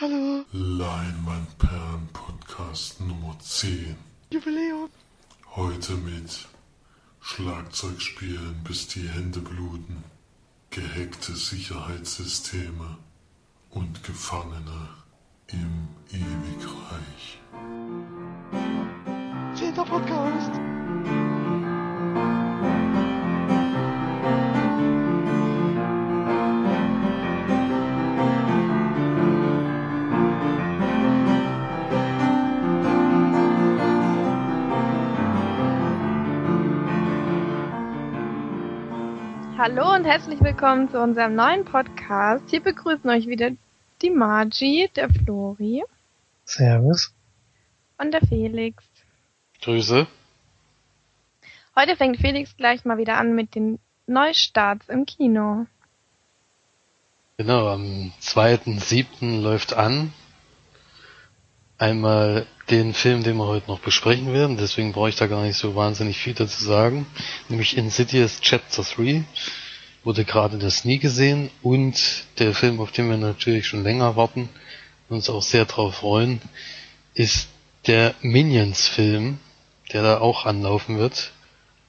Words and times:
Hallo. 0.00 0.44
Leinwandperlen 0.52 2.08
Podcast 2.12 3.00
Nummer 3.00 3.36
10. 3.40 3.96
Jubiläum. 4.32 4.88
Heute 5.56 5.94
mit 5.94 6.46
Schlagzeugspielen 7.20 8.62
bis 8.62 8.86
die 8.86 9.08
Hände 9.08 9.40
bluten, 9.40 10.04
gehackte 10.70 11.32
Sicherheitssysteme 11.32 12.96
und 13.70 14.04
Gefangene 14.04 14.88
im 15.48 15.88
Ewigreich. 16.12 17.40
Zehnter 19.56 19.84
Podcast. 19.84 20.77
Hallo 39.58 39.92
und 39.92 40.04
herzlich 40.04 40.40
willkommen 40.40 40.88
zu 40.88 41.00
unserem 41.00 41.34
neuen 41.34 41.64
Podcast. 41.64 42.44
Hier 42.48 42.62
begrüßen 42.62 43.10
euch 43.10 43.26
wieder 43.26 43.50
die 44.00 44.10
Margie, 44.10 44.88
der 44.94 45.08
Flori 45.10 45.82
Servus. 46.44 47.12
und 47.98 48.12
der 48.12 48.20
Felix. 48.20 48.84
Grüße. 49.60 50.06
Heute 51.74 51.96
fängt 51.96 52.18
Felix 52.18 52.56
gleich 52.56 52.84
mal 52.84 52.98
wieder 52.98 53.16
an 53.16 53.34
mit 53.34 53.56
den 53.56 53.80
Neustarts 54.06 54.88
im 54.88 55.06
Kino. 55.06 55.66
Genau, 57.36 57.66
am 57.66 58.12
2.7. 58.22 59.42
läuft 59.42 59.74
an. 59.74 60.12
Einmal 61.78 62.46
den 62.70 62.92
Film, 62.92 63.22
den 63.22 63.36
wir 63.36 63.46
heute 63.46 63.68
noch 63.68 63.80
besprechen 63.80 64.32
werden, 64.32 64.56
deswegen 64.56 64.92
brauche 64.92 65.08
ich 65.08 65.16
da 65.16 65.26
gar 65.26 65.42
nicht 65.42 65.56
so 65.56 65.74
wahnsinnig 65.74 66.18
viel 66.18 66.34
dazu 66.34 66.62
sagen. 66.62 67.06
Nämlich 67.48 67.76
Insidious 67.76 68.40
Chapter 68.40 68.82
3 68.82 69.24
wurde 70.04 70.24
gerade 70.24 70.58
der 70.58 70.70
Sneak 70.70 71.00
gesehen 71.00 71.50
und 71.62 72.24
der 72.38 72.54
Film, 72.54 72.80
auf 72.80 72.92
den 72.92 73.08
wir 73.08 73.16
natürlich 73.16 73.66
schon 73.66 73.82
länger 73.82 74.16
warten 74.16 74.48
und 75.08 75.16
uns 75.16 75.30
auch 75.30 75.42
sehr 75.42 75.64
drauf 75.64 75.96
freuen, 75.96 76.40
ist 77.14 77.48
der 77.86 78.14
Minions-Film, 78.20 79.38
der 79.92 80.02
da 80.02 80.18
auch 80.18 80.44
anlaufen 80.44 80.98
wird. 80.98 81.32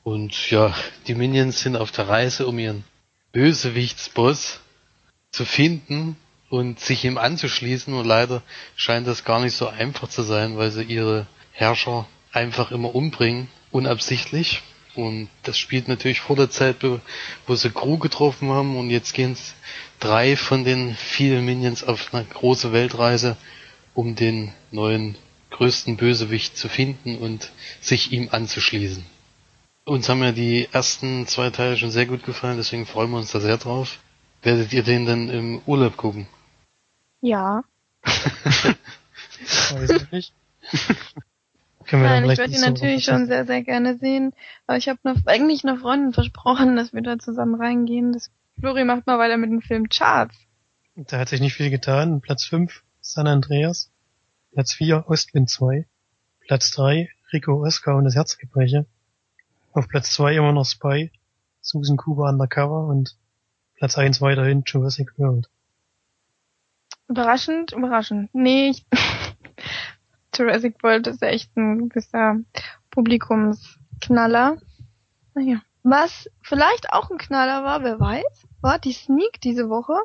Und 0.04 0.50
ja, 0.50 0.74
die 1.08 1.16
Minions 1.16 1.60
sind 1.60 1.76
auf 1.76 1.92
der 1.92 2.08
Reise, 2.08 2.48
um 2.48 2.58
ihren 2.58 2.84
Bösewichtsboss 3.34 4.62
zu 5.32 5.46
finden 5.46 6.16
und 6.50 6.80
sich 6.80 7.06
ihm 7.06 7.18
anzuschließen. 7.18 7.94
Und 7.94 8.06
leider 8.06 8.42
scheint 8.76 9.08
das 9.08 9.24
gar 9.24 9.40
nicht 9.40 9.56
so 9.56 9.68
einfach 9.68 10.10
zu 10.10 10.24
sein, 10.24 10.58
weil 10.58 10.72
sie 10.72 10.84
ihre 10.84 11.28
Herrscher 11.52 12.08
einfach 12.32 12.72
immer 12.72 12.94
umbringen, 12.94 13.48
unabsichtlich. 13.72 14.62
Und 14.96 15.30
das 15.44 15.58
spielt 15.58 15.88
natürlich 15.88 16.20
vor 16.20 16.36
der 16.36 16.50
Zeit, 16.50 16.78
wo 17.48 17.56
sie 17.56 17.70
Crew 17.70 17.98
getroffen 17.98 18.50
haben. 18.50 18.78
Und 18.78 18.90
jetzt 18.90 19.14
gehen 19.14 19.38
drei 20.00 20.36
von 20.36 20.64
den 20.64 20.96
vielen 20.96 21.46
Minions 21.46 21.84
auf 21.84 22.14
eine 22.14 22.26
große 22.26 22.72
Weltreise, 22.74 23.38
um 23.94 24.16
den 24.16 24.54
neuen 24.72 25.16
größten 25.52 25.98
Bösewicht 25.98 26.58
zu 26.58 26.70
finden 26.70 27.18
und 27.18 27.52
sich 27.82 28.12
ihm 28.12 28.30
anzuschließen. 28.32 29.06
Uns 29.86 30.08
haben 30.08 30.22
ja 30.22 30.32
die 30.32 30.68
ersten 30.72 31.26
zwei 31.26 31.50
Teile 31.50 31.76
schon 31.78 31.90
sehr 31.90 32.06
gut 32.06 32.24
gefallen, 32.24 32.58
deswegen 32.58 32.86
freuen 32.86 33.10
wir 33.10 33.18
uns 33.18 33.32
da 33.32 33.40
sehr 33.40 33.58
drauf. 33.58 34.00
Werdet 34.44 34.72
ihr 34.72 34.84
den 34.84 35.06
dann 35.06 35.30
im 35.30 35.62
Urlaub 35.66 35.98
gucken? 35.98 36.28
Ja. 37.22 37.64
Weiß 38.04 39.90
ich 39.90 40.12
nicht. 40.12 40.34
Können 41.86 42.04
wir 42.04 42.10
Nein, 42.10 42.30
ich 42.30 42.38
würde 42.38 42.54
ihn 42.54 42.62
natürlich 42.62 43.04
schon 43.04 43.26
sehr, 43.26 43.46
sehr 43.46 43.64
gerne 43.64 43.98
sehen. 43.98 44.34
Aber 44.68 44.78
ich 44.78 44.88
habe 44.88 45.00
eigentlich 45.26 45.64
einer 45.64 45.78
Freundin 45.78 46.14
versprochen, 46.14 46.76
dass 46.76 46.94
wir 46.94 47.02
da 47.02 47.18
zusammen 47.18 47.56
reingehen. 47.56 48.14
Das 48.14 48.30
Flori 48.60 48.84
macht 48.84 49.08
mal 49.08 49.18
weiter 49.18 49.38
mit 49.38 49.50
dem 49.50 49.62
Film 49.62 49.90
Charts. 49.90 50.36
Da 50.96 51.18
hat 51.18 51.30
sich 51.30 51.42
nicht 51.42 51.56
viel 51.56 51.70
getan. 51.70 52.22
Platz 52.22 52.46
5, 52.46 52.84
San 53.02 53.28
Andreas. 53.28 53.92
Platz 54.54 54.74
4, 54.74 55.06
Ostwind 55.08 55.50
2. 55.50 55.88
Platz 56.42 56.72
3, 56.72 57.10
Rico 57.34 57.66
Oscar 57.66 57.96
und 57.96 58.06
das 58.06 58.16
Herzgebreche. 58.16 58.86
Auf 59.72 59.88
Platz 59.88 60.12
2 60.14 60.36
immer 60.36 60.52
noch 60.52 60.66
Spy, 60.66 61.12
Susan 61.62 61.98
Cooper 61.98 62.30
Undercover 62.30 62.88
und 62.88 63.16
Platz 63.76 63.98
1 63.98 64.20
weiterhin 64.22 64.64
Jurassic 64.66 65.18
World. 65.18 65.50
Überraschend, 67.10 67.74
überraschend. 67.74 68.30
Nee, 68.34 68.70
ich 68.70 68.86
Jurassic 70.36 70.82
World 70.84 71.08
ist 71.08 71.24
echt 71.24 71.58
ein 71.58 71.90
gewisser 71.90 72.36
Publikumsknaller. 72.92 74.58
Naja. 75.34 75.62
Was 75.82 76.30
vielleicht 76.44 76.94
auch 76.94 77.10
ein 77.10 77.18
Knaller 77.18 77.64
war, 77.64 77.84
wer 77.84 78.00
weiß, 78.00 78.48
war 78.62 78.78
die 78.78 78.94
Sneak 78.94 79.42
diese 79.42 79.70
Woche. 79.70 79.96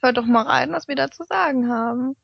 Hört 0.00 0.16
doch 0.16 0.26
mal 0.26 0.42
rein, 0.42 0.70
was 0.70 0.86
wir 0.86 0.94
dazu 0.94 1.24
sagen 1.24 1.68
haben. 1.68 2.14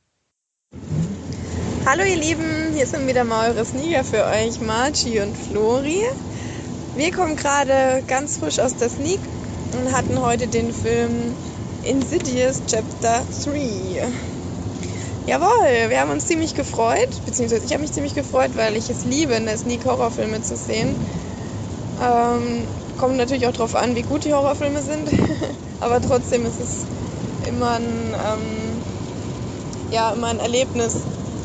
Hallo 1.85 2.05
ihr 2.05 2.19
Lieben, 2.19 2.75
hier 2.75 2.87
sind 2.87 3.09
wieder 3.09 3.25
mal 3.25 3.51
eure 3.51 3.65
Sneaker 3.65 4.05
für 4.05 4.25
euch, 4.25 4.61
Margie 4.61 5.21
und 5.21 5.37
Flori. 5.37 6.05
Wir 6.95 7.13
kommen 7.13 7.35
gerade 7.35 8.05
ganz 8.07 8.39
frisch 8.39 8.61
aus 8.61 8.77
der 8.77 8.91
Sneak 8.91 9.21
und 9.73 9.93
hatten 9.93 10.21
heute 10.21 10.47
den 10.47 10.73
Film 10.73 11.35
Insidious 11.89 12.61
Chapter 12.67 13.25
3. 13.45 14.03
Jawohl, 15.27 15.89
wir 15.89 16.01
haben 16.01 16.11
uns 16.11 16.27
ziemlich 16.27 16.55
gefreut, 16.55 17.09
beziehungsweise 17.25 17.65
ich 17.65 17.73
habe 17.73 17.81
mich 17.81 17.93
ziemlich 17.93 18.15
gefreut, 18.15 18.51
weil 18.57 18.77
ich 18.77 18.91
es 18.91 19.05
liebe, 19.05 19.33
in 19.33 19.47
der 19.47 19.57
Sneak 19.57 19.87
Horrorfilme 19.87 20.43
zu 20.43 20.55
sehen. 20.55 21.01
Ähm, 22.03 22.67
kommt 22.99 23.17
natürlich 23.17 23.47
auch 23.47 23.53
darauf 23.53 23.75
an, 23.75 23.97
wie 23.97 24.03
gut 24.03 24.27
die 24.27 24.35
Horrorfilme 24.35 24.83
sind, 24.83 25.09
aber 25.81 26.03
trotzdem 26.03 26.45
ist 26.45 26.61
es 26.61 26.85
immer 27.49 27.77
ein, 27.77 28.15
ähm, 28.15 28.83
ja, 29.91 30.13
immer 30.13 30.27
ein 30.27 30.41
Erlebnis, 30.41 30.95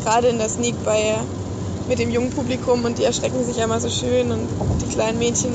gerade 0.04 0.28
in 0.28 0.40
der 0.40 0.50
Sneak 0.50 0.76
bei, 0.84 1.16
mit 1.88 2.00
dem 2.00 2.10
jungen 2.10 2.32
Publikum 2.32 2.84
und 2.84 2.98
die 2.98 3.06
erschrecken 3.06 3.46
sich 3.46 3.62
einmal 3.62 3.80
so 3.80 3.90
schön 3.90 4.30
und 4.30 4.50
die 4.82 4.94
kleinen 4.94 5.20
Mädchen 5.20 5.54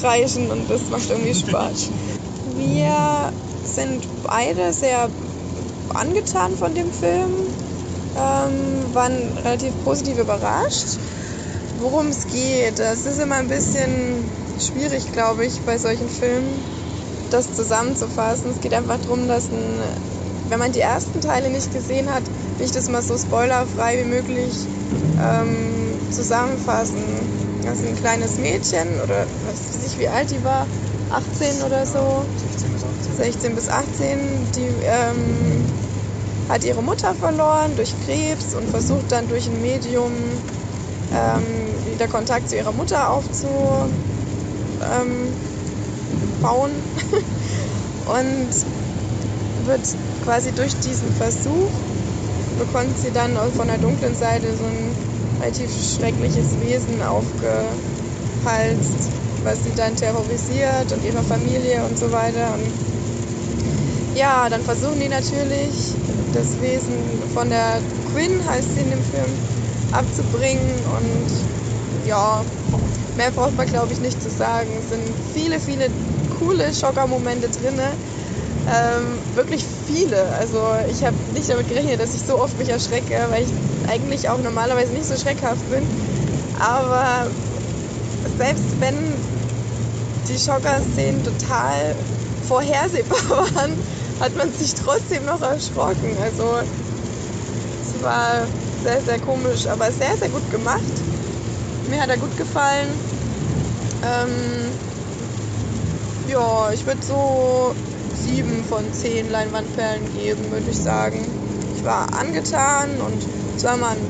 kreischen 0.00 0.48
und 0.52 0.70
das 0.70 0.90
macht 0.90 1.10
irgendwie 1.10 1.34
Spaß. 1.34 1.88
Wir 2.56 3.32
sind 3.64 4.06
beide 4.22 4.72
sehr 4.72 5.08
angetan 5.94 6.56
von 6.56 6.74
dem 6.74 6.90
Film, 6.92 7.30
ähm, 8.16 8.94
waren 8.94 9.36
relativ 9.38 9.72
positiv 9.84 10.18
überrascht. 10.18 10.98
Worum 11.80 12.08
es 12.08 12.26
geht, 12.26 12.78
das 12.78 13.06
ist 13.06 13.18
immer 13.18 13.36
ein 13.36 13.48
bisschen 13.48 14.30
schwierig, 14.58 15.12
glaube 15.12 15.44
ich, 15.44 15.60
bei 15.62 15.78
solchen 15.78 16.08
Filmen, 16.08 16.62
das 17.30 17.54
zusammenzufassen. 17.54 18.50
Es 18.50 18.60
geht 18.60 18.74
einfach 18.74 18.98
darum, 19.00 19.26
dass 19.26 19.50
ein, 19.50 19.80
wenn 20.48 20.58
man 20.58 20.72
die 20.72 20.80
ersten 20.80 21.20
Teile 21.20 21.50
nicht 21.50 21.72
gesehen 21.72 22.12
hat, 22.12 22.22
will 22.58 22.66
ich 22.66 22.72
das 22.72 22.88
mal 22.88 23.02
so 23.02 23.16
spoilerfrei 23.16 24.04
wie 24.04 24.08
möglich 24.08 24.54
ähm, 25.20 25.98
zusammenfassen. 26.10 27.02
Das 27.64 27.78
ist 27.78 27.86
ein 27.86 27.96
kleines 27.96 28.38
Mädchen 28.38 29.00
oder 29.02 29.26
weiß 29.46 29.86
ich 29.86 29.98
wie 29.98 30.08
alt 30.08 30.30
die 30.30 30.44
war, 30.44 30.66
18 31.10 31.62
oder 31.62 31.86
so, 31.86 32.24
16 33.16 33.54
bis 33.54 33.68
18, 33.68 34.18
die 34.54 34.68
ähm, 34.84 35.64
hat 36.48 36.64
ihre 36.64 36.82
Mutter 36.82 37.14
verloren 37.14 37.76
durch 37.76 37.94
Krebs 38.04 38.54
und 38.54 38.68
versucht 38.70 39.10
dann 39.10 39.28
durch 39.28 39.46
ein 39.46 39.60
Medium 39.62 40.12
ähm, 41.14 41.42
wieder 41.92 42.08
Kontakt 42.08 42.48
zu 42.48 42.56
ihrer 42.56 42.72
Mutter 42.72 43.10
aufzubauen. 43.10 43.90
Ähm, 44.94 45.28
und 48.06 48.50
wird 49.66 49.80
quasi 50.24 50.50
durch 50.52 50.74
diesen 50.80 51.12
Versuch 51.12 51.70
bekommt 52.58 52.98
sie 52.98 53.10
dann 53.12 53.36
von 53.56 53.66
der 53.66 53.78
dunklen 53.78 54.14
Seite 54.14 54.46
so 54.56 54.64
ein 54.64 54.94
relativ 55.40 55.70
schreckliches 55.96 56.60
Wesen 56.60 57.02
aufgehalst, 57.02 57.66
was 59.44 59.64
sie 59.64 59.72
dann 59.76 59.96
terrorisiert 59.96 60.92
und 60.92 61.04
ihre 61.04 61.22
Familie 61.22 61.82
und 61.84 61.98
so 61.98 62.12
weiter. 62.12 62.54
Und 62.54 62.91
ja, 64.14 64.48
dann 64.48 64.62
versuchen 64.62 65.00
die 65.00 65.08
natürlich, 65.08 65.74
das 66.34 66.60
Wesen 66.60 66.94
von 67.34 67.48
der 67.50 67.80
Quinn, 68.12 68.46
heißt 68.48 68.74
sie 68.74 68.80
in 68.80 68.90
dem 68.90 69.02
Film, 69.02 69.38
abzubringen. 69.92 70.84
Und 70.96 72.08
ja, 72.08 72.42
mehr 73.16 73.30
braucht 73.30 73.56
man, 73.56 73.66
glaube 73.66 73.92
ich, 73.92 74.00
nicht 74.00 74.22
zu 74.22 74.30
sagen. 74.30 74.70
Es 74.78 74.88
sind 74.90 75.02
viele, 75.34 75.58
viele 75.58 75.90
coole 76.38 76.72
Schockermomente 76.74 77.48
drin. 77.48 77.78
Ähm, 78.70 79.18
wirklich 79.34 79.64
viele. 79.86 80.24
Also 80.38 80.58
ich 80.90 81.04
habe 81.04 81.16
nicht 81.34 81.48
damit 81.48 81.68
gerechnet, 81.68 82.00
dass 82.00 82.14
ich 82.14 82.22
so 82.22 82.38
oft 82.38 82.56
mich 82.58 82.68
erschrecke, 82.68 83.18
weil 83.30 83.44
ich 83.44 83.50
eigentlich 83.90 84.28
auch 84.28 84.38
normalerweise 84.38 84.92
nicht 84.92 85.06
so 85.06 85.16
schreckhaft 85.16 85.68
bin. 85.70 85.82
Aber 86.58 87.26
selbst 88.38 88.64
wenn 88.80 88.94
die 90.28 90.38
Schocker-Szenen 90.38 91.24
total 91.24 91.94
vorhersehbar 92.48 93.18
waren, 93.54 93.72
hat 94.22 94.36
man 94.36 94.52
sich 94.54 94.72
trotzdem 94.74 95.26
noch 95.26 95.42
erschrocken. 95.42 96.16
Also 96.22 96.44
war 98.02 98.46
sehr, 98.82 99.00
sehr 99.02 99.18
komisch, 99.18 99.66
aber 99.66 99.90
sehr, 99.90 100.16
sehr 100.18 100.28
gut 100.28 100.48
gemacht. 100.50 100.82
Mir 101.88 102.00
hat 102.00 102.08
er 102.08 102.16
gut 102.16 102.36
gefallen. 102.36 102.88
Ähm, 104.04 104.70
ja, 106.28 106.72
ich 106.72 106.86
würde 106.86 107.04
so 107.04 107.74
sieben 108.14 108.64
von 108.64 108.92
zehn 108.92 109.28
Leinwandperlen 109.30 110.12
geben, 110.14 110.50
würde 110.50 110.70
ich 110.70 110.76
sagen. 110.76 111.26
Ich 111.76 111.84
war 111.84 112.12
angetan 112.14 113.00
und 113.00 113.26
es 113.56 113.64
war 113.64 113.76
mal 113.76 113.96
ein, 113.96 114.06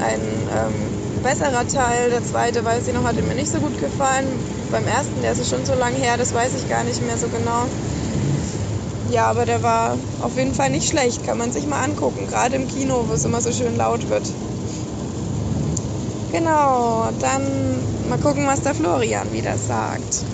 ein 0.00 0.20
ähm, 0.52 1.22
besserer 1.22 1.66
Teil. 1.66 2.10
Der 2.10 2.22
zweite, 2.22 2.64
weiß 2.64 2.86
ich 2.86 2.94
noch, 2.94 3.04
hatte 3.04 3.22
mir 3.22 3.34
nicht 3.34 3.50
so 3.50 3.58
gut 3.58 3.78
gefallen. 3.78 4.38
Beim 4.70 4.86
ersten, 4.86 5.22
der 5.22 5.32
ist 5.32 5.48
schon 5.48 5.64
so 5.64 5.74
lange 5.74 5.96
her, 5.96 6.16
das 6.16 6.34
weiß 6.34 6.54
ich 6.54 6.68
gar 6.68 6.84
nicht 6.84 7.00
mehr 7.02 7.16
so 7.16 7.28
genau. 7.28 7.66
Ja, 9.14 9.30
aber 9.30 9.46
der 9.46 9.62
war 9.62 9.96
auf 10.22 10.36
jeden 10.36 10.54
Fall 10.54 10.70
nicht 10.70 10.88
schlecht, 10.88 11.24
kann 11.24 11.38
man 11.38 11.52
sich 11.52 11.68
mal 11.68 11.80
angucken, 11.84 12.26
gerade 12.26 12.56
im 12.56 12.66
Kino, 12.66 13.04
wo 13.06 13.12
es 13.12 13.24
immer 13.24 13.40
so 13.40 13.52
schön 13.52 13.76
laut 13.76 14.08
wird. 14.10 14.28
Genau, 16.32 17.10
dann 17.20 18.08
mal 18.08 18.18
gucken, 18.18 18.48
was 18.48 18.62
der 18.62 18.74
Florian 18.74 19.32
wieder 19.32 19.56
sagt. 19.56 20.24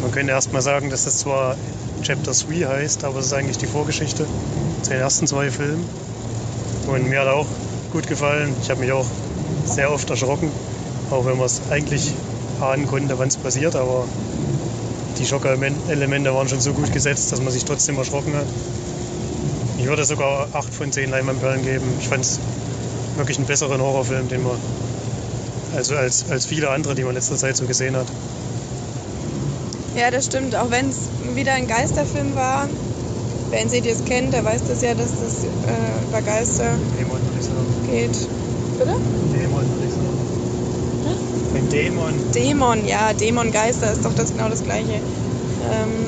Man 0.00 0.12
könnte 0.12 0.30
erst 0.30 0.52
mal 0.52 0.62
sagen, 0.62 0.88
dass 0.88 1.02
das 1.02 1.18
zwar 1.18 1.56
Chapter 2.02 2.30
3 2.30 2.64
heißt, 2.64 3.02
aber 3.02 3.18
es 3.18 3.26
ist 3.26 3.32
eigentlich 3.32 3.58
die 3.58 3.66
Vorgeschichte 3.66 4.28
zu 4.82 4.90
den 4.90 5.00
ersten 5.00 5.26
zwei 5.26 5.50
Filmen. 5.50 5.84
Und 6.86 7.08
mir 7.08 7.22
hat 7.22 7.28
auch 7.28 7.48
gut 7.92 8.06
gefallen. 8.06 8.54
Ich 8.62 8.70
habe 8.70 8.82
mich 8.82 8.92
auch 8.92 9.06
sehr 9.66 9.90
oft 9.90 10.08
erschrocken, 10.08 10.52
auch 11.10 11.26
wenn 11.26 11.38
man 11.38 11.46
es 11.46 11.60
eigentlich 11.72 12.12
ahnen 12.60 12.86
konnte, 12.86 13.18
wann 13.18 13.26
es 13.26 13.36
passiert, 13.36 13.74
aber 13.74 14.06
die 15.22 15.28
Schockelemente 15.28 16.34
waren 16.34 16.48
schon 16.48 16.60
so 16.60 16.72
gut 16.72 16.92
gesetzt, 16.92 17.30
dass 17.30 17.40
man 17.40 17.52
sich 17.52 17.64
trotzdem 17.64 17.96
erschrocken 17.96 18.34
hat. 18.34 18.46
Ich 19.78 19.86
würde 19.86 20.04
sogar 20.04 20.48
8 20.52 20.74
von 20.74 20.90
10 20.90 21.10
Leinwandperlen 21.10 21.62
geben. 21.64 21.86
Ich 22.00 22.08
fand 22.08 22.24
es 22.24 22.40
wirklich 23.16 23.38
einen 23.38 23.46
besseren 23.46 23.80
Horrorfilm, 23.80 24.28
den 24.28 24.42
man, 24.42 24.56
also 25.76 25.94
als, 25.94 26.28
als 26.28 26.46
viele 26.46 26.70
andere, 26.70 26.96
die 26.96 27.02
man 27.02 27.10
in 27.10 27.16
letzter 27.16 27.36
Zeit 27.36 27.56
so 27.56 27.66
gesehen 27.66 27.94
hat. 27.94 28.06
Ja, 29.96 30.10
das 30.10 30.26
stimmt. 30.26 30.56
Auch 30.56 30.70
wenn 30.70 30.88
es 30.88 31.08
wieder 31.34 31.52
ein 31.52 31.68
Geisterfilm 31.68 32.34
war. 32.34 32.68
Wer 33.50 33.62
Insidious 33.62 34.04
kennt, 34.04 34.32
der 34.32 34.44
weiß 34.44 34.62
das 34.66 34.82
ja, 34.82 34.94
dass 34.94 35.10
das 35.20 35.44
äh, 35.44 36.08
über 36.08 36.22
Geister 36.22 36.74
Dämon, 36.98 37.20
geht. 37.88 38.10
Bitte? 38.78 38.96
Dämon, 39.34 39.68
würde 39.70 39.86
ich 39.86 39.92
sagen. 39.92 40.22
Ein 41.54 41.60
Dämon. 41.72 42.12
Dämon, 42.34 42.86
ja, 42.86 43.14
Dämon, 43.14 43.50
Geister 43.50 43.90
ist 43.90 44.04
doch 44.04 44.12
das 44.14 44.30
genau 44.30 44.50
das 44.50 44.62
gleiche. 44.62 45.00
Ähm, 45.72 46.04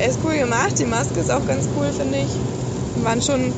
er 0.00 0.08
ist 0.08 0.18
cool 0.24 0.38
gemacht, 0.38 0.78
die 0.78 0.86
Maske 0.86 1.20
ist 1.20 1.30
auch 1.30 1.46
ganz 1.46 1.68
cool, 1.76 1.92
finde 1.92 2.18
ich. 2.18 3.04
Waren 3.04 3.20
schon, 3.20 3.52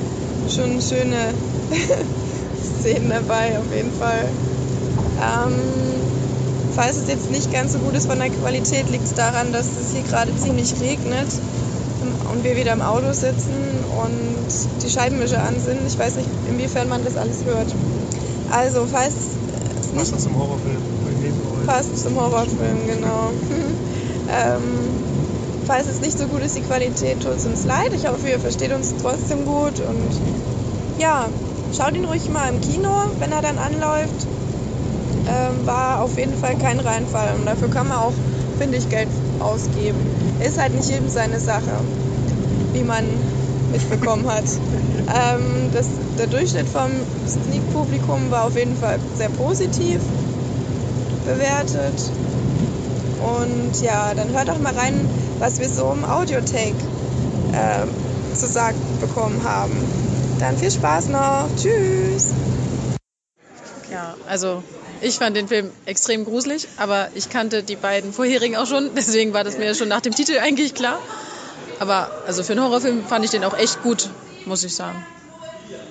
schon 0.51 0.83
schöne 0.83 1.33
Szenen 2.81 3.09
dabei, 3.09 3.57
auf 3.57 3.73
jeden 3.73 3.93
Fall. 3.93 4.25
Ähm, 5.23 5.55
falls 6.75 6.97
es 6.97 7.09
jetzt 7.09 7.31
nicht 7.31 7.53
ganz 7.53 7.75
so 7.75 7.79
gut 7.79 7.95
ist 7.95 8.09
von 8.09 8.19
der 8.19 8.31
Qualität, 8.31 8.91
liegt 8.91 9.05
es 9.05 9.15
daran, 9.15 9.53
dass 9.53 9.67
es 9.67 9.93
hier 9.93 10.03
gerade 10.03 10.37
ziemlich 10.37 10.75
regnet 10.81 11.29
und 12.33 12.43
wir 12.43 12.57
wieder 12.57 12.73
im 12.73 12.83
Auto 12.83 13.13
sitzen 13.13 13.85
und 14.03 14.83
die 14.83 14.91
Scheibenwischer 14.91 15.41
an 15.41 15.55
sind. 15.65 15.87
Ich 15.87 15.97
weiß 15.97 16.17
nicht, 16.17 16.29
inwiefern 16.51 16.89
man 16.89 17.05
das 17.05 17.17
alles 17.17 17.45
hört. 17.45 17.69
Also, 18.51 18.87
falls 18.91 19.28
Passt 19.99 20.21
zum 20.21 20.39
Horrorfilm. 20.39 20.77
Passt 21.67 21.99
zum 21.99 22.15
Horrorfilm, 22.15 22.87
genau. 22.87 23.31
ähm, 24.31 24.63
falls 25.67 25.89
es 25.89 26.01
nicht 26.01 26.17
so 26.17 26.29
gut 26.29 26.41
ist, 26.41 26.57
die 26.57 26.61
Qualität, 26.61 27.21
tut 27.21 27.33
uns 27.33 27.65
leid. 27.65 27.91
Ich 27.93 28.07
hoffe, 28.07 28.29
ihr 28.29 28.39
versteht 28.39 28.73
uns 28.73 28.95
trotzdem 29.03 29.45
gut. 29.45 29.81
Und 29.81 31.01
ja, 31.01 31.27
schaut 31.77 31.97
ihn 31.97 32.05
ruhig 32.05 32.31
mal 32.31 32.49
im 32.49 32.61
Kino, 32.61 32.89
wenn 33.19 33.33
er 33.33 33.43
dann 33.43 33.59
anläuft. 33.59 34.29
Ähm, 35.27 35.67
war 35.67 36.01
auf 36.01 36.17
jeden 36.17 36.39
Fall 36.39 36.55
kein 36.59 36.79
Reinfall. 36.79 37.35
Und 37.35 37.47
dafür 37.47 37.69
kann 37.69 37.89
man 37.89 37.99
auch, 37.99 38.15
finde 38.57 38.79
ich, 38.79 38.89
Geld 38.89 39.09
ausgeben. 39.41 39.99
Ist 40.39 40.61
halt 40.61 40.75
nicht 40.75 40.89
jedem 40.89 41.09
seine 41.09 41.41
Sache, 41.41 41.81
wie 42.73 42.85
man 42.85 43.03
mitbekommen 43.71 44.29
hat. 44.29 44.45
ähm, 44.45 45.71
das, 45.73 45.87
der 46.19 46.27
Durchschnitt 46.27 46.69
vom 46.69 46.91
Sneak-Publikum 47.27 48.31
war 48.31 48.47
auf 48.47 48.57
jeden 48.57 48.77
Fall 48.77 48.99
sehr 49.17 49.31
positiv 49.31 50.01
bewertet. 51.25 51.95
Und 53.21 53.83
ja, 53.83 54.15
dann 54.15 54.31
hört 54.31 54.49
doch 54.49 54.59
mal 54.59 54.75
rein, 54.75 54.95
was 55.39 55.59
wir 55.59 55.69
so 55.69 55.93
im 55.93 56.05
Audiotake 56.05 56.75
äh, 57.53 58.35
zu 58.35 58.47
sagen 58.47 58.79
bekommen 59.01 59.43
haben. 59.45 59.77
Dann 60.39 60.57
viel 60.57 60.71
Spaß 60.71 61.09
noch. 61.09 61.49
Tschüss. 61.57 62.33
Ja, 63.91 64.15
also 64.29 64.63
ich 65.01 65.17
fand 65.17 65.37
den 65.37 65.49
Film 65.49 65.71
extrem 65.87 66.25
gruselig, 66.25 66.69
aber 66.77 67.09
ich 67.15 67.31
kannte 67.31 67.63
die 67.63 67.77
beiden 67.77 68.13
vorherigen 68.13 68.57
auch 68.57 68.67
schon, 68.67 68.91
deswegen 68.97 69.33
war 69.33 69.45
das 69.45 69.59
mir 69.59 69.75
schon 69.75 69.89
nach 69.89 70.01
dem 70.01 70.15
Titel 70.15 70.39
eigentlich 70.39 70.75
klar. 70.75 70.99
Aber 71.81 72.11
also 72.27 72.43
für 72.43 72.53
einen 72.53 72.63
Horrorfilm 72.63 73.05
fand 73.07 73.25
ich 73.25 73.31
den 73.31 73.45
auch 73.45 73.57
echt 73.57 73.83
gut, 73.83 74.11
muss 74.47 74.65
ich 74.65 74.75
sagen. 74.75 75.05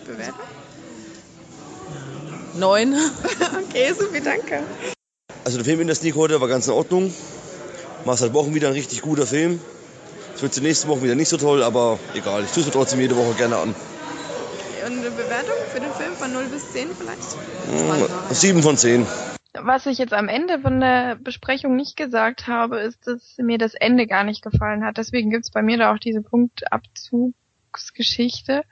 Bewertung? 0.05 0.45
Neun. 2.55 2.95
Okay, 3.69 3.93
super, 3.93 4.19
danke. 4.21 4.63
Also 5.45 5.57
der 5.57 5.65
Film 5.65 5.81
in 5.81 5.87
der 5.87 5.95
Sneak 5.95 6.15
heute 6.15 6.41
war 6.41 6.47
ganz 6.47 6.67
in 6.67 6.73
Ordnung. 6.73 7.13
War 8.05 8.17
seit 8.17 8.33
Wochen 8.33 8.55
wieder 8.55 8.69
ein 8.69 8.73
richtig 8.73 9.01
guter 9.01 9.27
Film. 9.27 9.59
Es 10.35 10.41
wird 10.41 10.55
die 10.55 10.61
nächsten 10.61 10.87
Wochen 10.87 11.03
wieder 11.03 11.15
nicht 11.15 11.29
so 11.29 11.37
toll, 11.37 11.61
aber 11.61 11.99
egal. 12.15 12.43
Ich 12.43 12.51
tue 12.51 12.61
es 12.61 12.67
mir 12.67 12.73
trotzdem 12.73 12.99
jede 12.99 13.15
Woche 13.15 13.33
gerne 13.35 13.57
an. 13.57 13.75
Und 14.85 14.97
eine 14.99 15.11
Bewertung 15.11 15.55
für 15.71 15.79
den 15.79 15.91
Film 15.91 16.13
von 16.13 16.31
0 16.31 16.45
bis 16.45 16.71
10 16.71 16.89
vielleicht? 16.97 17.21
Hm, 17.69 18.07
Sieben 18.35 18.63
von 18.63 18.77
zehn. 18.77 19.05
Was 19.53 19.85
ich 19.85 19.97
jetzt 19.97 20.13
am 20.13 20.29
Ende 20.29 20.59
von 20.59 20.79
der 20.79 21.15
Besprechung 21.15 21.75
nicht 21.75 21.95
gesagt 21.95 22.47
habe, 22.47 22.79
ist, 22.79 23.07
dass 23.07 23.37
mir 23.37 23.57
das 23.57 23.73
Ende 23.73 24.05
gar 24.07 24.23
nicht 24.23 24.43
gefallen 24.43 24.85
hat. 24.85 24.97
Deswegen 24.97 25.29
gibt's 25.29 25.51
bei 25.51 25.61
mir 25.61 25.77
da 25.77 25.93
auch 25.93 25.99
diese 25.99 26.21
Punktabzugsgeschichte, 26.21 28.63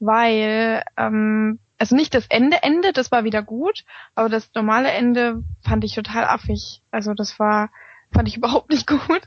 weil 0.00 0.82
ähm, 0.96 1.60
also 1.78 1.96
nicht 1.96 2.14
das 2.14 2.26
Ende 2.28 2.62
Ende, 2.62 2.92
das 2.92 3.10
war 3.10 3.24
wieder 3.24 3.42
gut, 3.42 3.84
aber 4.14 4.28
das 4.28 4.50
normale 4.54 4.90
Ende 4.90 5.42
fand 5.62 5.84
ich 5.84 5.94
total 5.94 6.24
affig. 6.24 6.82
Also 6.90 7.14
das 7.14 7.38
war 7.38 7.70
fand 8.12 8.28
ich 8.28 8.36
überhaupt 8.36 8.70
nicht 8.70 8.86
gut 8.86 9.22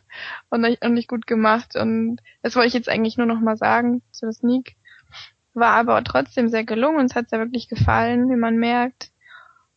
und 0.49 0.61
nicht, 0.61 0.83
und 0.83 0.93
nicht 0.93 1.09
gut 1.09 1.27
gemacht 1.27 1.75
und 1.75 2.17
das 2.41 2.55
wollte 2.55 2.69
ich 2.69 2.73
jetzt 2.73 2.89
eigentlich 2.89 3.17
nur 3.17 3.27
noch 3.27 3.39
mal 3.39 3.57
sagen 3.57 4.01
zu 4.11 4.25
der 4.25 4.33
Sneak. 4.33 4.75
War 5.53 5.73
aber 5.73 6.03
trotzdem 6.03 6.49
sehr 6.49 6.63
gelungen 6.63 6.99
und 6.99 7.05
es 7.07 7.15
hat 7.15 7.29
sehr 7.29 7.39
wirklich 7.39 7.67
gefallen, 7.67 8.29
wie 8.29 8.35
man 8.35 8.57
merkt. 8.57 9.11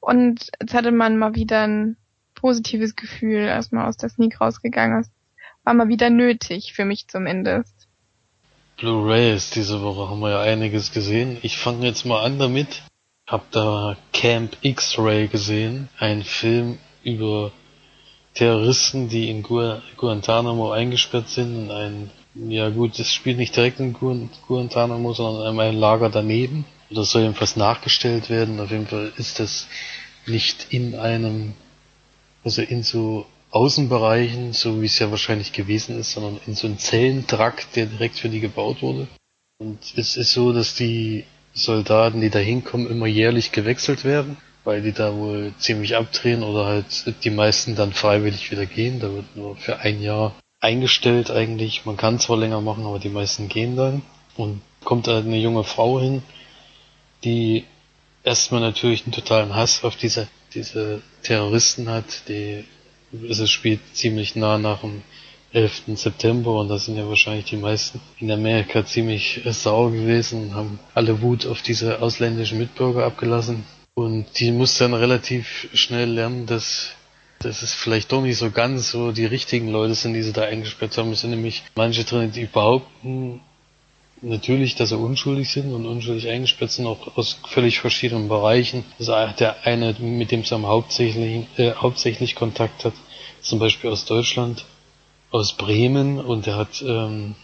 Und 0.01 0.51
jetzt 0.61 0.75
hatte 0.75 0.93
man 0.93 1.19
mal 1.19 1.35
wieder 1.35 1.67
ein 1.67 1.97
positives 2.35 2.97
Gefühl, 2.97 3.49
als 3.49 3.71
man 3.71 3.87
aus 3.87 3.97
der 3.97 4.09
Sneak 4.09 4.41
rausgegangen 4.41 5.01
ist. 5.01 5.13
War 5.65 5.75
mal 5.75 5.89
wieder 5.89 6.11
nötig, 6.11 6.73
für 6.73 6.85
mich 6.85 7.07
zumindest. 7.07 7.89
Blu-rays 8.79 9.51
diese 9.51 9.83
Woche 9.83 10.09
haben 10.09 10.21
wir 10.21 10.31
ja 10.31 10.41
einiges 10.41 10.91
gesehen. 10.93 11.37
Ich 11.43 11.59
fange 11.59 11.87
jetzt 11.87 12.07
mal 12.07 12.25
an 12.25 12.39
damit. 12.39 12.83
Hab 13.27 13.51
da 13.53 13.97
Camp 14.13 14.57
X-Ray 14.63 15.29
gesehen, 15.29 15.89
ein 15.99 16.25
Film 16.25 16.79
über 17.05 17.53
Terroristen, 18.35 19.09
die 19.09 19.29
in 19.29 19.43
Gu 19.43 19.77
Guantanamo 19.99 20.73
eingesperrt 20.73 21.29
sind. 21.29 21.65
In 21.65 21.71
ein, 21.71 22.11
ja 22.35 22.71
gut, 22.71 22.99
es 22.99 23.13
spielt 23.13 23.37
nicht 23.37 23.55
direkt 23.55 23.81
in 23.81 23.93
Gu 23.93 24.29
Guantanamo, 24.49 25.13
sondern 25.13 25.53
in 25.53 25.61
einem 25.61 25.79
Lager 25.79 26.09
daneben. 26.09 26.65
Das 26.91 27.11
soll 27.11 27.23
jedenfalls 27.23 27.57
nachgestellt 27.57 28.31
werden. 28.31 28.61
Auf 28.61 28.71
jeden 28.71 28.87
Fall 28.87 29.13
ist 29.17 29.39
das 29.39 29.69
nicht 30.27 30.67
in 30.71 30.95
einem, 30.95 31.55
also 32.45 32.63
in 32.63 32.83
so 32.83 33.27
Außenbereichen, 33.53 34.53
so 34.53 34.81
wie 34.81 34.87
es 34.87 34.99
ja 34.99 35.11
wahrscheinlich 35.11 35.53
gewesen 35.53 35.99
ist, 35.99 36.13
sondern 36.13 36.41
in 36.47 36.55
so 36.55 36.67
einem 36.67 36.79
Zellentrakt, 36.79 37.77
der 37.77 37.87
direkt 37.87 38.19
für 38.19 38.29
die 38.29 38.41
gebaut 38.41 38.83
wurde. 38.83 39.09
Und 39.59 39.79
es 39.97 40.17
ist 40.17 40.33
so, 40.33 40.53
dass 40.53 40.75
die 40.75 41.25
Soldaten, 41.53 42.21
die 42.21 42.31
da 42.31 42.39
hinkommen, 42.39 42.89
immer 42.89 43.07
jährlich 43.07 43.53
gewechselt 43.53 44.05
werden, 44.05 44.37
weil 44.65 44.83
die 44.83 44.93
da 44.93 45.15
wohl 45.15 45.53
ziemlich 45.59 45.97
abdrehen 45.97 46.43
oder 46.43 46.67
halt 46.67 47.15
die 47.25 47.31
meisten 47.31 47.75
dann 47.75 47.93
freiwillig 47.93 48.51
wieder 48.51 48.67
gehen. 48.67 49.01
Da 49.01 49.13
wird 49.13 49.37
nur 49.37 49.57
für 49.57 49.79
ein 49.79 50.01
Jahr 50.01 50.35
eingestellt 50.61 51.31
eigentlich. 51.31 51.85
Man 51.87 51.97
kann 51.97 52.21
zwar 52.21 52.37
länger 52.37 52.61
machen, 52.61 52.85
aber 52.85 52.99
die 52.99 53.09
meisten 53.09 53.49
gehen 53.49 53.77
dann. 53.77 54.03
Und 54.37 54.61
kommt 54.85 55.09
da 55.09 55.19
eine 55.19 55.37
junge 55.37 55.65
Frau 55.65 56.01
hin, 56.01 56.23
die 57.25 57.65
erstmal 58.25 58.61
natürlich 58.61 59.05
einen 59.05 59.13
totalen 59.13 59.55
Hass 59.55 59.85
auf 59.85 59.97
diese, 59.97 60.29
diese 60.55 61.03
Terroristen 61.23 61.89
hat, 61.89 62.29
die 62.29 62.65
es 63.29 63.51
spielt 63.51 63.81
ziemlich 63.93 64.37
nah 64.37 64.59
nach 64.59 64.81
dem 64.83 65.03
11. 65.53 65.83
September 65.97 66.61
und 66.61 66.69
da 66.69 66.79
sind 66.79 66.97
ja 66.97 67.09
wahrscheinlich 67.09 67.47
die 67.47 67.57
meisten 67.57 68.01
in 68.21 68.31
Amerika 68.31 68.85
ziemlich 68.87 69.41
sauer 69.47 69.91
gewesen 69.91 70.43
und 70.43 70.55
haben 70.55 70.79
alle 70.95 71.23
Wut 71.23 71.45
auf 71.47 71.61
diese 71.63 72.01
ausländischen 72.01 72.59
Mitbürger 72.59 73.05
abgelassen. 73.05 73.65
Und 73.95 74.27
die 74.39 74.53
muss 74.53 74.79
dann 74.79 74.95
relativ 74.95 75.69
schnell 75.75 76.09
lernen, 76.09 76.47
dass, 76.47 76.91
dass 77.41 77.63
es 77.63 77.75
vielleicht 77.75 78.13
doch 78.13 78.23
nicht 78.23 78.39
so 78.39 78.53
ganz 78.53 78.93
so 78.93 79.11
die 79.11 79.25
richtigen 79.25 79.71
Leute 79.71 79.95
sind, 79.95 80.15
die 80.15 80.23
sie 80.23 80.33
da 80.33 80.43
eingesperrt 80.43 80.97
haben. 80.97 81.11
Es 81.11 81.23
sind 81.23 81.31
nämlich 81.31 81.65
manche 81.75 82.05
drin, 82.05 82.31
die 82.31 82.47
behaupten, 82.47 83.41
natürlich, 84.23 84.75
dass 84.75 84.91
sie 84.91 84.97
unschuldig 84.97 85.51
sind 85.51 85.73
und 85.73 85.87
unschuldig 85.87 86.29
eingesperrt 86.29 86.71
sind, 86.71 86.87
auch 86.87 87.17
aus 87.17 87.39
völlig 87.49 87.81
verschiedenen 87.81 88.29
Bereichen. 88.29 88.85
Also 88.99 89.15
der 89.39 89.67
eine, 89.67 89.95
mit 89.99 90.31
dem 90.31 90.45
Sam 90.45 90.67
hauptsächlich, 90.67 91.47
äh, 91.57 91.73
hauptsächlich 91.75 92.35
Kontakt 92.35 92.85
hat, 92.85 92.95
zum 93.41 93.59
Beispiel 93.59 93.91
aus 93.91 94.05
Deutschland, 94.05 94.65
aus 95.31 95.55
Bremen 95.55 96.19
und 96.19 96.47
er 96.47 96.57
hat 96.57 96.83
ähm, 96.83 97.35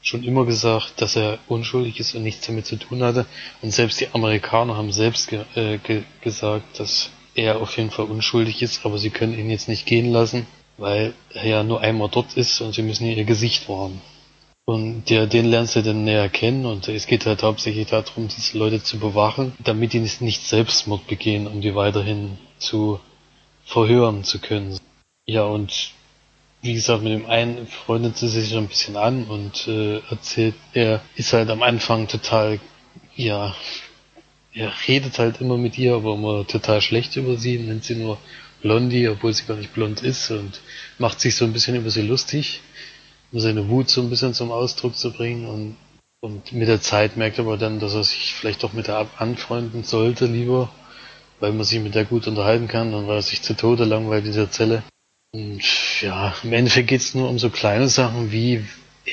schon 0.00 0.24
immer 0.24 0.46
gesagt, 0.46 1.00
dass 1.00 1.16
er 1.16 1.38
unschuldig 1.48 2.00
ist 2.00 2.14
und 2.14 2.22
nichts 2.22 2.46
damit 2.46 2.66
zu 2.66 2.76
tun 2.76 3.02
hatte. 3.02 3.26
Und 3.62 3.72
selbst 3.72 4.00
die 4.00 4.08
Amerikaner 4.12 4.76
haben 4.76 4.92
selbst 4.92 5.28
ge 5.28 5.44
äh, 5.54 5.78
ge 5.78 6.02
gesagt, 6.22 6.80
dass 6.80 7.10
er 7.34 7.60
auf 7.60 7.76
jeden 7.76 7.90
Fall 7.90 8.06
unschuldig 8.06 8.62
ist, 8.62 8.84
aber 8.84 8.98
sie 8.98 9.10
können 9.10 9.38
ihn 9.38 9.50
jetzt 9.50 9.68
nicht 9.68 9.86
gehen 9.86 10.10
lassen, 10.10 10.46
weil 10.76 11.14
er 11.34 11.46
ja 11.46 11.62
nur 11.62 11.80
einmal 11.80 12.08
dort 12.08 12.34
ist 12.36 12.60
und 12.60 12.74
sie 12.74 12.82
müssen 12.82 13.06
ihr 13.06 13.24
Gesicht 13.24 13.68
wahren. 13.68 14.00
Und 14.68 15.08
der, 15.08 15.26
den 15.26 15.46
lernst 15.46 15.76
du 15.76 15.82
dann 15.82 16.04
näher 16.04 16.28
kennen 16.28 16.66
und 16.66 16.88
es 16.88 17.06
geht 17.06 17.24
halt 17.24 17.42
hauptsächlich 17.42 17.86
darum, 17.86 18.28
diese 18.28 18.58
Leute 18.58 18.82
zu 18.82 18.98
bewachen, 18.98 19.54
damit 19.64 19.94
die 19.94 20.00
nicht 20.00 20.42
Selbstmord 20.42 21.06
begehen, 21.06 21.46
um 21.46 21.62
die 21.62 21.74
weiterhin 21.74 22.36
zu 22.58 23.00
verhören 23.64 24.24
zu 24.24 24.38
können. 24.40 24.78
Ja, 25.24 25.44
und 25.44 25.92
wie 26.60 26.74
gesagt, 26.74 27.02
mit 27.02 27.14
dem 27.14 27.24
einen 27.24 27.66
freundet 27.66 28.18
sie 28.18 28.28
sich 28.28 28.50
so 28.50 28.58
ein 28.58 28.68
bisschen 28.68 28.98
an 28.98 29.24
und 29.24 29.66
äh, 29.68 30.00
erzählt, 30.10 30.54
er 30.74 31.00
ist 31.16 31.32
halt 31.32 31.48
am 31.48 31.62
Anfang 31.62 32.06
total, 32.06 32.60
ja, 33.16 33.56
er 34.52 34.70
redet 34.86 35.18
halt 35.18 35.40
immer 35.40 35.56
mit 35.56 35.78
ihr, 35.78 35.94
aber 35.94 36.12
immer 36.12 36.46
total 36.46 36.82
schlecht 36.82 37.16
über 37.16 37.38
sie, 37.38 37.56
nennt 37.56 37.84
sie 37.84 37.94
nur 37.94 38.18
Blondie, 38.60 39.08
obwohl 39.08 39.32
sie 39.32 39.46
gar 39.46 39.56
nicht 39.56 39.72
blond 39.72 40.02
ist 40.02 40.30
und 40.30 40.60
macht 40.98 41.20
sich 41.20 41.36
so 41.36 41.46
ein 41.46 41.54
bisschen 41.54 41.76
über 41.76 41.88
sie 41.88 42.02
lustig 42.02 42.60
um 43.32 43.40
seine 43.40 43.68
Wut 43.68 43.90
so 43.90 44.00
ein 44.00 44.10
bisschen 44.10 44.34
zum 44.34 44.50
Ausdruck 44.50 44.96
zu 44.96 45.12
bringen 45.12 45.46
und, 45.46 45.76
und 46.20 46.52
mit 46.52 46.68
der 46.68 46.80
Zeit 46.80 47.16
merkt 47.16 47.38
er 47.38 47.44
aber 47.44 47.56
dann, 47.56 47.80
dass 47.80 47.94
er 47.94 48.04
sich 48.04 48.34
vielleicht 48.34 48.62
doch 48.62 48.72
mit 48.72 48.88
der 48.88 49.06
anfreunden 49.18 49.84
sollte 49.84 50.26
lieber, 50.26 50.70
weil 51.40 51.52
man 51.52 51.64
sich 51.64 51.80
mit 51.80 51.94
der 51.94 52.04
gut 52.04 52.26
unterhalten 52.26 52.68
kann, 52.68 52.92
dann 52.92 53.06
war 53.06 53.16
er 53.16 53.22
sich 53.22 53.42
zu 53.42 53.54
Tode 53.54 53.84
langweilt 53.84 54.24
in 54.24 54.32
dieser 54.32 54.50
Zelle. 54.50 54.82
Und 55.32 55.62
ja, 56.00 56.34
im 56.42 56.52
Endeffekt 56.52 56.88
geht's 56.88 57.14
nur 57.14 57.28
um 57.28 57.38
so 57.38 57.50
kleine 57.50 57.88
Sachen 57.88 58.32
wie 58.32 58.64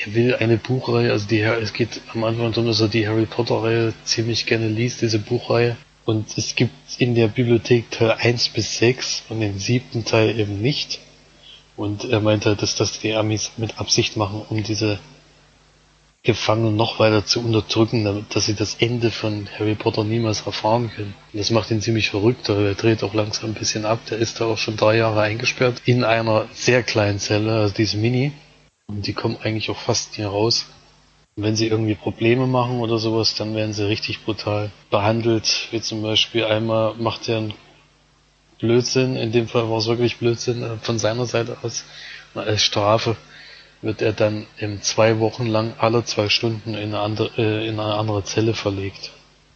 er 0.04 0.14
will 0.14 0.36
eine 0.36 0.56
Buchreihe, 0.56 1.10
also 1.10 1.26
die 1.26 1.40
es 1.40 1.72
geht 1.72 2.00
am 2.12 2.24
Anfang 2.24 2.52
darum, 2.52 2.66
dass 2.66 2.80
er 2.80 2.88
die 2.88 3.08
Harry 3.08 3.26
Potter 3.26 3.62
Reihe 3.62 3.94
ziemlich 4.04 4.46
gerne 4.46 4.68
liest, 4.68 5.02
diese 5.02 5.18
Buchreihe. 5.18 5.76
Und 6.04 6.36
es 6.38 6.54
gibt 6.54 6.74
in 6.98 7.14
der 7.14 7.28
Bibliothek 7.28 7.90
Teil 7.90 8.12
1 8.12 8.50
bis 8.50 8.78
6 8.78 9.24
und 9.28 9.40
den 9.40 9.58
siebten 9.58 10.04
Teil 10.04 10.38
eben 10.38 10.60
nicht. 10.60 11.00
Und 11.76 12.04
er 12.04 12.20
meinte, 12.20 12.56
dass 12.56 12.74
das 12.74 12.98
die 13.00 13.14
Amis 13.14 13.52
mit 13.56 13.78
Absicht 13.78 14.16
machen, 14.16 14.42
um 14.48 14.62
diese 14.62 14.98
Gefangenen 16.22 16.74
noch 16.74 16.98
weiter 16.98 17.24
zu 17.24 17.40
unterdrücken, 17.40 18.04
damit, 18.04 18.34
dass 18.34 18.46
sie 18.46 18.54
das 18.54 18.74
Ende 18.80 19.10
von 19.10 19.48
Harry 19.58 19.76
Potter 19.76 20.02
niemals 20.02 20.44
erfahren 20.44 20.90
können. 20.90 21.14
Und 21.32 21.38
das 21.38 21.50
macht 21.50 21.70
ihn 21.70 21.80
ziemlich 21.80 22.10
verrückt, 22.10 22.50
aber 22.50 22.62
er 22.62 22.74
dreht 22.74 23.04
auch 23.04 23.14
langsam 23.14 23.50
ein 23.50 23.54
bisschen 23.54 23.84
ab. 23.84 24.00
Der 24.10 24.18
ist 24.18 24.40
da 24.40 24.46
auch 24.46 24.58
schon 24.58 24.76
drei 24.76 24.96
Jahre 24.96 25.20
eingesperrt 25.20 25.82
in 25.84 26.02
einer 26.02 26.46
sehr 26.52 26.82
kleinen 26.82 27.20
Zelle, 27.20 27.52
also 27.52 27.74
diese 27.74 27.96
Mini. 27.96 28.32
Und 28.88 29.06
die 29.06 29.12
kommen 29.12 29.36
eigentlich 29.40 29.70
auch 29.70 29.78
fast 29.78 30.18
nie 30.18 30.24
raus. 30.24 30.66
Und 31.36 31.44
wenn 31.44 31.54
sie 31.54 31.68
irgendwie 31.68 31.94
Probleme 31.94 32.46
machen 32.46 32.80
oder 32.80 32.98
sowas, 32.98 33.34
dann 33.34 33.54
werden 33.54 33.72
sie 33.72 33.86
richtig 33.86 34.24
brutal 34.24 34.72
behandelt. 34.90 35.68
Wie 35.70 35.80
zum 35.80 36.02
Beispiel 36.02 36.44
einmal 36.44 36.94
macht 36.94 37.28
er 37.28 37.36
einen 37.36 37.54
Blödsinn, 38.58 39.16
in 39.16 39.32
dem 39.32 39.48
Fall 39.48 39.68
war 39.68 39.78
es 39.78 39.86
wirklich 39.86 40.16
Blödsinn 40.18 40.62
äh, 40.62 40.76
von 40.80 40.98
seiner 40.98 41.26
Seite 41.26 41.58
aus. 41.62 41.84
Als 42.34 42.62
Strafe 42.62 43.16
wird 43.82 44.02
er 44.02 44.12
dann 44.12 44.46
in 44.58 44.82
zwei 44.82 45.20
Wochen 45.20 45.46
lang 45.46 45.74
alle 45.78 46.04
zwei 46.04 46.28
Stunden 46.28 46.74
in 46.74 46.94
eine 46.94 47.00
andere, 47.00 47.30
äh, 47.36 47.66
in 47.66 47.78
eine 47.78 47.94
andere 47.94 48.24
Zelle 48.24 48.54
verlegt. 48.54 49.12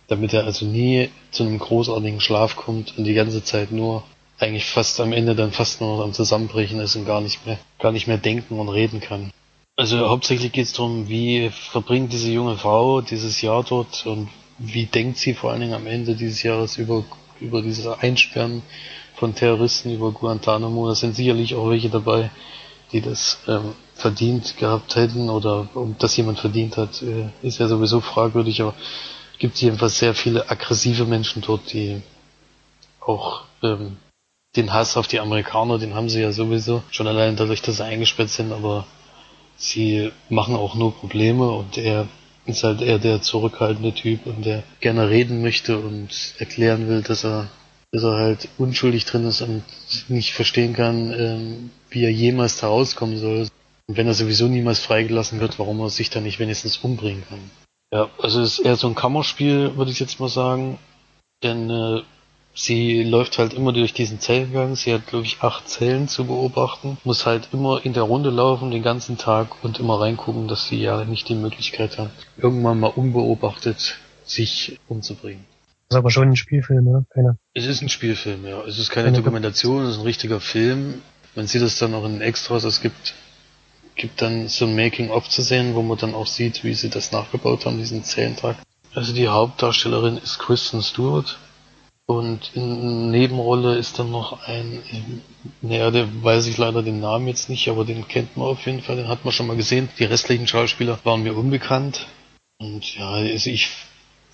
Damit 0.08 0.32
er 0.32 0.44
also 0.44 0.66
nie 0.66 1.10
zu 1.30 1.44
einem 1.44 1.58
großartigen 1.58 2.20
Schlaf 2.20 2.56
kommt 2.56 2.96
und 2.98 3.04
die 3.04 3.14
ganze 3.14 3.44
Zeit 3.44 3.70
nur 3.70 4.02
eigentlich 4.38 4.64
fast 4.64 5.00
am 5.00 5.12
Ende 5.12 5.34
dann 5.34 5.52
fast 5.52 5.80
nur 5.80 6.02
am 6.02 6.12
Zusammenbrechen 6.12 6.80
ist 6.80 6.96
und 6.96 7.06
gar 7.06 7.20
nicht 7.20 7.46
mehr, 7.46 7.58
gar 7.78 7.92
nicht 7.92 8.06
mehr 8.06 8.18
denken 8.18 8.58
und 8.58 8.68
reden 8.68 9.00
kann. 9.00 9.30
Also 9.76 10.08
hauptsächlich 10.08 10.52
geht 10.52 10.66
es 10.66 10.72
darum, 10.72 11.08
wie 11.08 11.50
verbringt 11.50 12.12
diese 12.12 12.30
junge 12.30 12.56
Frau 12.56 13.00
dieses 13.00 13.40
Jahr 13.40 13.64
dort 13.64 14.04
und 14.06 14.28
wie 14.58 14.86
denkt 14.86 15.18
sie 15.18 15.32
vor 15.34 15.52
allen 15.52 15.60
Dingen 15.60 15.74
am 15.74 15.86
Ende 15.86 16.14
dieses 16.14 16.42
Jahres 16.42 16.76
über 16.76 17.04
über 17.40 17.62
dieses 17.62 17.86
Einsperren 17.86 18.62
von 19.14 19.34
Terroristen 19.34 19.92
über 19.92 20.12
Guantanamo. 20.12 20.88
Da 20.88 20.94
sind 20.94 21.14
sicherlich 21.14 21.54
auch 21.54 21.68
welche 21.68 21.90
dabei, 21.90 22.30
die 22.92 23.00
das 23.00 23.38
ähm, 23.46 23.74
verdient 23.94 24.56
gehabt 24.56 24.96
hätten 24.96 25.28
oder 25.28 25.68
um 25.74 25.96
dass 25.98 26.16
jemand 26.16 26.40
verdient 26.40 26.76
hat, 26.76 27.02
äh, 27.02 27.28
ist 27.42 27.58
ja 27.58 27.68
sowieso 27.68 28.00
fragwürdig, 28.00 28.62
aber 28.62 28.74
gibt 29.38 29.60
jedenfalls 29.60 29.98
sehr 29.98 30.14
viele 30.14 30.48
aggressive 30.50 31.04
Menschen 31.04 31.42
dort, 31.42 31.72
die 31.72 32.02
auch 33.00 33.44
ähm, 33.62 33.96
den 34.56 34.72
Hass 34.72 34.96
auf 34.96 35.06
die 35.06 35.20
Amerikaner, 35.20 35.78
den 35.78 35.94
haben 35.94 36.08
sie 36.08 36.20
ja 36.20 36.32
sowieso, 36.32 36.82
schon 36.90 37.06
allein 37.06 37.36
dadurch, 37.36 37.62
dass 37.62 37.76
sie 37.76 37.84
eingesperrt 37.84 38.30
sind, 38.30 38.52
aber 38.52 38.86
sie 39.56 40.12
machen 40.28 40.56
auch 40.56 40.74
nur 40.74 40.94
Probleme 40.94 41.50
und 41.50 41.78
er 41.78 42.08
ist 42.50 42.64
halt 42.64 42.80
eher 42.80 42.98
der 42.98 43.22
zurückhaltende 43.22 43.92
Typ 43.92 44.26
und 44.26 44.44
der 44.44 44.62
gerne 44.80 45.08
reden 45.08 45.42
möchte 45.42 45.78
und 45.78 46.34
erklären 46.38 46.88
will, 46.88 47.02
dass 47.02 47.24
er, 47.24 47.48
dass 47.92 48.02
er 48.02 48.16
halt 48.16 48.48
unschuldig 48.58 49.04
drin 49.04 49.26
ist 49.26 49.42
und 49.42 49.62
nicht 50.08 50.32
verstehen 50.32 50.74
kann, 50.74 51.12
ähm, 51.12 51.70
wie 51.90 52.04
er 52.04 52.12
jemals 52.12 52.58
da 52.58 52.68
rauskommen 52.68 53.18
soll. 53.18 53.48
Und 53.88 53.96
wenn 53.96 54.06
er 54.06 54.14
sowieso 54.14 54.46
niemals 54.46 54.80
freigelassen 54.80 55.40
wird, 55.40 55.58
warum 55.58 55.80
er 55.80 55.90
sich 55.90 56.10
dann 56.10 56.22
nicht 56.22 56.38
wenigstens 56.38 56.76
umbringen 56.78 57.24
kann. 57.28 57.50
Ja, 57.92 58.08
also 58.20 58.40
es 58.40 58.58
ist 58.58 58.64
eher 58.64 58.76
so 58.76 58.86
ein 58.86 58.94
Kammerspiel, 58.94 59.76
würde 59.76 59.90
ich 59.90 59.98
jetzt 59.98 60.20
mal 60.20 60.28
sagen. 60.28 60.78
Denn 61.42 61.70
äh, 61.70 62.02
sie 62.60 63.02
läuft 63.02 63.38
halt 63.38 63.54
immer 63.54 63.72
durch 63.72 63.94
diesen 63.94 64.20
Zellengang. 64.20 64.76
Sie 64.76 64.92
hat, 64.92 65.06
glaube 65.06 65.24
ich, 65.24 65.40
acht 65.40 65.68
Zellen 65.68 66.08
zu 66.08 66.26
beobachten. 66.26 66.98
Muss 67.04 67.26
halt 67.26 67.48
immer 67.52 67.84
in 67.84 67.94
der 67.94 68.02
Runde 68.02 68.30
laufen 68.30 68.70
den 68.70 68.82
ganzen 68.82 69.16
Tag 69.16 69.64
und 69.64 69.78
immer 69.78 70.00
reingucken, 70.00 70.46
dass 70.46 70.66
sie 70.66 70.80
ja 70.80 71.04
nicht 71.04 71.28
die 71.28 71.34
Möglichkeit 71.34 71.98
hat, 71.98 72.10
irgendwann 72.36 72.80
mal 72.80 72.88
unbeobachtet 72.88 73.96
sich 74.24 74.78
umzubringen. 74.88 75.44
Das 75.88 75.96
ist 75.96 75.98
aber 75.98 76.10
schon 76.10 76.28
ein 76.28 76.36
Spielfilm, 76.36 76.86
oder? 76.86 77.04
Keiner. 77.12 77.36
Es 77.54 77.66
ist 77.66 77.82
ein 77.82 77.88
Spielfilm, 77.88 78.46
ja. 78.46 78.62
Es 78.62 78.78
ist 78.78 78.90
keine, 78.90 79.06
keine 79.06 79.16
Dokumentation, 79.16 79.84
es 79.84 79.92
ist 79.92 79.98
ein 79.98 80.04
richtiger 80.04 80.40
Film. 80.40 81.02
Man 81.34 81.46
sieht 81.46 81.62
es 81.62 81.78
dann 81.78 81.94
auch 81.94 82.04
in 82.04 82.12
den 82.12 82.20
Extras. 82.20 82.64
Es 82.64 82.80
gibt, 82.80 83.14
gibt 83.96 84.22
dann 84.22 84.48
so 84.48 84.66
ein 84.66 84.76
Making-of 84.76 85.28
zu 85.28 85.42
sehen, 85.42 85.74
wo 85.74 85.82
man 85.82 85.98
dann 85.98 86.14
auch 86.14 86.26
sieht, 86.26 86.62
wie 86.62 86.74
sie 86.74 86.90
das 86.90 87.10
nachgebaut 87.10 87.66
haben, 87.66 87.78
diesen 87.78 88.04
Zellentag. 88.04 88.56
Also 88.94 89.12
die 89.12 89.28
Hauptdarstellerin 89.28 90.16
ist 90.18 90.38
Kristen 90.38 90.82
Stewart 90.82 91.38
und 92.10 92.50
in 92.54 93.12
Nebenrolle 93.12 93.78
ist 93.78 94.00
dann 94.00 94.10
noch 94.10 94.42
ein, 94.48 94.82
naja, 95.62 95.92
der 95.92 96.08
weiß 96.24 96.48
ich 96.48 96.58
leider 96.58 96.82
den 96.82 96.98
Namen 96.98 97.28
jetzt 97.28 97.48
nicht, 97.48 97.68
aber 97.68 97.84
den 97.84 98.08
kennt 98.08 98.36
man 98.36 98.48
auf 98.48 98.66
jeden 98.66 98.82
Fall, 98.82 98.96
den 98.96 99.06
hat 99.06 99.24
man 99.24 99.30
schon 99.30 99.46
mal 99.46 99.54
gesehen. 99.54 99.88
Die 99.96 100.06
restlichen 100.06 100.48
Schauspieler 100.48 100.98
waren 101.04 101.22
mir 101.22 101.36
unbekannt. 101.36 102.08
Und 102.58 102.96
ja, 102.96 103.10
also 103.10 103.48
ich 103.48 103.68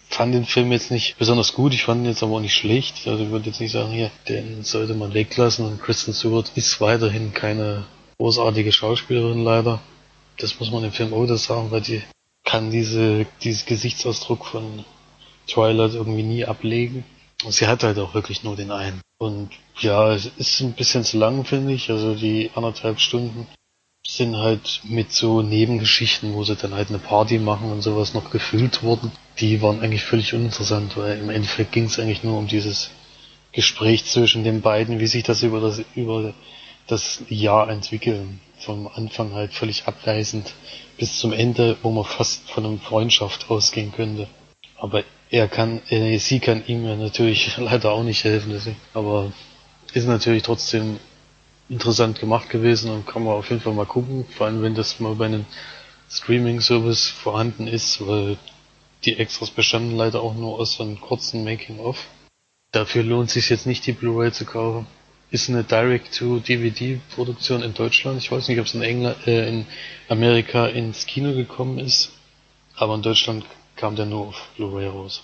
fand 0.09 0.33
den 0.33 0.47
Film 0.47 0.73
jetzt 0.73 0.91
nicht 0.91 1.19
besonders 1.19 1.53
gut, 1.53 1.75
ich 1.75 1.83
fand 1.83 2.01
ihn 2.01 2.09
jetzt 2.09 2.23
aber 2.23 2.37
auch 2.37 2.41
nicht 2.41 2.55
schlecht. 2.55 3.07
Also 3.07 3.25
ich 3.25 3.31
würde 3.31 3.51
jetzt 3.51 3.61
nicht 3.61 3.73
sagen, 3.73 3.93
hier, 3.93 4.11
den 4.27 4.65
sollte 4.65 4.95
man 4.95 5.13
weglassen. 5.13 5.67
Und 5.67 5.83
Kristen 5.83 6.15
Stewart 6.15 6.51
ist 6.55 6.81
weiterhin 6.81 7.35
keine 7.35 7.85
großartige 8.17 8.73
Schauspielerin 8.73 9.45
leider. 9.45 9.83
Das 10.39 10.59
muss 10.59 10.71
man 10.71 10.83
im 10.83 10.93
Film 10.93 11.13
auch 11.13 11.27
das 11.27 11.45
sagen, 11.45 11.71
weil 11.71 11.83
die 11.83 12.03
kann 12.43 12.71
diese, 12.71 13.27
dieses 13.43 13.67
Gesichtsausdruck 13.67 14.47
von 14.47 14.87
Twilight 15.47 15.93
irgendwie 15.93 16.23
nie 16.23 16.47
ablegen. 16.47 17.05
Sie 17.45 17.67
hat 17.67 17.83
halt 17.83 17.99
auch 17.99 18.15
wirklich 18.15 18.43
nur 18.45 18.57
den 18.57 18.71
einen. 18.71 19.01
Und 19.19 19.51
ja, 19.79 20.13
es 20.13 20.27
ist 20.37 20.61
ein 20.61 20.73
bisschen 20.73 21.05
zu 21.05 21.19
lang, 21.19 21.45
finde 21.45 21.73
ich. 21.75 21.91
Also 21.91 22.15
die 22.15 22.51
anderthalb 22.55 23.01
Stunden 23.01 23.47
sind 24.07 24.37
halt 24.37 24.81
mit 24.85 25.13
so 25.13 25.43
Nebengeschichten, 25.43 26.35
wo 26.35 26.45
sie 26.45 26.57
dann 26.57 26.75
halt 26.75 26.89
eine 26.89 26.99
Party 26.99 27.39
machen 27.39 27.71
und 27.71 27.83
sowas 27.83 28.15
noch 28.15 28.31
gefüllt 28.31 28.83
wurden. 28.83 29.13
Die 29.39 29.61
waren 29.61 29.81
eigentlich 29.81 30.05
völlig 30.05 30.33
uninteressant, 30.33 30.97
weil 30.97 31.19
im 31.19 31.31
Endeffekt 31.31 31.73
ging 31.73 31.85
es 31.85 31.99
eigentlich 31.99 32.23
nur 32.23 32.39
um 32.39 32.47
dieses 32.47 32.91
Gespräch 33.53 34.05
zwischen 34.05 34.45
den 34.45 34.61
beiden, 34.61 35.01
wie 35.01 35.07
sich 35.07 35.25
das 35.25 35.43
über 35.43 35.61
das, 35.61 35.83
über 35.95 36.35
das 36.87 37.23
Jahr 37.29 37.69
entwickeln. 37.69 38.41
Vom 38.59 38.87
Anfang 38.87 39.35
halt 39.35 39.53
völlig 39.53 39.87
abweisend 39.87 40.55
bis 40.97 41.19
zum 41.19 41.33
Ende, 41.33 41.77
wo 41.83 41.91
man 41.91 42.05
fast 42.05 42.49
von 42.49 42.65
einer 42.65 42.79
Freundschaft 42.79 43.51
ausgehen 43.51 43.93
könnte. 43.93 44.29
Aber 44.77 45.05
er 45.31 45.49
kann, 45.49 45.83
äh, 45.89 46.19
sie 46.19 46.41
kann 46.41 46.65
ihm 46.67 46.85
natürlich 46.99 47.57
leider 47.59 47.93
auch 47.93 48.03
nicht 48.03 48.25
helfen, 48.25 48.53
deswegen. 48.53 48.77
aber 48.95 49.33
ist 49.93 50.07
natürlich 50.07 50.43
trotzdem 50.43 50.99
interessant 51.69 52.21
gemacht 52.21 52.51
gewesen 52.51 52.91
und 52.91 53.07
kann 53.07 53.25
man 53.25 53.35
auf 53.35 53.51
jeden 53.51 53.63
Fall 53.63 53.73
mal 53.73 53.87
gucken, 53.87 54.27
vor 54.37 54.47
allem 54.47 54.63
wenn 54.63 54.75
das 54.75 55.01
mal 55.01 55.15
bei 55.15 55.27
einem 55.27 55.47
Streaming-Service 56.11 57.09
vorhanden 57.09 57.67
ist, 57.67 58.07
weil 58.07 58.37
die 59.05 59.19
Extras 59.19 59.51
bestanden 59.51 59.97
leider 59.97 60.21
auch 60.21 60.35
nur 60.35 60.59
aus 60.59 60.75
so 60.75 60.83
einem 60.83 61.01
kurzen 61.01 61.45
Making-of. 61.45 62.07
Dafür 62.73 63.03
lohnt 63.03 63.31
sich 63.31 63.49
jetzt 63.49 63.67
nicht 63.67 63.87
die 63.87 63.93
Blu-ray 63.93 64.33
zu 64.33 64.45
kaufen. 64.45 64.87
Ist 65.31 65.49
eine 65.49 65.65
Direct-to-DVD-Produktion 65.65 67.63
in 67.63 67.75
Deutschland. 67.75 68.19
Ich 68.19 68.31
weiß 68.31 68.49
nicht, 68.49 68.61
ob 68.61 68.67
es 68.67 68.75
in 68.75 68.83
England, 68.83 69.27
äh, 69.27 69.49
in 69.49 69.67
Amerika 70.09 70.67
ins 70.67 71.07
Kino 71.07 71.33
gekommen 71.33 71.79
ist. 71.79 72.13
Aber 72.77 72.95
in 72.95 73.03
Deutschland 73.03 73.45
kam 73.77 73.97
der 73.97 74.07
nur 74.07 74.29
auf 74.29 74.51
Blu-ray 74.57 74.89
raus. 74.89 75.23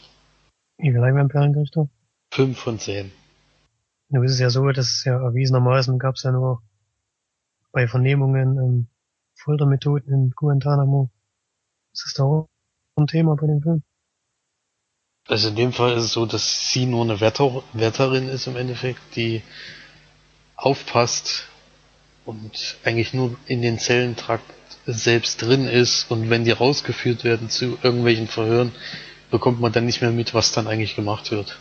Wie 0.78 0.90
viel 0.90 1.00
Leinwandperlen 1.00 1.54
kriegst 1.54 1.76
du? 1.76 1.88
5 2.32 2.58
von 2.58 2.78
10. 2.78 3.10
Nun 4.08 4.24
ist 4.24 4.32
es 4.32 4.40
ja 4.40 4.50
so, 4.50 4.66
dass 4.70 4.88
es 4.88 5.04
ja 5.04 5.14
erwiesenermaßen 5.14 5.98
gab 5.98 6.16
es 6.16 6.22
ja 6.22 6.32
nur 6.32 6.62
bei 7.72 7.88
Vernehmungen 7.88 8.58
ähm, 8.58 8.86
Foltermethoden 9.34 10.12
in 10.12 10.30
Guantanamo. 10.30 11.10
Ist 11.92 12.04
das 12.06 12.14
da 12.14 12.24
auch 12.24 12.48
ein 12.96 13.06
Thema 13.06 13.36
bei 13.36 13.46
dem 13.46 13.62
Film? 13.62 13.82
Also 15.28 15.48
in 15.48 15.56
dem 15.56 15.72
Fall 15.72 15.92
ist 15.92 16.04
es 16.04 16.12
so, 16.12 16.26
dass 16.26 16.72
sie 16.72 16.84
nur 16.84 17.04
eine 17.04 17.20
Wetter 17.20 17.62
Wärterin 17.72 18.28
ist 18.28 18.46
im 18.46 18.56
Endeffekt, 18.56 19.00
die 19.14 19.42
aufpasst 20.56 21.48
und 22.24 22.76
eigentlich 22.84 23.14
nur 23.14 23.36
in 23.46 23.62
den 23.62 23.78
Zellentrakt 23.78 24.44
selbst 24.86 25.42
drin 25.42 25.66
ist 25.66 26.10
und 26.10 26.30
wenn 26.30 26.44
die 26.44 26.50
rausgeführt 26.50 27.24
werden 27.24 27.48
zu 27.50 27.78
irgendwelchen 27.82 28.28
Verhören, 28.28 28.72
bekommt 29.30 29.60
man 29.60 29.72
dann 29.72 29.86
nicht 29.86 30.00
mehr 30.00 30.10
mit, 30.10 30.34
was 30.34 30.52
dann 30.52 30.66
eigentlich 30.66 30.96
gemacht 30.96 31.30
wird. 31.30 31.58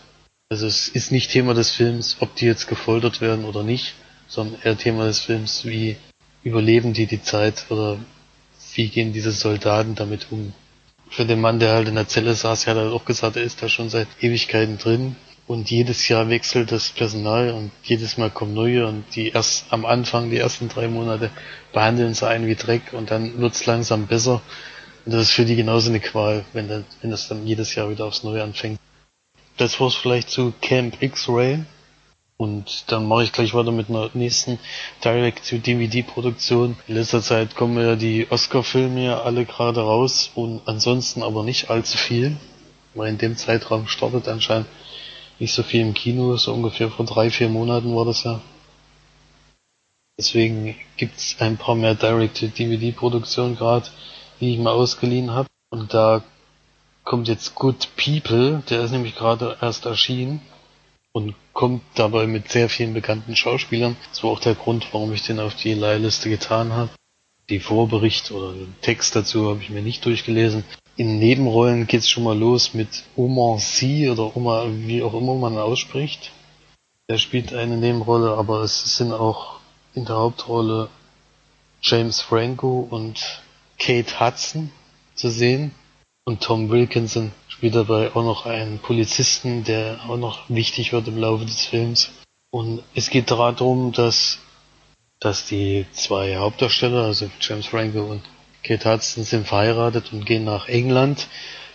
Also 0.49 0.67
es 0.67 0.89
ist 0.89 1.11
nicht 1.11 1.31
Thema 1.31 1.53
des 1.53 1.71
Films, 1.71 2.17
ob 2.19 2.35
die 2.35 2.45
jetzt 2.45 2.67
gefoltert 2.67 3.21
werden 3.21 3.45
oder 3.45 3.63
nicht, 3.63 3.93
sondern 4.27 4.61
eher 4.61 4.77
Thema 4.77 5.05
des 5.05 5.19
Films, 5.19 5.65
wie 5.65 5.95
überleben 6.43 6.93
die 6.93 7.05
die 7.05 7.21
Zeit 7.21 7.65
oder 7.69 7.99
wie 8.73 8.89
gehen 8.89 9.13
diese 9.13 9.31
Soldaten 9.31 9.95
damit 9.95 10.27
um. 10.31 10.53
Für 11.09 11.25
den 11.25 11.41
Mann, 11.41 11.59
der 11.59 11.73
halt 11.73 11.87
in 11.87 11.95
der 11.95 12.07
Zelle 12.07 12.35
saß, 12.35 12.67
hat 12.67 12.77
halt 12.77 12.91
auch 12.91 13.05
gesagt, 13.05 13.35
er 13.35 13.43
ist 13.43 13.61
da 13.61 13.69
schon 13.69 13.89
seit 13.89 14.07
Ewigkeiten 14.21 14.77
drin 14.77 15.15
und 15.47 15.69
jedes 15.69 16.07
Jahr 16.07 16.29
wechselt 16.29 16.71
das 16.71 16.89
Personal 16.89 17.51
und 17.51 17.71
jedes 17.83 18.17
Mal 18.17 18.29
kommen 18.29 18.53
neue 18.53 18.87
und 18.87 19.03
die 19.15 19.29
erst 19.29 19.65
am 19.71 19.85
Anfang, 19.85 20.29
die 20.29 20.37
ersten 20.37 20.69
drei 20.69 20.87
Monate 20.87 21.29
behandeln 21.73 22.13
sie 22.13 22.27
einen 22.27 22.47
wie 22.47 22.55
Dreck 22.55 22.93
und 22.93 23.11
dann 23.11 23.37
wird's 23.39 23.65
langsam 23.65 24.07
besser. 24.07 24.41
Und 25.05 25.13
das 25.13 25.23
ist 25.23 25.31
für 25.31 25.45
die 25.45 25.55
genauso 25.55 25.89
eine 25.89 25.99
Qual, 25.99 26.45
wenn 26.53 26.67
das, 26.67 26.83
wenn 27.01 27.11
das 27.11 27.27
dann 27.27 27.45
jedes 27.45 27.75
Jahr 27.75 27.89
wieder 27.89 28.05
aufs 28.05 28.23
Neue 28.23 28.43
anfängt. 28.43 28.79
Das 29.57 29.79
war's 29.79 29.95
vielleicht 29.95 30.29
zu 30.29 30.53
Camp 30.61 31.01
X-Ray. 31.01 31.65
Und 32.37 32.85
dann 32.91 33.07
mache 33.07 33.23
ich 33.23 33.33
gleich 33.33 33.53
weiter 33.53 33.71
mit 33.71 33.89
einer 33.89 34.09
nächsten 34.15 34.57
Direct-to-DVD-Produktion. 35.03 36.75
In 36.87 36.95
letzter 36.95 37.21
Zeit 37.21 37.55
kommen 37.55 37.77
ja 37.77 37.95
die 37.95 38.25
Oscar-Filme 38.31 39.05
ja 39.05 39.21
alle 39.21 39.45
gerade 39.45 39.81
raus 39.81 40.31
und 40.33 40.61
ansonsten 40.65 41.21
aber 41.21 41.43
nicht 41.43 41.69
allzu 41.69 41.97
viel. 41.97 42.37
Weil 42.95 43.09
in 43.09 43.19
dem 43.19 43.37
Zeitraum 43.37 43.87
startet 43.87 44.27
anscheinend 44.27 44.65
nicht 45.41 45.53
so 45.53 45.63
viel 45.63 45.81
im 45.81 45.95
Kino, 45.95 46.37
so 46.37 46.53
ungefähr 46.53 46.91
vor 46.91 47.03
drei, 47.03 47.31
vier 47.31 47.49
Monaten 47.49 47.95
war 47.95 48.05
das 48.05 48.23
ja. 48.23 48.39
Deswegen 50.15 50.75
gibt's 50.97 51.37
ein 51.39 51.57
paar 51.57 51.73
mehr 51.73 51.95
Direct-to-DVD-Produktionen 51.95 53.55
gerade, 53.55 53.87
die 54.39 54.53
ich 54.53 54.59
mir 54.59 54.69
ausgeliehen 54.69 55.31
habe. 55.31 55.49
Und 55.71 55.95
da 55.95 56.23
kommt 57.03 57.27
jetzt 57.27 57.55
Good 57.55 57.89
People, 57.95 58.61
der 58.69 58.81
ist 58.81 58.91
nämlich 58.91 59.15
gerade 59.15 59.57
erst 59.59 59.87
erschienen 59.87 60.41
und 61.11 61.33
kommt 61.53 61.81
dabei 61.95 62.27
mit 62.27 62.51
sehr 62.51 62.69
vielen 62.69 62.93
bekannten 62.93 63.35
Schauspielern. 63.35 63.97
Das 64.09 64.23
war 64.23 64.29
auch 64.29 64.39
der 64.39 64.53
Grund, 64.53 64.85
warum 64.91 65.11
ich 65.11 65.23
den 65.23 65.39
auf 65.39 65.55
die 65.55 65.73
Leihliste 65.73 66.29
getan 66.29 66.71
habe. 66.73 66.91
Die 67.49 67.59
Vorbericht 67.59 68.29
oder 68.29 68.53
den 68.53 68.75
Text 68.81 69.15
dazu 69.15 69.49
habe 69.49 69.63
ich 69.63 69.71
mir 69.71 69.81
nicht 69.81 70.05
durchgelesen. 70.05 70.63
In 70.97 71.19
Nebenrollen 71.19 71.87
geht's 71.87 72.09
schon 72.09 72.23
mal 72.23 72.37
los 72.37 72.73
mit 72.73 73.03
Omar 73.15 73.59
Sy 73.59 74.09
oder 74.09 74.35
Omar, 74.35 74.67
wie 74.69 75.01
auch 75.01 75.13
immer 75.13 75.35
man 75.35 75.57
ausspricht. 75.57 76.31
Der 77.09 77.17
spielt 77.17 77.53
eine 77.53 77.77
Nebenrolle, 77.77 78.31
aber 78.37 78.61
es 78.61 78.97
sind 78.97 79.13
auch 79.13 79.59
in 79.93 80.05
der 80.05 80.17
Hauptrolle 80.17 80.89
James 81.81 82.21
Franco 82.21 82.87
und 82.89 83.41
Kate 83.79 84.19
Hudson 84.19 84.71
zu 85.15 85.29
sehen. 85.29 85.71
Und 86.25 86.41
Tom 86.41 86.69
Wilkinson 86.69 87.31
spielt 87.47 87.75
dabei 87.75 88.11
auch 88.15 88.23
noch 88.23 88.45
einen 88.45 88.79
Polizisten, 88.79 89.63
der 89.63 89.99
auch 90.07 90.17
noch 90.17 90.49
wichtig 90.49 90.93
wird 90.93 91.07
im 91.07 91.17
Laufe 91.17 91.45
des 91.45 91.65
Films. 91.65 92.11
Und 92.51 92.83
es 92.93 93.09
geht 93.09 93.31
darum, 93.31 93.91
dass, 93.91 94.39
dass 95.19 95.45
die 95.45 95.85
zwei 95.93 96.37
Hauptdarsteller, 96.37 97.05
also 97.05 97.31
James 97.39 97.65
Franco 97.65 98.01
und 98.01 98.21
Kate 98.63 98.91
Hudson, 98.91 99.23
sind 99.23 99.47
verheiratet 99.47 100.13
und 100.13 100.25
gehen 100.25 100.43
nach 100.43 100.67
England, 100.67 101.27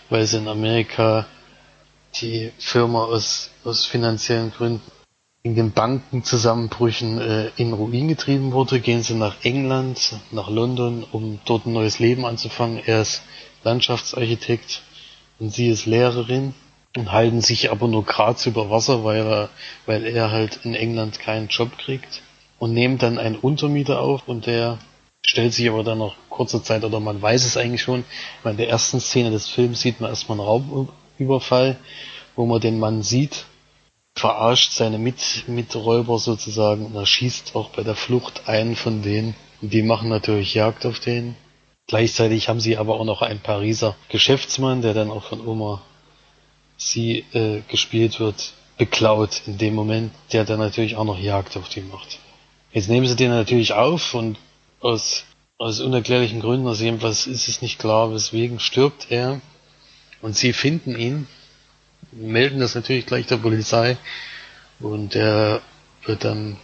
weil 0.09 0.25
sie 0.25 0.37
in 0.37 0.47
Amerika 0.47 1.25
die 2.15 2.51
Firma 2.57 3.03
aus, 3.03 3.51
aus 3.63 3.85
finanziellen 3.85 4.51
Gründen 4.51 4.91
in 5.43 5.55
den 5.55 5.71
Bankenzusammenbrüchen 5.71 7.21
äh, 7.21 7.51
in 7.55 7.71
Ruin 7.71 8.09
getrieben 8.09 8.51
wurde, 8.51 8.81
gehen 8.81 9.01
sie 9.01 9.13
nach 9.13 9.35
England, 9.43 10.17
nach 10.31 10.49
London, 10.49 11.05
um 11.09 11.39
dort 11.45 11.65
ein 11.65 11.73
neues 11.73 11.99
Leben 11.99 12.25
anzufangen. 12.25 12.81
Er 12.85 13.01
ist 13.01 13.21
Landschaftsarchitekt 13.63 14.81
und 15.39 15.53
sie 15.53 15.69
ist 15.69 15.85
Lehrerin 15.85 16.53
und 16.97 17.13
halten 17.13 17.41
sich 17.41 17.71
aber 17.71 17.87
nur 17.87 18.03
Graz 18.03 18.45
über 18.45 18.69
Wasser, 18.69 19.05
weil 19.05 19.25
er, 19.25 19.49
weil 19.85 20.05
er 20.05 20.31
halt 20.31 20.59
in 20.63 20.73
England 20.73 21.19
keinen 21.19 21.47
Job 21.47 21.77
kriegt 21.77 22.23
und 22.59 22.73
nehmen 22.73 22.97
dann 22.97 23.17
einen 23.17 23.35
Untermieter 23.35 24.01
auf 24.01 24.27
und 24.27 24.47
der 24.47 24.79
stellt 25.27 25.53
sich 25.53 25.69
aber 25.69 25.83
dann 25.83 25.99
nach 25.99 26.15
kurzer 26.29 26.63
Zeit 26.63 26.83
oder 26.83 26.99
man 26.99 27.21
weiß 27.21 27.45
es 27.45 27.57
eigentlich 27.57 27.81
schon, 27.81 28.05
weil 28.43 28.53
in 28.53 28.57
der 28.57 28.69
ersten 28.69 28.99
Szene 28.99 29.29
des 29.29 29.47
Films 29.47 29.81
sieht 29.81 29.99
man 29.99 30.09
erstmal 30.09 30.39
einen 30.39 30.47
Raubüberfall, 30.47 31.77
wo 32.35 32.45
man 32.45 32.61
den 32.61 32.79
Mann 32.79 33.03
sieht, 33.03 33.45
verarscht 34.15 34.71
seine 34.71 34.97
Mit 34.97 35.43
Miträuber 35.47 36.17
sozusagen 36.17 36.85
und 36.85 36.95
erschießt 36.95 37.55
auch 37.55 37.69
bei 37.69 37.83
der 37.83 37.95
Flucht 37.95 38.47
einen 38.47 38.75
von 38.75 39.01
denen. 39.01 39.35
Die 39.61 39.83
machen 39.83 40.09
natürlich 40.09 40.53
Jagd 40.53 40.85
auf 40.85 40.99
den. 40.99 41.35
Gleichzeitig 41.87 42.49
haben 42.49 42.59
sie 42.59 42.77
aber 42.77 42.99
auch 42.99 43.05
noch 43.05 43.21
einen 43.21 43.39
Pariser 43.39 43.95
Geschäftsmann, 44.09 44.81
der 44.81 44.93
dann 44.93 45.11
auch 45.11 45.23
von 45.23 45.45
Oma 45.45 45.81
sie 46.77 47.25
äh, 47.33 47.61
gespielt 47.67 48.19
wird, 48.19 48.53
beklaut 48.77 49.41
in 49.47 49.57
dem 49.57 49.73
Moment, 49.73 50.11
der 50.31 50.45
dann 50.45 50.59
natürlich 50.59 50.95
auch 50.95 51.05
noch 51.05 51.19
Jagd 51.19 51.57
auf 51.57 51.69
die 51.69 51.81
macht. 51.81 52.19
Jetzt 52.71 52.89
nehmen 52.89 53.07
sie 53.07 53.15
den 53.15 53.31
natürlich 53.31 53.73
auf 53.73 54.13
und 54.13 54.37
aus, 54.79 55.25
aus 55.57 55.79
unerklärlichen 55.79 56.39
Gründen, 56.39 56.67
aus 56.67 56.81
jedenfalls 56.81 57.27
ist 57.27 57.47
es 57.47 57.61
nicht 57.61 57.79
klar, 57.79 58.13
weswegen 58.13 58.59
stirbt 58.59 59.07
er. 59.09 59.41
Und 60.21 60.35
sie 60.35 60.53
finden 60.53 60.97
ihn, 60.97 61.27
melden 62.11 62.59
das 62.59 62.75
natürlich 62.75 63.05
gleich 63.05 63.27
der 63.27 63.37
Polizei. 63.37 63.97
Und 64.79 65.15
er 65.15 65.61
wird 66.05 66.23
dann 66.23 66.57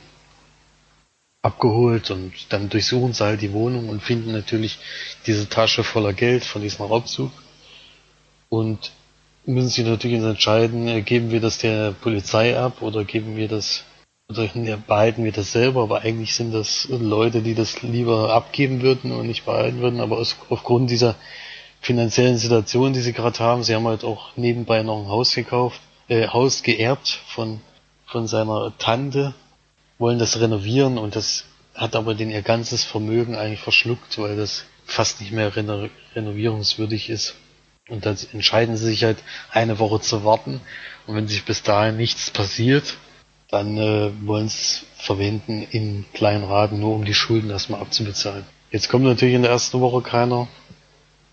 abgeholt 1.42 2.10
und 2.10 2.34
dann 2.50 2.70
durchsuchen 2.70 3.14
sie 3.14 3.24
halt 3.24 3.42
die 3.42 3.52
Wohnung 3.52 3.90
und 3.90 4.02
finden 4.02 4.32
natürlich 4.32 4.80
diese 5.28 5.50
Tasche 5.50 5.84
voller 5.84 6.14
Geld 6.14 6.46
von 6.46 6.62
diesem 6.62 6.86
Raubzug. 6.86 7.32
Und 8.50 8.92
müssen 9.46 9.70
sich 9.70 9.86
natürlich 9.86 10.22
entscheiden, 10.22 10.88
äh, 10.88 11.02
geben 11.02 11.32
wir 11.32 11.42
das 11.42 11.58
der 11.58 11.92
Polizei 11.92 12.58
ab 12.58 12.82
oder 12.82 13.04
geben 13.04 13.36
wir 13.36 13.48
das 13.48 13.84
oder 14.30 14.48
behalten 14.88 15.24
wir 15.24 15.32
das 15.32 15.52
selber, 15.52 15.84
aber 15.84 16.02
eigentlich 16.02 16.36
sind 16.36 16.54
das 16.54 16.88
Leute, 16.90 17.42
die 17.42 17.56
das 17.56 17.82
lieber 17.82 18.34
abgeben 18.34 18.82
würden 18.82 19.12
und 19.12 19.28
nicht 19.28 19.46
behalten 19.46 19.82
würden, 19.82 20.00
aber 20.00 20.18
aus, 20.18 20.36
aufgrund 20.50 20.90
dieser 20.90 21.16
finanziellen 21.82 22.38
Situation, 22.38 22.94
die 22.94 23.02
sie 23.02 23.14
gerade 23.14 23.40
haben, 23.40 23.64
sie 23.64 23.76
haben 23.76 23.88
halt 23.88 24.04
auch 24.04 24.36
nebenbei 24.38 24.82
noch 24.84 25.00
ein 25.00 25.10
Haus 25.10 25.36
gekauft, 25.36 25.82
äh, 26.08 26.28
Haus 26.28 26.64
geerbt 26.64 27.20
von, 27.28 27.60
von 28.06 28.28
seiner 28.28 28.74
Tante, 28.78 29.34
wollen 30.00 30.20
das 30.20 30.40
renovieren 30.40 30.98
und 30.98 31.16
das 31.16 31.46
hat 31.76 31.96
aber 31.96 32.16
den 32.16 32.32
ihr 32.32 32.42
ganzes 32.42 32.84
Vermögen 32.84 33.36
eigentlich 33.36 33.60
verschluckt, 33.60 34.18
weil 34.20 34.38
das 34.38 34.66
fast 34.86 35.22
nicht 35.22 35.32
mehr 35.32 35.56
reno 35.56 35.90
renovierungswürdig 36.16 37.10
ist. 37.10 37.36
Und 37.90 38.06
dann 38.06 38.18
entscheiden 38.32 38.78
sie 38.78 38.86
sich 38.86 39.04
halt 39.04 39.18
eine 39.52 39.80
Woche 39.80 40.00
zu 40.00 40.24
warten. 40.24 40.62
Und 41.06 41.16
wenn 41.16 41.28
sich 41.28 41.44
bis 41.44 41.64
dahin 41.64 41.98
nichts 41.98 42.32
passiert, 42.32 42.96
dann 43.54 43.78
äh, 43.78 44.12
wollen 44.26 44.50
sie 44.50 44.58
es 44.58 44.86
verwenden 44.98 45.66
in 45.72 46.06
kleinen 46.14 46.44
Raten, 46.44 46.80
nur 46.80 46.96
um 46.96 47.06
die 47.06 47.14
Schulden 47.14 47.50
erstmal 47.50 47.82
abzubezahlen. 47.82 48.46
Jetzt 48.72 48.90
kommt 48.90 49.06
natürlich 49.06 49.36
in 49.36 49.44
der 49.44 49.52
ersten 49.52 49.80
Woche 49.82 50.02
keiner 50.02 50.48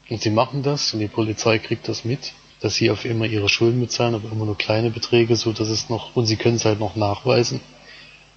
und 0.08 0.20
sie 0.20 0.30
machen 0.30 0.62
das 0.62 0.92
und 0.92 1.00
die 1.00 1.08
Polizei 1.08 1.58
kriegt 1.58 1.88
das 1.88 2.04
mit, 2.04 2.32
dass 2.60 2.74
sie 2.74 2.90
auf 2.90 3.04
immer 3.04 3.26
ihre 3.26 3.48
Schulden 3.48 3.80
bezahlen, 3.80 4.14
aber 4.14 4.30
immer 4.30 4.44
nur 4.44 4.58
kleine 4.58 4.90
Beträge, 4.90 5.36
so 5.36 5.52
dass 5.52 5.68
es 5.68 5.88
noch, 5.88 6.14
und 6.14 6.26
sie 6.26 6.36
können 6.36 6.56
es 6.56 6.64
halt 6.64 6.78
noch 6.78 6.96
nachweisen 6.96 7.60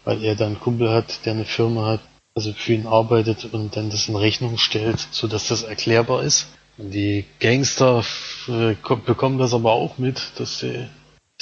weil 0.03 0.23
er 0.23 0.35
dann 0.35 0.47
einen 0.47 0.59
Kumpel 0.59 0.91
hat, 0.91 1.25
der 1.25 1.33
eine 1.33 1.45
Firma 1.45 1.85
hat, 1.87 2.01
also 2.35 2.53
für 2.53 2.73
ihn 2.73 2.87
arbeitet 2.87 3.45
und 3.53 3.75
dann 3.75 3.89
das 3.89 4.07
in 4.07 4.15
Rechnung 4.15 4.57
stellt, 4.57 5.07
so 5.11 5.27
dass 5.27 5.47
das 5.47 5.63
erklärbar 5.63 6.23
ist. 6.23 6.47
Und 6.77 6.91
die 6.91 7.25
Gangster 7.39 8.03
äh, 8.47 8.75
bekommen 9.05 9.37
das 9.37 9.53
aber 9.53 9.71
auch 9.71 9.97
mit, 9.97 10.31
dass 10.37 10.59
der, 10.59 10.89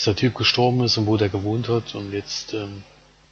dass 0.01 0.15
der 0.15 0.15
Typ 0.15 0.35
gestorben 0.35 0.83
ist 0.83 0.97
und 0.97 1.07
wo 1.07 1.17
der 1.17 1.29
gewohnt 1.29 1.69
hat 1.69 1.95
und 1.95 2.11
jetzt 2.11 2.53
ähm, 2.53 2.83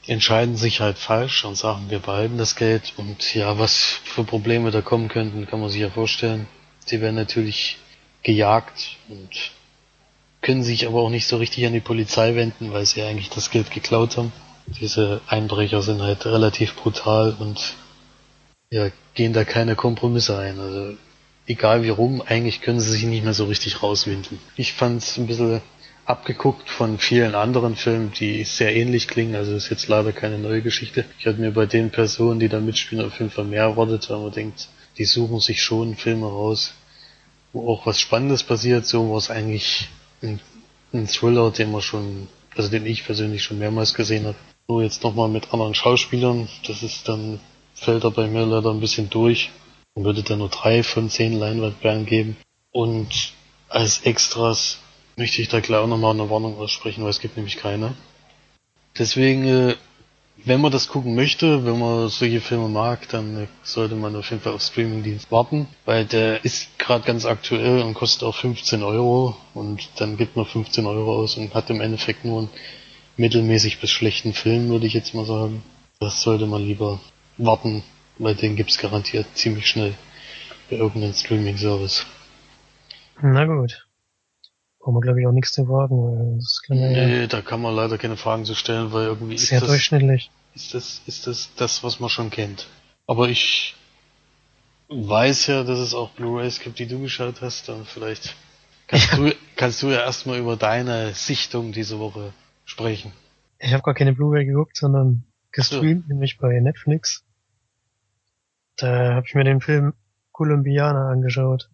entscheiden 0.07 0.55
sich 0.55 0.81
halt 0.81 0.97
falsch 0.97 1.43
und 1.45 1.55
sagen, 1.55 1.85
wir 1.89 1.99
behalten 1.99 2.37
das 2.37 2.55
Geld 2.55 2.93
und 2.97 3.33
ja, 3.35 3.59
was 3.59 3.99
für 4.03 4.23
Probleme 4.23 4.71
da 4.71 4.81
kommen 4.81 5.07
könnten, 5.07 5.47
kann 5.47 5.59
man 5.59 5.69
sich 5.69 5.81
ja 5.81 5.89
vorstellen. 5.89 6.47
Sie 6.85 7.01
werden 7.01 7.15
natürlich 7.15 7.77
gejagt 8.23 8.97
und 9.09 9.29
können 10.41 10.63
sich 10.63 10.87
aber 10.87 11.01
auch 11.01 11.09
nicht 11.09 11.27
so 11.27 11.37
richtig 11.37 11.65
an 11.65 11.73
die 11.73 11.79
Polizei 11.79 12.35
wenden, 12.35 12.71
weil 12.71 12.85
sie 12.85 13.03
eigentlich 13.03 13.29
das 13.29 13.51
Geld 13.51 13.71
geklaut 13.71 14.17
haben 14.17 14.31
diese 14.79 15.21
Einbrecher 15.27 15.81
sind 15.81 16.01
halt 16.01 16.25
relativ 16.25 16.75
brutal 16.75 17.35
und 17.39 17.75
ja, 18.71 18.89
gehen 19.13 19.33
da 19.33 19.43
keine 19.43 19.75
Kompromisse 19.75 20.37
ein. 20.37 20.59
Also 20.59 20.95
egal 21.47 21.83
wie 21.83 21.89
rum, 21.89 22.21
eigentlich 22.25 22.61
können 22.61 22.79
sie 22.79 22.91
sich 22.91 23.03
nicht 23.03 23.23
mehr 23.23 23.33
so 23.33 23.45
richtig 23.45 23.81
rauswinden. 23.81 24.39
Ich 24.55 24.73
fand 24.73 25.01
es 25.01 25.17
ein 25.17 25.27
bisschen 25.27 25.61
abgeguckt 26.09 26.69
von 26.69 26.97
vielen 26.97 27.35
anderen 27.35 27.75
Filmen, 27.75 28.11
die 28.11 28.43
sehr 28.43 28.75
ähnlich 28.75 29.07
klingen. 29.07 29.35
Also 29.35 29.53
ist 29.55 29.69
jetzt 29.69 29.87
leider 29.87 30.11
keine 30.11 30.39
neue 30.39 30.63
Geschichte. 30.63 31.05
Ich 31.19 31.27
hatte 31.27 31.39
mir 31.39 31.51
bei 31.51 31.67
den 31.67 31.91
Personen, 31.91 32.39
die 32.39 32.49
da 32.49 32.59
mitspielen, 32.59 33.05
auf 33.05 33.19
jeden 33.19 33.29
Fall 33.29 33.45
mehr 33.45 33.63
erwartet, 33.63 34.09
weil 34.09 34.17
man 34.17 34.31
denkt, 34.31 34.69
die 34.97 35.05
suchen 35.05 35.39
sich 35.39 35.61
schon 35.61 35.95
Filme 35.95 36.25
raus, 36.25 36.73
wo 37.53 37.71
auch 37.71 37.85
was 37.85 37.99
Spannendes 37.99 38.43
passiert. 38.43 38.87
So 38.87 39.11
war 39.11 39.17
es 39.17 39.29
eigentlich 39.29 39.87
ein, 40.23 40.39
ein 40.93 41.07
Thriller, 41.07 41.51
den 41.51 41.71
man 41.71 41.81
schon, 41.81 42.27
also 42.57 42.69
den 42.69 42.87
ich 42.87 43.05
persönlich 43.05 43.43
schon 43.43 43.59
mehrmals 43.59 43.93
gesehen 43.93 44.25
habe. 44.25 44.37
So 44.67 44.81
jetzt 44.81 45.03
nochmal 45.03 45.29
mit 45.29 45.53
anderen 45.53 45.75
Schauspielern. 45.75 46.49
Das 46.65 46.81
ist 46.81 47.07
dann, 47.07 47.39
fällt 47.75 48.03
er 48.03 48.11
bei 48.11 48.25
mir 48.25 48.47
leider 48.47 48.71
ein 48.71 48.79
bisschen 48.79 49.11
durch 49.11 49.51
und 49.93 50.05
würde 50.05 50.23
dann 50.23 50.39
nur 50.39 50.49
drei 50.49 50.81
von 50.81 51.07
zehn 51.07 51.37
Leinwandperlen 51.37 52.07
geben. 52.07 52.35
Und 52.71 53.33
als 53.67 54.01
Extras 54.01 54.79
möchte 55.19 55.41
ich 55.41 55.49
da 55.49 55.59
gleich 55.59 55.79
auch 55.79 55.87
nochmal 55.87 56.13
eine 56.13 56.29
Warnung 56.29 56.57
aussprechen, 56.57 57.03
weil 57.03 57.09
es 57.09 57.19
gibt 57.19 57.35
nämlich 57.35 57.57
keine. 57.57 57.93
Deswegen, 58.97 59.45
äh, 59.45 59.75
wenn 60.45 60.61
man 60.61 60.71
das 60.71 60.87
gucken 60.87 61.13
möchte, 61.13 61.65
wenn 61.65 61.77
man 61.77 62.07
solche 62.07 62.39
Filme 62.39 62.69
mag, 62.69 63.07
dann 63.09 63.43
äh, 63.43 63.47
sollte 63.61 63.95
man 63.95 64.15
auf 64.15 64.29
jeden 64.29 64.41
Fall 64.41 64.53
auf 64.53 64.61
Streamingdienst 64.61 65.29
warten, 65.29 65.67
weil 65.83 66.05
der 66.05 66.43
ist 66.45 66.79
gerade 66.79 67.05
ganz 67.05 67.25
aktuell 67.25 67.81
und 67.81 67.95
kostet 67.95 68.23
auch 68.23 68.35
15 68.35 68.81
Euro 68.81 69.35
und 69.53 69.89
dann 69.97 70.15
gibt 70.15 70.37
man 70.37 70.45
15 70.45 70.85
Euro 70.85 71.17
aus 71.17 71.35
und 71.35 71.53
hat 71.53 71.69
im 71.69 71.81
Endeffekt 71.81 72.23
nur 72.23 72.39
einen 72.39 72.49
mittelmäßig 73.17 73.81
bis 73.81 73.91
schlechten 73.91 74.33
Film, 74.33 74.69
würde 74.69 74.87
ich 74.87 74.93
jetzt 74.93 75.13
mal 75.13 75.25
sagen. 75.25 75.63
Das 75.99 76.21
sollte 76.21 76.45
man 76.45 76.61
lieber 76.61 77.01
warten, 77.37 77.83
weil 78.17 78.35
den 78.35 78.55
gibt's 78.55 78.77
garantiert 78.77 79.27
ziemlich 79.33 79.67
schnell 79.67 79.95
bei 80.69 80.77
irgendeinem 80.77 81.13
Streaming-Service. 81.13 82.05
Na 83.21 83.43
gut. 83.45 83.88
Brauchen 84.79 84.95
wir, 84.95 85.01
glaube 85.01 85.19
ich, 85.19 85.27
auch 85.27 85.31
nichts 85.31 85.51
zu 85.51 85.65
man 85.65 86.39
Nee, 86.69 87.21
ja 87.21 87.27
da 87.27 87.41
kann 87.41 87.61
man 87.61 87.75
leider 87.75 87.97
keine 87.97 88.15
Fragen 88.15 88.45
zu 88.45 88.55
stellen, 88.55 88.93
weil 88.93 89.07
irgendwie 89.07 89.35
ist 89.35 89.47
sehr 89.47 89.59
das, 89.59 89.69
durchschnittlich. 89.69 90.31
ist 90.55 90.73
das, 90.73 91.01
ist 91.05 91.27
das 91.27 91.49
das, 91.55 91.83
was 91.83 91.99
man 91.99 92.09
schon 92.09 92.29
kennt. 92.29 92.67
Aber 93.05 93.27
ich 93.27 93.75
weiß 94.87 95.47
ja, 95.47 95.63
dass 95.63 95.79
es 95.79 95.93
auch 95.93 96.11
Blu-rays 96.11 96.59
gibt, 96.59 96.79
die 96.79 96.87
du 96.87 96.99
geschaut 97.01 97.41
hast, 97.41 97.69
und 97.69 97.87
vielleicht 97.87 98.35
kannst 98.87 99.13
du, 99.13 99.35
kannst 99.55 99.83
du 99.83 99.87
ja 99.87 99.99
erstmal 99.99 100.39
über 100.39 100.55
deine 100.55 101.13
Sichtung 101.13 101.71
diese 101.71 101.99
Woche 101.99 102.33
sprechen. 102.65 103.11
Ich 103.59 103.73
habe 103.73 103.83
gar 103.83 103.93
keine 103.93 104.13
Blu-ray 104.13 104.45
geguckt, 104.45 104.77
sondern 104.77 105.25
gestreamt, 105.51 106.07
nämlich 106.07 106.37
bei 106.37 106.59
Netflix. 106.59 107.25
Da 108.77 109.15
habe 109.15 109.27
ich 109.27 109.35
mir 109.35 109.43
den 109.43 109.59
Film 109.59 109.93
Columbiana 110.31 111.09
angeschaut. 111.09 111.69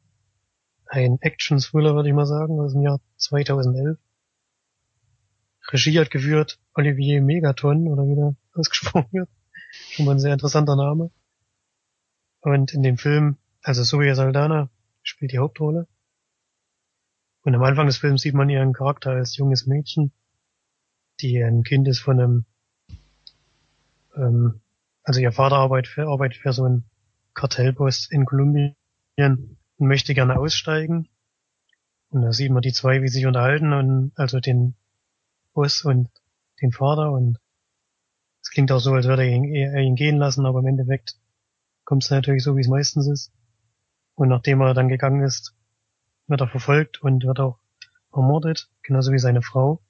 Ein 0.96 1.18
Action-Thriller, 1.20 1.94
würde 1.94 2.08
ich 2.08 2.16
mal 2.16 2.26
sagen, 2.26 2.58
aus 2.62 2.72
dem 2.72 2.82
Jahr 2.82 3.02
2011. 3.18 3.98
Regie 5.68 6.00
hat 6.00 6.10
geführt 6.10 6.58
Olivier 6.74 7.22
Megaton, 7.22 7.90
oder 7.90 8.08
wie 8.08 8.16
der 8.16 8.36
ausgesprochen 8.54 9.10
wird. 9.12 9.30
Schon 9.92 10.06
mal 10.06 10.14
ein 10.14 10.20
sehr 10.20 10.32
interessanter 10.32 10.78
Name. 10.78 11.12
Und 12.40 12.74
in 12.74 12.82
dem 12.82 12.98
Film, 12.98 13.36
also 13.62 13.84
Zoe 13.84 14.16
Saldana 14.16 14.70
spielt 15.04 15.34
die 15.34 15.40
Hauptrolle. 15.40 15.86
Und 17.42 17.54
am 17.54 17.64
Anfang 17.64 17.88
des 17.88 17.98
Films 17.98 18.22
sieht 18.22 18.34
man 18.34 18.50
ihren 18.50 18.72
Charakter 18.72 19.12
als 19.12 19.36
junges 19.36 19.66
Mädchen, 19.66 20.14
die 21.20 21.44
ein 21.44 21.64
Kind 21.64 21.90
ist 21.90 22.00
von 22.00 22.22
einem, 22.22 22.46
ähm, 24.16 24.62
also 25.04 25.20
ihr 25.20 25.34
Vater 25.34 25.58
arbeitet 25.58 25.92
für, 25.92 26.08
arbeitet 26.08 26.38
für 26.38 26.54
so 26.54 26.64
einen 26.64 26.86
Kartellboss 27.34 28.10
in 28.10 28.24
Kolumbien 28.24 28.78
und 29.78 29.88
möchte 29.88 30.14
gerne 30.14 30.38
aussteigen. 30.38 31.10
Und 32.10 32.22
da 32.22 32.32
sieht 32.32 32.52
man 32.52 32.62
die 32.62 32.74
zwei, 32.74 33.02
wie 33.02 33.08
sie 33.08 33.20
sich 33.20 33.26
unterhalten 33.26 33.74
und 33.74 34.12
also 34.16 34.40
den 34.40 34.76
Boss 35.54 35.84
und 35.84 36.10
den 36.62 36.72
Vater 36.72 37.12
und 37.12 37.40
es 38.42 38.52
klingt 38.52 38.72
auch 38.72 38.80
so, 38.80 38.94
als 38.94 39.08
würde 39.08 39.24
er 39.24 39.82
ihn, 39.82 39.96
gehen 39.96 40.18
lassen, 40.18 40.46
aber 40.46 40.60
im 40.60 40.68
Endeffekt 40.68 41.18
kommt 41.84 42.04
es 42.04 42.12
natürlich 42.12 42.44
so, 42.44 42.56
wie 42.56 42.62
es 42.62 42.68
meistens 42.68 43.08
ist. 43.08 43.32
Und 44.14 44.30
nachdem 44.30 44.62
er 44.62 44.76
dann 44.76 44.88
gegangen 44.88 45.24
ist, 45.24 45.56
wird 46.28 46.42
er 46.42 46.48
verfolgt 46.48 47.02
und 47.02 47.24
wird 47.26 47.40
auch 47.40 47.58
ermordet, 48.14 48.70
genauso 48.84 49.12
wie 49.12 49.20
seine 49.20 49.42
Frau. 49.42 49.82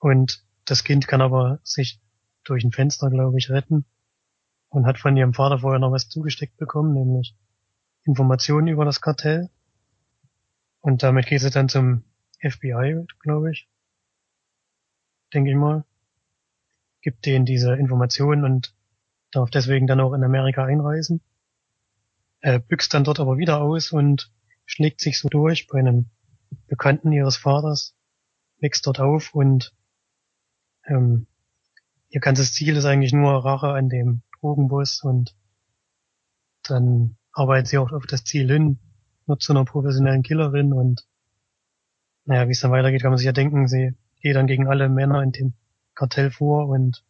Und 0.00 0.44
das 0.64 0.82
Kind 0.82 1.06
kann 1.06 1.22
aber 1.22 1.60
sich 1.62 2.00
durch 2.42 2.64
ein 2.64 2.72
Fenster, 2.72 3.08
glaube 3.08 3.38
ich, 3.38 3.50
retten 3.50 3.84
und 4.68 4.86
hat 4.86 4.98
von 4.98 5.16
ihrem 5.16 5.32
Vater 5.32 5.60
vorher 5.60 5.78
noch 5.78 5.92
was 5.92 6.08
zugesteckt 6.08 6.56
bekommen, 6.56 6.92
nämlich 6.92 7.36
Informationen 8.08 8.68
über 8.68 8.86
das 8.86 9.02
Kartell. 9.02 9.50
Und 10.80 11.02
damit 11.02 11.26
geht 11.26 11.42
sie 11.42 11.50
dann 11.50 11.68
zum 11.68 12.04
FBI, 12.40 13.04
glaube 13.20 13.52
ich. 13.52 13.68
Denke 15.34 15.50
ich 15.50 15.56
mal. 15.56 15.84
Gibt 17.02 17.26
denen 17.26 17.44
diese 17.44 17.74
Informationen 17.74 18.44
und 18.44 18.74
darf 19.30 19.50
deswegen 19.50 19.86
dann 19.86 20.00
auch 20.00 20.14
in 20.14 20.24
Amerika 20.24 20.64
einreisen. 20.64 21.20
Er 22.40 22.58
büxt 22.58 22.94
dann 22.94 23.04
dort 23.04 23.20
aber 23.20 23.36
wieder 23.36 23.60
aus 23.60 23.92
und 23.92 24.32
schlägt 24.64 25.00
sich 25.00 25.18
so 25.18 25.28
durch 25.28 25.66
bei 25.66 25.78
einem 25.78 26.06
Bekannten 26.66 27.12
ihres 27.12 27.36
Vaters, 27.36 27.94
wächst 28.58 28.86
dort 28.86 29.00
auf 29.00 29.34
und 29.34 29.74
ähm, 30.86 31.26
ihr 32.08 32.20
ganzes 32.20 32.54
Ziel 32.54 32.76
ist 32.76 32.86
eigentlich 32.86 33.12
nur 33.12 33.44
Rache 33.44 33.68
an 33.68 33.90
dem 33.90 34.22
Drogenboss 34.40 35.02
und 35.02 35.36
dann 36.62 37.17
arbeitet 37.38 37.68
sie 37.68 37.78
auch 37.78 37.92
auf 37.92 38.06
das 38.06 38.24
Ziel 38.24 38.50
hin, 38.50 38.78
wird 39.26 39.42
zu 39.42 39.52
einer 39.52 39.64
professionellen 39.64 40.22
Killerin 40.22 40.72
und 40.72 41.06
naja, 42.24 42.48
wie 42.48 42.52
es 42.52 42.60
dann 42.60 42.72
weitergeht, 42.72 43.00
kann 43.00 43.10
man 43.10 43.18
sich 43.18 43.26
ja 43.26 43.32
denken, 43.32 43.68
sie 43.68 43.94
geht 44.20 44.36
dann 44.36 44.48
gegen 44.48 44.66
alle 44.66 44.88
Männer 44.88 45.22
in 45.22 45.32
dem 45.32 45.52
Kartell 45.94 46.30
vor 46.30 46.68
und 46.68 47.04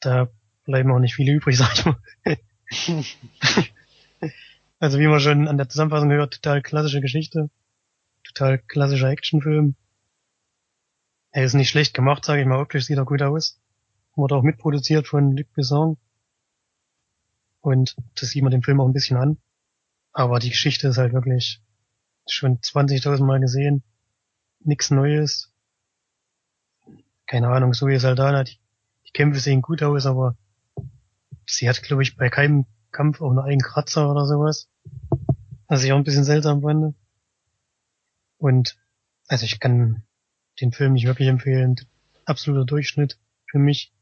da 0.00 0.28
bleiben 0.64 0.90
auch 0.90 0.98
nicht 0.98 1.14
viele 1.14 1.32
übrig, 1.32 1.58
sag 1.58 1.74
ich 1.74 1.84
mal. 1.84 1.96
also 4.80 4.98
wie 4.98 5.06
man 5.06 5.20
schon 5.20 5.48
an 5.48 5.58
der 5.58 5.68
Zusammenfassung 5.68 6.08
gehört, 6.08 6.34
total 6.34 6.62
klassische 6.62 7.00
Geschichte, 7.00 7.50
total 8.24 8.58
klassischer 8.58 9.10
Actionfilm. 9.10 9.76
Er 11.30 11.44
ist 11.44 11.54
nicht 11.54 11.68
schlecht 11.68 11.92
gemacht, 11.92 12.24
sage 12.24 12.40
ich 12.40 12.46
mal, 12.46 12.60
optisch 12.60 12.86
sieht 12.86 12.96
er 12.96 13.04
gut 13.04 13.20
aus. 13.20 13.60
Wurde 14.14 14.34
auch 14.34 14.42
mitproduziert 14.42 15.06
von 15.06 15.36
Luc 15.36 15.52
Besson. 15.52 15.98
Und 17.60 17.96
das 18.14 18.30
sieht 18.30 18.42
man 18.42 18.52
dem 18.52 18.62
Film 18.62 18.80
auch 18.80 18.86
ein 18.86 18.92
bisschen 18.92 19.16
an. 19.16 19.38
Aber 20.12 20.38
die 20.38 20.50
Geschichte 20.50 20.88
ist 20.88 20.98
halt 20.98 21.12
wirklich 21.12 21.60
schon 22.26 22.58
20.000 22.58 23.24
Mal 23.24 23.40
gesehen. 23.40 23.82
Nix 24.60 24.90
Neues. 24.90 25.52
Keine 27.26 27.48
Ahnung, 27.48 27.72
Zoe 27.74 28.00
Saldana, 28.00 28.44
die, 28.44 28.58
die 29.06 29.12
Kämpfe 29.12 29.40
sehen 29.40 29.62
gut 29.62 29.82
aus, 29.82 30.06
aber 30.06 30.36
sie 31.46 31.68
hat, 31.68 31.82
glaube 31.82 32.02
ich, 32.02 32.16
bei 32.16 32.30
keinem 32.30 32.66
Kampf 32.90 33.20
auch 33.20 33.32
nur 33.32 33.44
einen 33.44 33.60
Kratzer 33.60 34.10
oder 34.10 34.24
sowas. 34.26 34.68
Was 35.66 35.84
ich 35.84 35.92
auch 35.92 35.96
ein 35.96 36.04
bisschen 36.04 36.24
seltsam 36.24 36.62
fand. 36.62 36.94
Und, 38.38 38.78
also 39.26 39.44
ich 39.44 39.60
kann 39.60 40.04
den 40.60 40.72
Film 40.72 40.94
nicht 40.94 41.06
wirklich 41.06 41.28
empfehlen. 41.28 41.76
Absoluter 42.24 42.64
Durchschnitt 42.64 43.18
für 43.46 43.58
mich. 43.58 43.92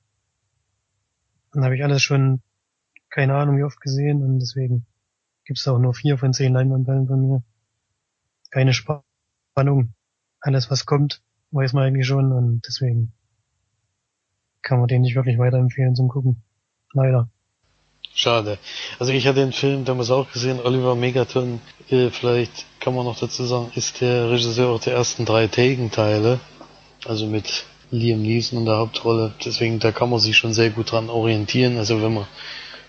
Dann 1.52 1.64
habe 1.64 1.76
ich 1.76 1.82
alles 1.82 2.02
schon, 2.02 2.42
keine 3.10 3.34
Ahnung, 3.34 3.58
wie 3.58 3.64
oft 3.64 3.80
gesehen 3.80 4.22
und 4.22 4.40
deswegen 4.40 4.86
gibt's 5.44 5.66
auch 5.68 5.78
nur 5.78 5.94
vier 5.94 6.18
von 6.18 6.32
zehn 6.32 6.52
Leinwandperlen 6.52 7.06
von 7.06 7.20
mir. 7.20 7.42
Keine 8.50 8.72
Spannung. 8.72 9.94
Alles, 10.40 10.70
was 10.70 10.86
kommt, 10.86 11.22
weiß 11.50 11.72
man 11.72 11.84
eigentlich 11.84 12.06
schon 12.06 12.32
und 12.32 12.62
deswegen 12.66 13.12
kann 14.62 14.80
man 14.80 14.88
den 14.88 15.02
nicht 15.02 15.14
wirklich 15.14 15.38
weiterempfehlen 15.38 15.94
zum 15.94 16.08
Gucken. 16.08 16.42
Leider. 16.92 17.28
Schade. 18.14 18.58
Also 18.98 19.12
ich 19.12 19.26
hatte 19.26 19.40
den 19.40 19.52
Film 19.52 19.84
damals 19.84 20.10
auch 20.10 20.30
gesehen, 20.32 20.58
Oliver 20.60 20.94
Megaton, 20.94 21.60
äh, 21.90 22.08
vielleicht 22.10 22.64
kann 22.80 22.94
man 22.94 23.04
noch 23.04 23.18
dazu 23.18 23.44
sagen, 23.44 23.70
ist 23.74 24.00
der 24.00 24.30
Regisseur 24.30 24.70
auch 24.70 24.80
der 24.80 24.94
ersten 24.94 25.26
drei 25.26 25.46
Taken-Teile, 25.48 26.40
also 27.04 27.26
mit 27.26 27.66
Liam 27.90 28.22
Neeson 28.22 28.60
in 28.60 28.64
der 28.64 28.78
Hauptrolle, 28.78 29.34
deswegen 29.44 29.78
da 29.78 29.92
kann 29.92 30.08
man 30.08 30.18
sich 30.18 30.36
schon 30.36 30.54
sehr 30.54 30.70
gut 30.70 30.92
dran 30.92 31.10
orientieren, 31.10 31.76
also 31.76 32.02
wenn 32.02 32.14
man 32.14 32.26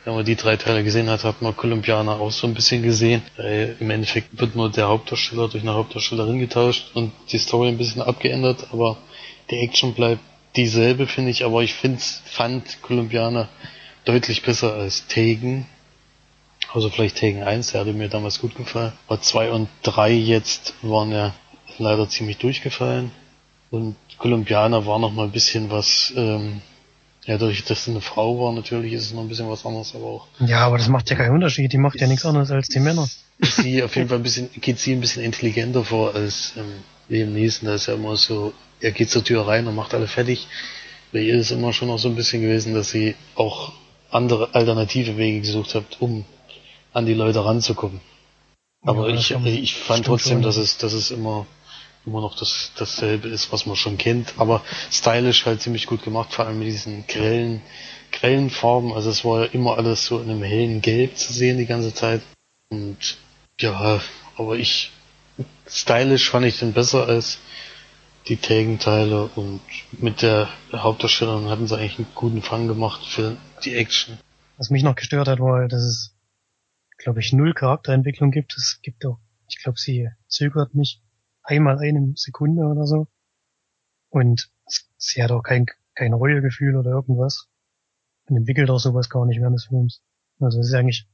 wenn 0.07 0.15
man 0.15 0.23
die 0.23 0.37
drei 0.37 0.55
Teile 0.55 0.85
gesehen 0.85 1.09
hat, 1.09 1.25
hat 1.25 1.41
man 1.41 1.53
Columbianer 1.53 2.21
auch 2.21 2.31
so 2.31 2.47
ein 2.47 2.53
bisschen 2.53 2.81
gesehen. 2.81 3.21
Weil 3.35 3.75
Im 3.81 3.89
Endeffekt 3.89 4.39
wird 4.39 4.55
nur 4.55 4.71
der 4.71 4.87
Hauptdarsteller 4.87 5.49
durch 5.49 5.63
eine 5.63 5.73
Hauptdarstellerin 5.73 6.39
getauscht 6.39 6.91
und 6.93 7.11
die 7.33 7.37
Story 7.37 7.67
ein 7.67 7.77
bisschen 7.77 8.01
abgeändert, 8.01 8.67
aber 8.71 8.95
die 9.51 9.57
Action 9.57 9.93
bleibt 9.93 10.21
dieselbe, 10.55 11.07
finde 11.07 11.31
ich, 11.31 11.43
aber 11.43 11.61
ich 11.61 11.73
find's, 11.73 12.21
fand 12.23 12.81
Columbianer 12.83 13.49
deutlich 14.05 14.43
besser 14.43 14.75
als 14.75 15.07
Taken. 15.07 15.65
Also 16.73 16.89
vielleicht 16.89 17.17
Taken 17.17 17.43
1, 17.43 17.73
der 17.73 17.81
hatte 17.81 17.91
mir 17.91 18.07
damals 18.07 18.39
gut 18.39 18.55
gefallen. 18.55 18.93
Aber 19.09 19.19
2 19.19 19.51
und 19.51 19.67
3 19.83 20.13
jetzt 20.13 20.73
waren 20.83 21.11
ja 21.11 21.35
leider 21.79 22.07
ziemlich 22.07 22.37
durchgefallen. 22.37 23.11
Und 23.71 23.97
Columbianer 24.19 24.85
war 24.85 24.99
noch 24.99 25.11
mal 25.11 25.25
ein 25.25 25.31
bisschen 25.31 25.69
was 25.69 26.13
ähm, 26.15 26.61
Ja, 27.27 27.37
dadurch, 27.37 27.63
dass 27.65 27.83
sie 27.85 27.91
eine 27.91 28.01
Frau 28.01 28.39
war, 28.39 28.53
natürlich 28.53 28.93
ist 28.93 29.03
es 29.05 29.13
noch 29.13 29.21
ein 29.21 29.27
bisschen 29.27 29.49
was 29.49 29.65
anderes, 29.65 29.93
aber 29.93 30.05
auch 30.05 30.27
Ja, 30.39 30.59
aber 30.65 30.77
das 30.77 30.87
macht 30.87 31.09
ja 31.09 31.15
keinen 31.17 31.33
Unterschied. 31.35 31.71
Die 31.73 31.77
macht 31.77 31.99
ja 31.99 32.07
nichts 32.07 32.25
anderes 32.25 32.49
als 32.51 32.69
die 32.69 32.79
Männer. 32.79 33.07
ist 33.39 33.57
sie 33.57 33.83
auf 33.83 33.95
jeden 33.95 34.07
Fall 34.07 34.17
ein 34.17 34.23
bisschen, 34.23 34.49
geht 34.61 34.79
sie 34.79 34.93
ein 34.93 35.01
bisschen 35.01 35.23
intelligenter 35.23 35.83
vor 35.83 36.15
als 36.15 36.53
ähm, 36.55 36.71
Liam 37.09 37.33
Neeson. 37.33 37.67
Da 37.67 37.75
ist 37.75 37.87
ja 37.87 37.95
immer 37.95 38.15
so, 38.15 38.53
er 38.79 38.91
geht 38.91 39.09
zur 39.09 39.23
Tür 39.23 39.45
rein 39.47 39.67
und 39.67 39.75
macht 39.75 39.93
alle 39.93 40.07
fertig. 40.07 40.47
Bei 41.11 41.19
ihr 41.19 41.35
ist 41.35 41.51
immer 41.51 41.73
schon 41.73 41.89
noch 41.89 41.99
so 41.99 42.07
ein 42.07 42.15
bisschen 42.15 42.41
gewesen, 42.41 42.73
dass 42.73 42.89
sie 42.91 43.15
auch 43.35 43.73
andere 44.09 44.55
alternative 44.55 45.17
Wege 45.17 45.41
gesucht 45.41 45.75
hat, 45.75 45.83
um 45.99 46.25
an 46.93 47.05
die 47.05 47.13
Leute 47.13 47.43
ranzukommen. 47.43 47.99
Aber 48.83 49.09
Ja, 49.09 49.15
ich, 49.15 49.31
ich 49.45 49.75
fand 49.75 50.05
trotzdem, 50.05 50.35
schon. 50.37 50.41
dass 50.43 50.55
es, 50.55 50.77
dass 50.77 50.93
es 50.93 51.11
immer, 51.11 51.45
immer 52.07 52.21
noch 52.21 52.39
das, 52.39 52.71
dasselbe 52.77 53.27
ist, 53.27 53.51
was 53.51 53.65
man 53.65 53.75
schon 53.75 53.97
kennt. 53.97 54.33
Aber 54.37 54.63
stylisch 54.89 55.45
halt 55.45 55.61
ziemlich 55.61 55.85
gut 55.85 56.03
gemacht, 56.03 56.33
vor 56.33 56.45
allem 56.45 56.59
mit 56.59 56.67
diesen 56.69 57.05
grellen, 57.05 57.61
grellen 58.11 58.49
Farben. 58.49 58.93
Also 58.93 59.09
es 59.09 59.23
war 59.25 59.41
ja 59.43 59.51
immer 59.51 59.77
alles 59.77 60.05
so 60.05 60.19
in 60.19 60.29
einem 60.29 60.41
hellen 60.41 60.81
Gelb 60.81 61.17
zu 61.17 61.33
sehen 61.33 61.57
die 61.57 61.65
ganze 61.65 61.93
Zeit. 61.93 62.21
Und 62.69 63.17
ja, 63.59 64.01
aber 64.37 64.55
ich, 64.55 64.91
stylisch 65.67 66.29
fand 66.29 66.45
ich 66.45 66.57
den 66.59 66.73
besser 66.73 67.07
als 67.07 67.39
die 68.27 68.37
Tegenteile 68.37 69.29
und 69.35 69.61
mit 69.93 70.21
der 70.21 70.49
Hauptdarstellerin 70.73 71.49
hatten 71.49 71.67
sie 71.67 71.77
eigentlich 71.77 71.97
einen 71.97 72.07
guten 72.13 72.41
Fang 72.41 72.67
gemacht 72.67 73.05
für 73.05 73.37
die 73.63 73.75
Action. 73.75 74.17
Was 74.57 74.69
mich 74.69 74.83
noch 74.83 74.95
gestört 74.95 75.27
hat, 75.27 75.39
war, 75.39 75.67
dass 75.67 75.81
es, 75.81 76.15
glaube 76.97 77.19
ich, 77.19 77.31
null 77.31 77.53
Charakterentwicklung 77.53 78.31
gibt. 78.31 78.57
Es 78.57 78.79
gibt 78.81 79.05
auch, 79.05 79.19
ich 79.47 79.61
glaube, 79.63 79.79
sie 79.79 80.09
zögert 80.27 80.75
nicht 80.75 81.01
einmal 81.47 81.79
eine 81.79 82.13
Sekunde 82.15 82.63
oder 82.65 82.85
so. 82.85 83.07
Und 84.09 84.49
sie 84.97 85.23
hat 85.23 85.31
auch 85.31 85.41
kein, 85.43 85.65
kein 85.95 86.13
Reuegefühl 86.13 86.75
oder 86.75 86.91
irgendwas. 86.91 87.47
Und 88.29 88.35
entwickelt 88.37 88.69
auch 88.69 88.79
sowas 88.79 89.09
gar 89.09 89.25
nicht 89.25 89.39
während 89.39 89.55
des 89.55 89.65
Films. 89.65 90.01
Also 90.39 90.59
es 90.59 90.67
ist 90.67 90.73
eigentlich, 90.73 91.07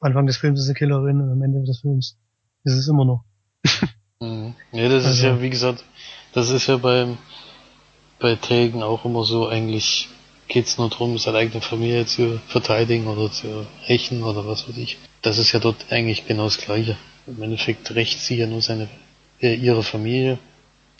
am 0.00 0.08
Anfang 0.08 0.26
des 0.26 0.36
Films 0.36 0.60
ist 0.60 0.66
sie 0.66 0.74
Killerin 0.74 1.20
und 1.20 1.30
am 1.30 1.42
Ende 1.42 1.62
des 1.64 1.80
Films 1.80 2.18
ist 2.64 2.74
es 2.74 2.88
immer 2.88 3.04
noch. 3.04 3.24
Mhm. 4.22 4.54
Ja, 4.72 4.90
das 4.90 5.04
ist 5.04 5.10
Also- 5.12 5.26
ja, 5.28 5.40
wie 5.40 5.48
gesagt, 5.48 5.82
das 6.34 6.50
ist 6.50 6.66
ja 6.66 6.76
beim, 6.76 7.16
bei 8.18 8.34
Taken 8.34 8.82
auch 8.82 9.06
immer 9.06 9.24
so, 9.24 9.48
eigentlich 9.48 10.10
geht's 10.46 10.76
nur 10.76 10.90
drum, 10.90 11.16
seine 11.16 11.38
eigene 11.38 11.62
Familie 11.62 12.04
zu 12.04 12.38
verteidigen 12.48 13.06
oder 13.06 13.32
zu 13.32 13.66
rächen 13.88 14.22
oder 14.22 14.46
was 14.46 14.68
weiß 14.68 14.76
ich. 14.76 14.98
Das 15.22 15.38
ist 15.38 15.52
ja 15.52 15.58
dort 15.58 15.90
eigentlich 15.90 16.26
genau 16.26 16.44
das 16.44 16.58
Gleiche. 16.58 16.98
Im 17.26 17.40
Endeffekt 17.40 17.94
rächt 17.94 18.20
sie 18.20 18.36
ja 18.36 18.46
nur 18.46 18.60
seine, 18.60 18.90
äh, 19.42 19.54
ihre 19.54 19.82
Familie. 19.82 20.38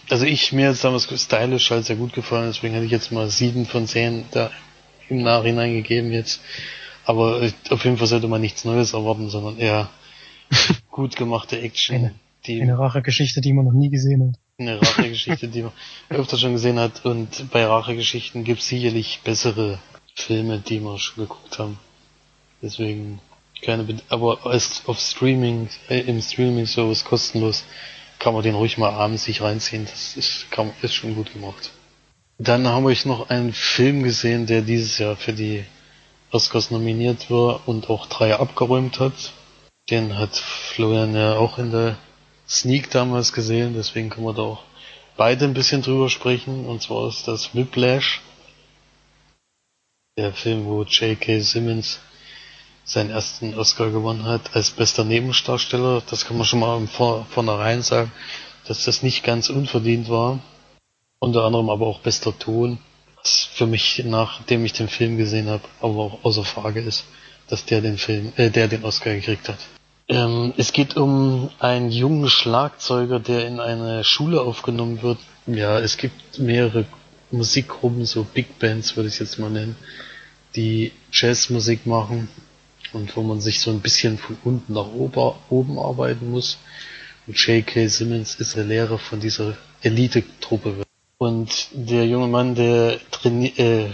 Also 0.09 0.25
ich, 0.25 0.53
mir 0.53 0.69
jetzt 0.71 0.83
damals 0.85 1.09
stylisch 1.23 1.71
halt 1.71 1.85
sehr 1.87 1.97
gut 1.97 2.13
gefallen, 2.13 2.51
deswegen 2.53 2.75
hätte 2.75 2.87
ich 2.87 2.93
jetzt 2.93 3.13
mal 3.13 3.29
sieben 3.29 3.67
von 3.67 3.87
zehn 3.87 4.25
da 4.33 4.51
im 5.09 5.23
Nachhinein 5.23 5.73
gegeben 5.75 6.11
jetzt. 6.13 6.41
Aber 7.05 7.43
äh, 7.43 7.53
auf 7.71 7.85
jeden 7.85 7.97
Fall 7.97 8.07
sollte 8.07 8.29
man 8.29 8.41
nichts 8.41 8.65
Neues 8.65 8.93
erwarten, 8.93 9.29
sondern 9.31 9.59
eher 9.59 9.89
gut 10.91 11.17
gemachte 11.17 11.61
Action, 11.61 11.97
Eine- 11.97 12.15
die 12.47 12.61
Eine 12.63 12.79
Rachegeschichte, 12.79 13.41
die 13.41 13.53
man 13.53 13.67
noch 13.67 13.73
nie 13.73 13.91
gesehen 13.91 14.29
hat. 14.33 14.41
eine 14.59 14.81
Rachegeschichte, 14.81 15.49
die 15.49 15.63
man 15.63 15.73
öfter 16.09 16.39
schon 16.39 16.53
gesehen 16.55 16.79
hat. 16.79 17.05
Und 17.05 17.51
bei 17.51 17.65
Rachegeschichten 17.65 18.45
gibt 18.45 18.61
es 18.61 18.69
sicherlich 18.69 19.21
bessere 19.23 19.79
Filme, 20.15 20.59
die 20.59 20.81
wir 20.81 20.99
schon 20.99 21.25
geguckt 21.25 21.59
haben. 21.59 21.79
Deswegen 22.63 23.21
keine, 23.63 23.85
Bed 23.85 24.03
aber 24.09 24.47
als 24.47 24.83
auf 24.87 24.99
Streaming, 24.99 25.69
äh, 25.89 26.01
im 26.01 26.21
Streaming 26.23 26.67
Service 26.67 27.05
kostenlos, 27.05 27.65
kann 28.21 28.35
man 28.35 28.45
den 28.45 28.55
ruhig 28.55 28.79
mal 28.79 28.91
abends 28.91 29.25
sich 29.25 29.43
reinziehen. 29.43 29.87
Das 29.87 30.17
ist, 30.17 30.51
kann, 30.53 30.73
ist 30.83 30.95
schon 30.95 31.17
gut 31.17 31.33
gemacht. 31.33 31.73
Dann 32.39 32.69
habe 32.69 32.93
ich 32.93 33.05
noch 33.05 33.31
einen 33.31 33.53
Film 33.53 34.03
gesehen, 34.03 34.47
der 34.47 34.63
dieses 34.63 34.99
Jahr 34.99 35.17
für 35.17 35.33
die 35.33 35.65
Oscars 36.31 36.71
nominiert 36.71 37.31
war 37.31 37.67
und 37.67 37.91
auch 37.91 38.07
drei 38.07 38.37
abgeräumt 38.37 39.01
hat. 39.01 39.33
Den 39.91 40.17
hat 40.17 40.37
Florian 40.37 41.17
ja 41.17 41.37
auch 41.37 41.59
in 41.59 41.73
der 41.73 41.99
Sneak 42.49 42.91
damals 42.91 43.33
gesehen, 43.33 43.75
deswegen 43.75 44.11
können 44.11 44.27
wir 44.27 44.35
da 44.35 44.43
auch 44.43 44.63
beide 45.17 45.45
ein 45.45 45.55
bisschen 45.55 45.83
drüber 45.83 46.09
sprechen. 46.09 46.67
Und 46.67 46.83
zwar 46.83 47.09
ist 47.09 47.27
das 47.27 47.55
Whiplash. 47.55 48.21
Der 50.17 50.33
Film, 50.33 50.67
wo 50.67 50.83
J.K. 50.83 51.41
Simmons 51.41 52.01
seinen 52.91 53.11
ersten 53.11 53.57
Oscar 53.57 53.91
gewonnen 53.91 54.25
hat 54.25 54.57
als 54.57 54.71
bester 54.71 55.05
Nebendarsteller. 55.05 56.03
Das 56.11 56.27
kann 56.27 56.37
man 56.37 56.45
schon 56.45 56.59
mal 56.59 56.85
vor, 56.89 57.25
vornherein 57.31 57.83
sagen, 57.83 58.11
dass 58.67 58.85
das 58.85 59.05
nicht 59.05 59.23
ganz 59.23 59.49
unverdient 59.49 60.09
war. 60.09 60.41
Unter 61.21 61.45
anderem 61.45 61.71
aber 61.71 61.87
auch 61.87 62.01
bester 62.01 62.37
Ton. 62.37 62.79
Was 63.23 63.49
für 63.53 63.67
mich, 63.67 64.03
nachdem 64.05 64.65
ich 64.65 64.73
den 64.73 64.89
Film 64.89 65.19
gesehen 65.19 65.49
habe, 65.49 65.63
aber 65.81 65.99
auch 65.99 66.25
außer 66.25 66.45
Frage 66.45 66.81
ist, 66.81 67.05
dass 67.49 67.65
der 67.65 67.81
den 67.81 67.97
Film, 67.97 68.33
äh, 68.37 68.51
der 68.51 68.67
den 68.67 68.83
Oscar 68.85 69.15
gekriegt 69.15 69.49
hat. 69.49 69.59
Ähm, 70.09 70.53
es 70.57 70.73
geht 70.73 70.97
um 70.97 71.51
einen 71.61 71.93
jungen 71.93 72.29
Schlagzeuger, 72.29 73.21
der 73.21 73.47
in 73.47 73.61
eine 73.61 74.03
Schule 74.03 74.41
aufgenommen 74.41 75.03
wird. 75.03 75.19
Ja, 75.47 75.79
es 75.79 75.97
gibt 75.97 76.41
mehrere 76.41 76.87
Musikgruppen, 77.31 78.05
so 78.05 78.25
Big 78.25 78.59
Bands 78.59 78.97
würde 78.97 79.11
ich 79.11 79.21
jetzt 79.21 79.39
mal 79.39 79.51
nennen, 79.51 79.77
die 80.57 80.91
Jazzmusik 81.13 81.87
machen 81.87 82.29
und 82.93 83.17
wo 83.17 83.23
man 83.23 83.41
sich 83.41 83.61
so 83.61 83.71
ein 83.71 83.81
bisschen 83.81 84.19
von 84.19 84.37
unten 84.45 84.73
nach 84.75 84.87
ober, 84.87 85.39
oben 85.49 85.79
arbeiten 85.79 86.31
muss. 86.31 86.59
Und 87.27 87.39
J.K. 87.39 87.87
Simmons 87.89 88.35
ist 88.37 88.57
der 88.57 88.65
Lehrer 88.65 88.99
von 88.99 89.21
dieser 89.21 89.57
Elite-Truppe. 89.83 90.85
Und 91.19 91.69
der 91.73 92.07
junge 92.07 92.29
Mann, 92.29 92.55
der 92.55 92.99
äh, 93.25 93.87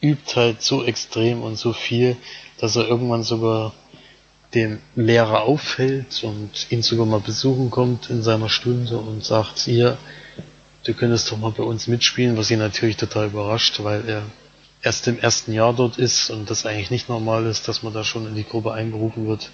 übt 0.00 0.36
halt 0.36 0.62
so 0.62 0.84
extrem 0.84 1.42
und 1.42 1.56
so 1.56 1.72
viel, 1.72 2.16
dass 2.58 2.76
er 2.76 2.88
irgendwann 2.88 3.22
sogar 3.22 3.72
dem 4.54 4.78
Lehrer 4.94 5.42
auffällt 5.42 6.22
und 6.22 6.70
ihn 6.70 6.82
sogar 6.82 7.06
mal 7.06 7.20
besuchen 7.20 7.70
kommt 7.70 8.10
in 8.10 8.22
seiner 8.22 8.48
Stunde 8.48 8.98
und 8.98 9.24
sagt, 9.24 9.60
hier, 9.60 9.98
du 10.84 10.94
könntest 10.94 11.30
doch 11.30 11.38
mal 11.38 11.50
bei 11.50 11.62
uns 11.62 11.88
mitspielen, 11.88 12.36
was 12.36 12.50
ihn 12.50 12.60
natürlich 12.60 12.96
total 12.96 13.26
überrascht, 13.26 13.82
weil 13.82 14.08
er 14.08 14.22
erst 14.84 15.08
im 15.08 15.18
ersten 15.18 15.52
Jahr 15.52 15.72
dort 15.72 15.96
ist 15.98 16.30
und 16.30 16.50
das 16.50 16.66
eigentlich 16.66 16.90
nicht 16.90 17.08
normal 17.08 17.46
ist, 17.46 17.66
dass 17.68 17.82
man 17.82 17.94
da 17.94 18.04
schon 18.04 18.26
in 18.26 18.34
die 18.34 18.44
Gruppe 18.44 18.72
einberufen 18.72 19.26
wird. 19.26 19.50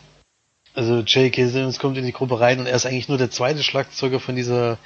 Also 0.74 1.00
J.K. 1.00 1.48
Simmons 1.48 1.78
kommt 1.78 1.96
in 1.98 2.04
die 2.04 2.12
Gruppe 2.12 2.40
rein 2.40 2.60
und 2.60 2.66
er 2.66 2.76
ist 2.76 2.86
eigentlich 2.86 3.08
nur 3.08 3.18
der 3.18 3.30
zweite 3.30 3.62
Schlagzeuger 3.62 4.20
von 4.20 4.36
dieser 4.36 4.78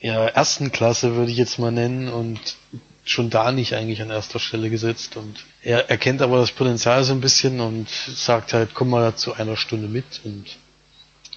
ja, 0.00 0.26
ersten 0.26 0.70
Klasse, 0.70 1.16
würde 1.16 1.32
ich 1.32 1.38
jetzt 1.38 1.58
mal 1.58 1.72
nennen, 1.72 2.08
und 2.08 2.56
schon 3.04 3.30
da 3.30 3.52
nicht 3.52 3.74
eigentlich 3.74 4.02
an 4.02 4.10
erster 4.10 4.38
Stelle 4.38 4.70
gesetzt. 4.70 5.16
Und 5.16 5.44
er 5.62 5.90
erkennt 5.90 6.22
aber 6.22 6.38
das 6.38 6.52
Potenzial 6.52 7.02
so 7.04 7.12
ein 7.12 7.20
bisschen 7.20 7.60
und 7.60 7.88
sagt 7.88 8.52
halt, 8.52 8.74
komm 8.74 8.90
mal 8.90 9.14
zu 9.16 9.32
einer 9.34 9.56
Stunde 9.56 9.88
mit 9.88 10.20
und 10.24 10.44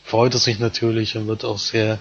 freut 0.04 0.34
er 0.34 0.40
sich 0.40 0.60
natürlich 0.60 1.16
und 1.16 1.28
wird 1.28 1.46
auch 1.46 1.60
sehr 1.60 2.00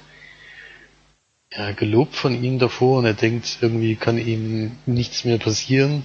ja, 1.52 1.72
gelobt 1.72 2.14
von 2.14 2.42
ihm 2.42 2.58
davor 2.58 2.98
und 2.98 3.06
er 3.06 3.14
denkt, 3.14 3.58
irgendwie 3.60 3.96
kann 3.96 4.18
ihm 4.18 4.78
nichts 4.86 5.24
mehr 5.24 5.38
passieren. 5.38 6.04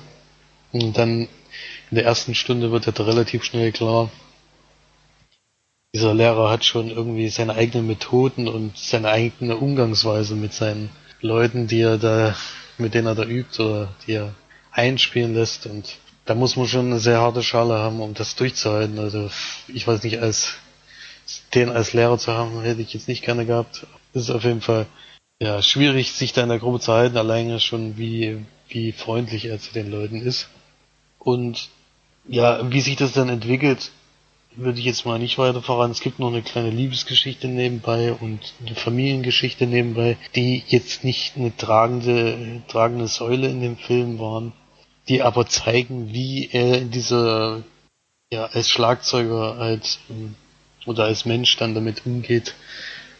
Und 0.71 0.97
dann 0.97 1.27
in 1.91 1.95
der 1.95 2.05
ersten 2.05 2.35
Stunde 2.35 2.71
wird 2.71 2.87
halt 2.87 2.99
relativ 2.99 3.43
schnell 3.43 3.71
klar, 3.71 4.09
dieser 5.93 6.13
Lehrer 6.13 6.49
hat 6.49 6.65
schon 6.65 6.89
irgendwie 6.89 7.29
seine 7.29 7.55
eigenen 7.55 7.87
Methoden 7.87 8.49
und 8.49 8.77
seine 8.77 9.09
eigene 9.09 9.55
Umgangsweise 9.55 10.35
mit 10.35 10.51
seinen 10.51 10.89
Leuten, 11.21 11.67
die 11.67 11.79
er 11.79 11.97
da, 11.97 12.35
mit 12.77 12.93
denen 12.93 13.07
er 13.07 13.15
da 13.15 13.23
übt 13.23 13.63
oder 13.63 13.95
die 14.05 14.15
er 14.15 14.35
einspielen 14.71 15.33
lässt 15.33 15.67
und 15.67 15.97
da 16.25 16.35
muss 16.35 16.57
man 16.57 16.67
schon 16.67 16.87
eine 16.87 16.99
sehr 16.99 17.21
harte 17.21 17.43
Schale 17.43 17.75
haben, 17.75 18.01
um 18.01 18.13
das 18.13 18.35
durchzuhalten. 18.35 18.99
Also 18.99 19.29
ich 19.67 19.87
weiß 19.87 20.03
nicht, 20.03 20.19
als 20.19 20.55
den 21.53 21.69
als 21.69 21.93
Lehrer 21.93 22.17
zu 22.17 22.33
haben, 22.33 22.61
hätte 22.61 22.81
ich 22.81 22.93
jetzt 22.93 23.07
nicht 23.07 23.23
gerne 23.23 23.45
gehabt. 23.45 23.87
Das 24.13 24.23
ist 24.23 24.31
auf 24.31 24.43
jeden 24.43 24.61
Fall 24.61 24.87
ja 25.39 25.61
schwierig, 25.61 26.11
sich 26.11 26.33
da 26.33 26.43
in 26.43 26.49
der 26.49 26.59
Gruppe 26.59 26.79
zu 26.79 26.93
halten, 26.93 27.17
alleine 27.17 27.59
schon 27.59 27.97
wie 27.97 28.45
wie 28.67 28.91
freundlich 28.91 29.45
er 29.45 29.59
zu 29.59 29.73
den 29.73 29.91
Leuten 29.91 30.21
ist. 30.21 30.49
Und 31.19 31.69
ja, 32.27 32.71
wie 32.71 32.81
sich 32.81 32.95
das 32.95 33.13
dann 33.13 33.29
entwickelt, 33.29 33.91
würde 34.55 34.79
ich 34.79 34.85
jetzt 34.85 35.05
mal 35.05 35.19
nicht 35.19 35.37
weiter 35.37 35.61
voran. 35.61 35.91
Es 35.91 35.99
gibt 35.99 36.19
noch 36.19 36.29
eine 36.29 36.41
kleine 36.41 36.69
Liebesgeschichte 36.69 37.47
nebenbei 37.47 38.13
und 38.13 38.53
eine 38.65 38.75
Familiengeschichte 38.75 39.67
nebenbei, 39.67 40.17
die 40.35 40.63
jetzt 40.67 41.03
nicht 41.03 41.35
eine 41.35 41.55
tragende, 41.55 42.61
tragende 42.67 43.07
Säule 43.07 43.49
in 43.49 43.61
dem 43.61 43.77
Film 43.77 44.17
waren, 44.19 44.53
die 45.07 45.21
aber 45.21 45.45
zeigen, 45.47 46.13
wie 46.13 46.49
er 46.51 46.79
in 46.79 46.91
dieser, 46.91 47.63
ja, 48.31 48.45
als 48.45 48.69
Schlagzeuger, 48.69 49.57
als, 49.57 49.99
oder 50.85 51.03
als 51.03 51.25
Mensch 51.25 51.57
dann 51.57 51.75
damit 51.75 52.05
umgeht, 52.05 52.55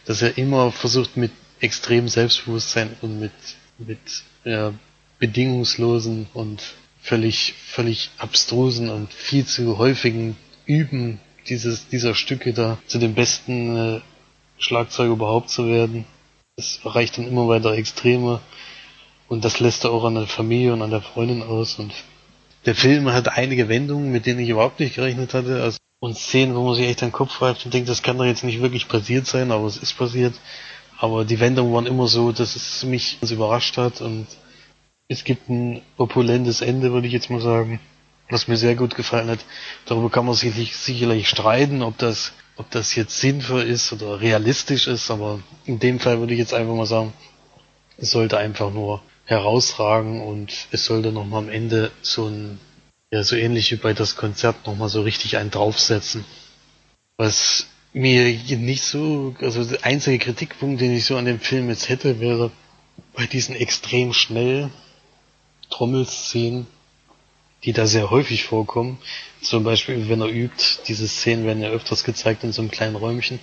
dass 0.06 0.22
er 0.22 0.38
immer 0.38 0.72
versucht 0.72 1.16
mit 1.16 1.32
extremem 1.60 2.08
Selbstbewusstsein 2.08 2.96
und 3.00 3.20
mit, 3.20 3.32
mit, 3.78 3.98
ja, 4.44 4.72
bedingungslosen 5.18 6.26
und 6.34 6.62
völlig, 7.00 7.54
völlig 7.66 8.10
abstrusen 8.18 8.90
und 8.90 9.12
viel 9.12 9.46
zu 9.46 9.78
häufigen 9.78 10.36
Üben 10.66 11.20
dieses, 11.48 11.88
dieser 11.88 12.14
Stücke 12.14 12.52
da 12.52 12.78
zu 12.86 12.98
dem 12.98 13.14
besten 13.14 13.76
äh, 13.76 14.00
Schlagzeuger 14.58 15.12
überhaupt 15.12 15.50
zu 15.50 15.66
werden. 15.68 16.04
Es 16.56 16.80
erreicht 16.84 17.18
dann 17.18 17.28
immer 17.28 17.48
weiter 17.48 17.72
Extreme 17.72 18.40
Und 19.28 19.44
das 19.44 19.60
lässt 19.60 19.84
er 19.84 19.90
auch 19.90 20.04
an 20.04 20.14
der 20.14 20.26
Familie 20.26 20.72
und 20.72 20.82
an 20.82 20.90
der 20.90 21.02
Freundin 21.02 21.42
aus. 21.42 21.78
Und 21.78 21.92
der 22.64 22.74
Film 22.74 23.12
hat 23.12 23.28
einige 23.28 23.68
Wendungen, 23.68 24.10
mit 24.10 24.26
denen 24.26 24.40
ich 24.40 24.48
überhaupt 24.48 24.80
nicht 24.80 24.94
gerechnet 24.94 25.34
hatte. 25.34 25.62
Also, 25.62 25.78
und 25.98 26.16
Szenen, 26.16 26.54
wo 26.54 26.62
man 26.62 26.74
sich 26.74 26.86
echt 26.86 27.00
den 27.00 27.12
Kopf 27.12 27.40
reibt 27.40 27.64
und 27.64 27.72
denkt, 27.72 27.88
das 27.88 28.02
kann 28.02 28.18
doch 28.18 28.24
jetzt 28.24 28.44
nicht 28.44 28.60
wirklich 28.60 28.86
passiert 28.88 29.26
sein, 29.26 29.50
aber 29.50 29.66
es 29.66 29.76
ist 29.76 29.96
passiert. 29.96 30.34
Aber 30.98 31.24
die 31.24 31.40
Wendungen 31.40 31.72
waren 31.74 31.86
immer 31.86 32.08
so, 32.08 32.32
dass 32.32 32.56
es 32.56 32.82
mich 32.84 33.18
überrascht 33.30 33.76
hat 33.76 34.00
und 34.00 34.26
es 35.08 35.24
gibt 35.24 35.48
ein 35.48 35.82
opulentes 35.96 36.60
Ende, 36.60 36.92
würde 36.92 37.06
ich 37.06 37.12
jetzt 37.12 37.30
mal 37.30 37.40
sagen, 37.40 37.80
was 38.28 38.48
mir 38.48 38.56
sehr 38.56 38.74
gut 38.74 38.94
gefallen 38.94 39.28
hat. 39.30 39.40
Darüber 39.84 40.10
kann 40.10 40.26
man 40.26 40.34
sich 40.34 40.76
sicherlich 40.76 41.28
streiten, 41.28 41.82
ob 41.82 41.96
das, 41.98 42.32
ob 42.56 42.70
das 42.70 42.94
jetzt 42.94 43.20
sinnvoll 43.20 43.62
ist 43.62 43.92
oder 43.92 44.20
realistisch 44.20 44.88
ist, 44.88 45.10
aber 45.10 45.40
in 45.64 45.78
dem 45.78 46.00
Fall 46.00 46.18
würde 46.18 46.32
ich 46.32 46.38
jetzt 46.38 46.54
einfach 46.54 46.74
mal 46.74 46.86
sagen, 46.86 47.12
es 47.98 48.10
sollte 48.10 48.38
einfach 48.38 48.72
nur 48.72 49.02
herausragen 49.26 50.22
und 50.22 50.52
es 50.70 50.84
sollte 50.84 51.12
nochmal 51.12 51.44
am 51.44 51.48
Ende 51.48 51.90
so 52.02 52.26
ein, 52.26 52.58
ja, 53.10 53.22
so 53.22 53.36
ähnlich 53.36 53.70
wie 53.72 53.76
bei 53.76 53.92
das 53.92 54.16
Konzert 54.16 54.66
nochmal 54.66 54.88
so 54.88 55.02
richtig 55.02 55.36
einen 55.36 55.50
draufsetzen. 55.50 56.24
Was 57.16 57.66
mir 57.96 58.24
nicht 58.58 58.82
so, 58.82 59.34
also 59.40 59.64
der 59.64 59.82
einzige 59.86 60.18
Kritikpunkt, 60.18 60.82
den 60.82 60.94
ich 60.94 61.06
so 61.06 61.16
an 61.16 61.24
dem 61.24 61.40
Film 61.40 61.70
jetzt 61.70 61.88
hätte, 61.88 62.20
wäre 62.20 62.50
bei 63.14 63.24
diesen 63.24 63.56
extrem 63.56 64.12
schnell 64.12 64.68
Trommelszenen, 65.70 66.66
die 67.64 67.72
da 67.72 67.86
sehr 67.86 68.10
häufig 68.10 68.44
vorkommen. 68.44 68.98
Zum 69.40 69.64
Beispiel, 69.64 70.10
wenn 70.10 70.20
er 70.20 70.28
übt, 70.28 70.62
diese 70.86 71.08
Szenen 71.08 71.46
werden 71.46 71.62
ja 71.62 71.70
öfters 71.70 72.04
gezeigt 72.04 72.44
in 72.44 72.52
so 72.52 72.60
einem 72.60 72.70
kleinen 72.70 72.96
Räumchen, 72.96 73.40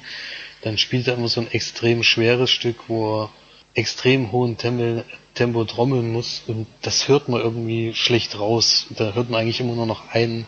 dann 0.61 0.77
spielt 0.77 1.07
er 1.07 1.15
immer 1.15 1.29
so 1.29 1.41
ein 1.41 1.51
extrem 1.51 2.03
schweres 2.03 2.51
Stück, 2.51 2.75
wo 2.87 3.23
er 3.23 3.29
extrem 3.73 4.31
hohen 4.31 4.57
Tempo, 4.57 5.03
Tempo 5.33 5.65
trommeln 5.65 6.11
muss 6.11 6.43
und 6.45 6.67
das 6.83 7.07
hört 7.07 7.27
man 7.27 7.41
irgendwie 7.41 7.95
schlecht 7.95 8.37
raus. 8.37 8.85
Da 8.91 9.13
hört 9.13 9.31
man 9.31 9.41
eigentlich 9.41 9.61
immer 9.61 9.73
nur 9.73 9.87
noch 9.87 10.11
einen 10.11 10.45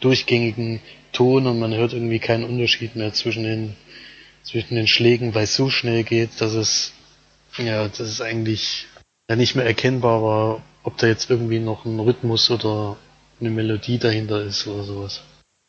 durchgängigen 0.00 0.80
Ton 1.12 1.46
und 1.46 1.58
man 1.58 1.74
hört 1.74 1.92
irgendwie 1.92 2.18
keinen 2.18 2.44
Unterschied 2.44 2.96
mehr 2.96 3.12
zwischen 3.12 3.44
den 3.44 3.76
zwischen 4.42 4.74
den 4.74 4.88
Schlägen, 4.88 5.34
weil 5.34 5.44
es 5.44 5.54
so 5.54 5.70
schnell 5.70 6.02
geht, 6.02 6.40
dass 6.40 6.54
es 6.54 6.92
ja, 7.58 7.86
das 7.86 8.00
ist 8.00 8.20
eigentlich 8.20 8.86
ja 9.28 9.36
nicht 9.36 9.54
mehr 9.54 9.66
erkennbar 9.66 10.22
war, 10.22 10.62
ob 10.82 10.96
da 10.96 11.06
jetzt 11.06 11.30
irgendwie 11.30 11.60
noch 11.60 11.84
ein 11.84 12.00
Rhythmus 12.00 12.50
oder 12.50 12.96
eine 13.40 13.50
Melodie 13.50 13.98
dahinter 13.98 14.42
ist 14.42 14.66
oder 14.66 14.84
sowas. 14.84 15.22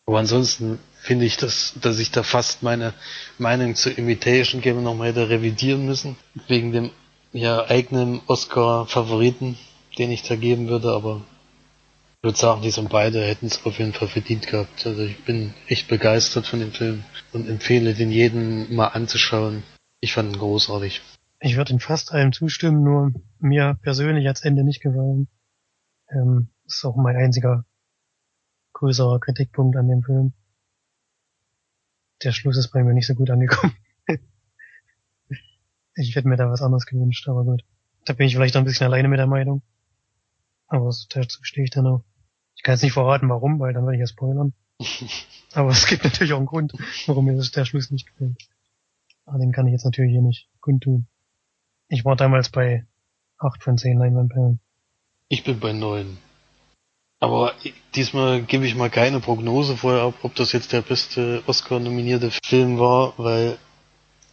Aber 0.05 0.19
ansonsten 0.19 0.79
finde 1.01 1.25
ich, 1.25 1.37
dass, 1.37 1.73
dass 1.81 1.99
ich 1.99 2.11
da 2.11 2.23
fast 2.23 2.63
meine 2.63 2.93
Meinung 3.37 3.75
zu 3.75 3.89
Imitation 3.89 4.61
Game 4.61 4.83
nochmal 4.83 5.09
hätte 5.09 5.29
revidieren 5.29 5.85
müssen. 5.85 6.17
Wegen 6.47 6.71
dem 6.71 6.91
ja 7.31 7.65
eigenen 7.69 8.21
Oscar-Favoriten, 8.27 9.57
den 9.97 10.11
ich 10.11 10.23
da 10.23 10.35
geben 10.35 10.67
würde, 10.67 10.91
aber 10.91 11.21
ich 12.23 12.27
würde 12.27 12.39
sagen, 12.39 12.61
die 12.61 12.71
sind 12.71 12.89
beide 12.89 13.21
hätten 13.21 13.47
es 13.47 13.65
auf 13.65 13.79
jeden 13.79 13.91
Fall 13.91 14.07
verdient 14.07 14.47
gehabt. 14.47 14.87
Also 14.87 15.03
ich 15.03 15.25
bin 15.25 15.53
echt 15.67 15.89
begeistert 15.89 16.47
von 16.47 16.61
dem 16.61 16.71
Film 16.71 17.03
und 17.33 17.49
empfehle 17.49 17.93
den 17.93 18.11
jedem 18.11 18.73
mal 18.73 18.87
anzuschauen. 18.87 19.63
Ich 19.99 20.13
fand 20.13 20.31
ihn 20.31 20.39
großartig. 20.39 21.01
Ich 21.41 21.57
würde 21.57 21.73
in 21.73 21.81
fast 21.81 22.13
allem 22.13 22.31
zustimmen, 22.31 22.81
nur 22.81 23.11
mir 23.39 23.77
persönlich 23.81 24.25
als 24.25 24.39
Ende 24.39 24.63
nicht 24.63 24.81
gefallen. 24.81 25.27
Ähm, 26.11 26.47
ist 26.65 26.85
auch 26.85 26.95
mein 26.95 27.17
einziger 27.17 27.65
größerer 28.71 29.19
Kritikpunkt 29.19 29.75
an 29.75 29.89
dem 29.89 30.01
Film. 30.01 30.31
Der 32.23 32.31
Schluss 32.31 32.55
ist 32.55 32.71
bei 32.71 32.85
mir 32.85 32.93
nicht 32.93 33.07
so 33.07 33.15
gut 33.15 33.31
angekommen. 33.31 33.75
ich 35.95 36.15
hätte 36.15 36.29
mir 36.29 36.37
da 36.37 36.49
was 36.49 36.61
anderes 36.61 36.85
gewünscht, 36.85 37.27
aber 37.27 37.43
gut. 37.43 37.65
Da 38.05 38.13
bin 38.13 38.27
ich 38.27 38.35
vielleicht 38.35 38.55
ein 38.55 38.63
bisschen 38.63 38.87
alleine 38.87 39.09
mit 39.09 39.19
der 39.19 39.27
Meinung. 39.27 39.61
Aber 40.67 40.89
dazu 41.09 41.43
stehe 41.43 41.65
ich 41.65 41.71
dann 41.71 41.87
auch. 41.87 42.05
Ich 42.63 42.65
kann 42.65 42.75
jetzt 42.75 42.83
nicht 42.83 42.93
verraten, 42.93 43.27
warum, 43.27 43.59
weil 43.59 43.73
dann 43.73 43.83
würde 43.83 43.95
ich 43.95 43.99
ja 43.99 44.07
spoilern. 44.07 44.53
aber 45.53 45.71
es 45.71 45.85
gibt 45.85 46.05
natürlich 46.05 46.31
auch 46.31 46.37
einen 46.37 46.45
Grund, 46.45 46.71
warum 47.07 47.25
mir 47.25 47.37
der 47.37 47.65
Schluss 47.65 47.91
nicht 47.91 48.07
gefällt. 48.07 48.37
Aber 49.25 49.37
den 49.37 49.51
kann 49.51 49.67
ich 49.67 49.73
jetzt 49.73 49.83
natürlich 49.83 50.13
hier 50.13 50.21
nicht 50.21 50.47
kundtun. 50.61 51.07
Ich 51.89 52.05
war 52.05 52.15
damals 52.15 52.47
bei 52.47 52.85
8 53.37 53.61
von 53.61 53.77
10 53.77 53.97
Leinwandperlen. 53.97 54.61
Ich 55.27 55.43
bin 55.43 55.59
bei 55.59 55.73
9. 55.73 56.17
Aber 57.19 57.51
diesmal 57.95 58.43
gebe 58.43 58.65
ich 58.65 58.75
mal 58.75 58.89
keine 58.89 59.19
Prognose 59.19 59.75
vorher 59.75 60.03
ab, 60.03 60.13
ob 60.23 60.33
das 60.35 60.53
jetzt 60.53 60.71
der 60.71 60.83
beste 60.83 61.43
Oscar-nominierte 61.45 62.31
Film 62.45 62.79
war, 62.79 63.13
weil 63.17 63.57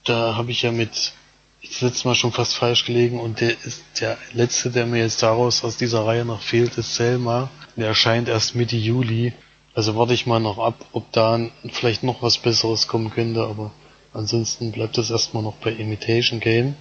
da 0.05 0.37
habe 0.37 0.53
ich 0.53 0.63
ja 0.63 0.71
mit 0.71 1.15
ich 1.61 1.81
letztes 1.81 2.05
Mal 2.05 2.15
schon 2.15 2.33
fast 2.33 2.55
falsch 2.55 2.85
gelegen 2.85 3.21
und 3.21 3.41
der 3.41 3.51
ist 3.51 3.83
der 4.01 4.17
letzte, 4.33 4.71
der 4.71 4.87
mir 4.87 5.01
jetzt 5.01 5.23
daraus 5.23 5.63
aus 5.65 5.77
dieser 5.77 6.07
Reihe 6.07 6.25
noch 6.25 6.43
fehlt, 6.43 6.79
ist 6.79 6.95
Selma. 6.95 7.51
Der 7.77 7.89
erscheint 7.89 8.29
erst 8.29 8.55
Mitte 8.55 8.77
Juli. 8.77 9.33
Also 9.75 9.97
warte 9.97 10.15
ich 10.15 10.27
mal 10.27 10.41
noch 10.41 10.59
ab, 10.59 10.87
ob 10.93 11.13
da 11.13 11.39
vielleicht 11.71 12.03
noch 12.03 12.23
was 12.23 12.39
Besseres 12.39 12.89
kommen 12.89 13.11
könnte, 13.11 13.43
aber 13.45 13.71
ansonsten 14.13 14.73
bleibt 14.73 14.99
das 14.99 15.11
erstmal 15.11 15.43
noch 15.43 15.57
bei 15.57 15.71
Imitation 15.71 16.41
Game 16.41 16.75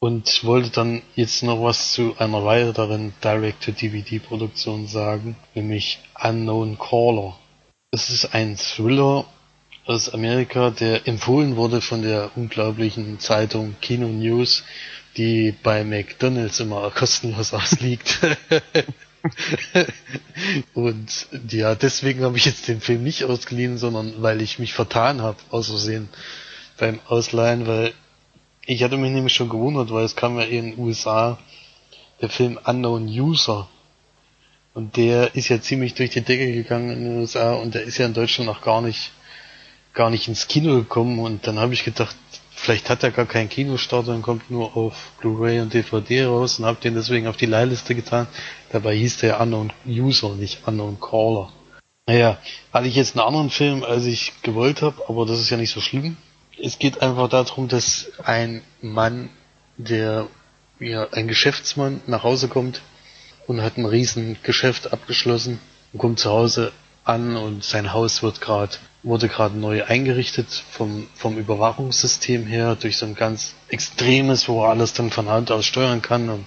und 0.00 0.42
wollte 0.44 0.70
dann 0.70 1.02
jetzt 1.14 1.42
noch 1.42 1.62
was 1.62 1.92
zu 1.92 2.16
einer 2.18 2.44
weiteren 2.44 3.12
Direct-to-DVD-Produktion 3.22 4.86
sagen, 4.86 5.36
nämlich 5.54 5.98
Unknown 6.20 6.78
Caller. 6.78 7.38
Es 7.90 8.08
ist 8.08 8.34
ein 8.34 8.56
Thriller 8.56 9.26
aus 9.84 10.12
Amerika, 10.12 10.70
der 10.70 11.08
empfohlen 11.08 11.56
wurde 11.56 11.80
von 11.80 12.02
der 12.02 12.30
unglaublichen 12.36 13.18
Zeitung 13.18 13.74
Kino 13.80 14.08
News, 14.08 14.64
die 15.16 15.54
bei 15.62 15.84
McDonald's 15.84 16.60
immer 16.60 16.90
kostenlos 16.90 17.52
ausliegt. 17.54 18.20
und 20.74 21.26
ja, 21.48 21.74
deswegen 21.74 22.24
habe 22.24 22.36
ich 22.36 22.44
jetzt 22.44 22.68
den 22.68 22.80
Film 22.80 23.02
nicht 23.02 23.24
ausgeliehen, 23.24 23.78
sondern 23.78 24.22
weil 24.22 24.40
ich 24.40 24.58
mich 24.58 24.72
vertan 24.72 25.20
habe, 25.20 25.38
aus 25.50 25.68
Versehen 25.68 26.08
beim 26.78 27.00
Ausleihen, 27.06 27.66
weil 27.66 27.92
ich 28.66 28.82
hatte 28.84 28.96
mich 28.96 29.10
nämlich 29.10 29.34
schon 29.34 29.48
gewundert, 29.48 29.90
weil 29.92 30.04
es 30.04 30.16
kam 30.16 30.38
ja 30.38 30.44
in 30.44 30.70
den 30.70 30.78
USA 30.78 31.38
der 32.20 32.28
Film 32.28 32.58
Unknown 32.64 33.06
User. 33.06 33.68
Und 34.74 34.96
der 34.96 35.34
ist 35.34 35.48
ja 35.48 35.60
ziemlich 35.60 35.94
durch 35.94 36.10
die 36.10 36.22
Decke 36.22 36.50
gegangen 36.52 36.90
in 36.90 37.04
den 37.04 37.18
USA 37.18 37.52
und 37.54 37.74
der 37.74 37.82
ist 37.82 37.98
ja 37.98 38.06
in 38.06 38.14
Deutschland 38.14 38.46
noch 38.46 38.62
gar 38.62 38.80
nicht, 38.80 39.10
gar 39.94 40.10
nicht 40.10 40.28
ins 40.28 40.48
Kino 40.48 40.74
gekommen 40.74 41.18
und 41.18 41.46
dann 41.46 41.58
habe 41.58 41.74
ich 41.74 41.84
gedacht, 41.84 42.16
vielleicht 42.54 42.90
hat 42.90 43.02
er 43.02 43.10
gar 43.10 43.26
keinen 43.26 43.48
Kinostart 43.48 44.08
und 44.08 44.22
kommt 44.22 44.50
nur 44.50 44.76
auf 44.76 45.12
Blu-ray 45.20 45.60
und 45.60 45.74
DVD 45.74 46.24
raus 46.24 46.58
und 46.58 46.64
habe 46.64 46.80
den 46.80 46.94
deswegen 46.94 47.26
auf 47.26 47.36
die 47.36 47.46
Leihliste 47.46 47.94
getan. 47.94 48.26
Dabei 48.70 48.96
hieß 48.96 49.18
der 49.18 49.40
Unknown 49.40 49.72
User, 49.86 50.34
nicht 50.34 50.66
Unknown 50.66 50.98
Caller. 51.00 51.52
Naja, 52.06 52.38
hatte 52.72 52.88
ich 52.88 52.96
jetzt 52.96 53.16
einen 53.16 53.26
anderen 53.26 53.50
Film, 53.50 53.84
als 53.84 54.06
ich 54.06 54.32
gewollt 54.42 54.82
habe, 54.82 55.02
aber 55.08 55.26
das 55.26 55.40
ist 55.40 55.50
ja 55.50 55.56
nicht 55.56 55.72
so 55.72 55.80
schlimm 55.80 56.16
es 56.62 56.78
geht 56.78 57.02
einfach 57.02 57.28
darum, 57.28 57.68
dass 57.68 58.10
ein 58.22 58.62
Mann, 58.80 59.30
der 59.76 60.28
ja 60.78 61.08
ein 61.10 61.28
Geschäftsmann 61.28 62.00
nach 62.06 62.22
Hause 62.22 62.48
kommt 62.48 62.82
und 63.46 63.62
hat 63.62 63.76
ein 63.76 63.86
riesen 63.86 64.36
Geschäft 64.42 64.92
abgeschlossen 64.92 65.60
und 65.92 65.98
kommt 65.98 66.20
zu 66.20 66.30
Hause 66.30 66.72
an 67.04 67.36
und 67.36 67.64
sein 67.64 67.92
Haus 67.92 68.22
wird 68.22 68.40
gerade 68.40 68.76
wurde 69.02 69.28
gerade 69.28 69.58
neu 69.58 69.84
eingerichtet 69.84 70.48
vom 70.70 71.08
vom 71.14 71.36
Überwachungssystem 71.36 72.46
her 72.46 72.76
durch 72.76 72.96
so 72.96 73.06
ein 73.06 73.14
ganz 73.14 73.54
extremes, 73.68 74.48
wo 74.48 74.62
alles 74.64 74.92
dann 74.92 75.10
von 75.10 75.28
Hand 75.28 75.50
aus 75.50 75.66
steuern 75.66 76.02
kann 76.02 76.28
und 76.28 76.44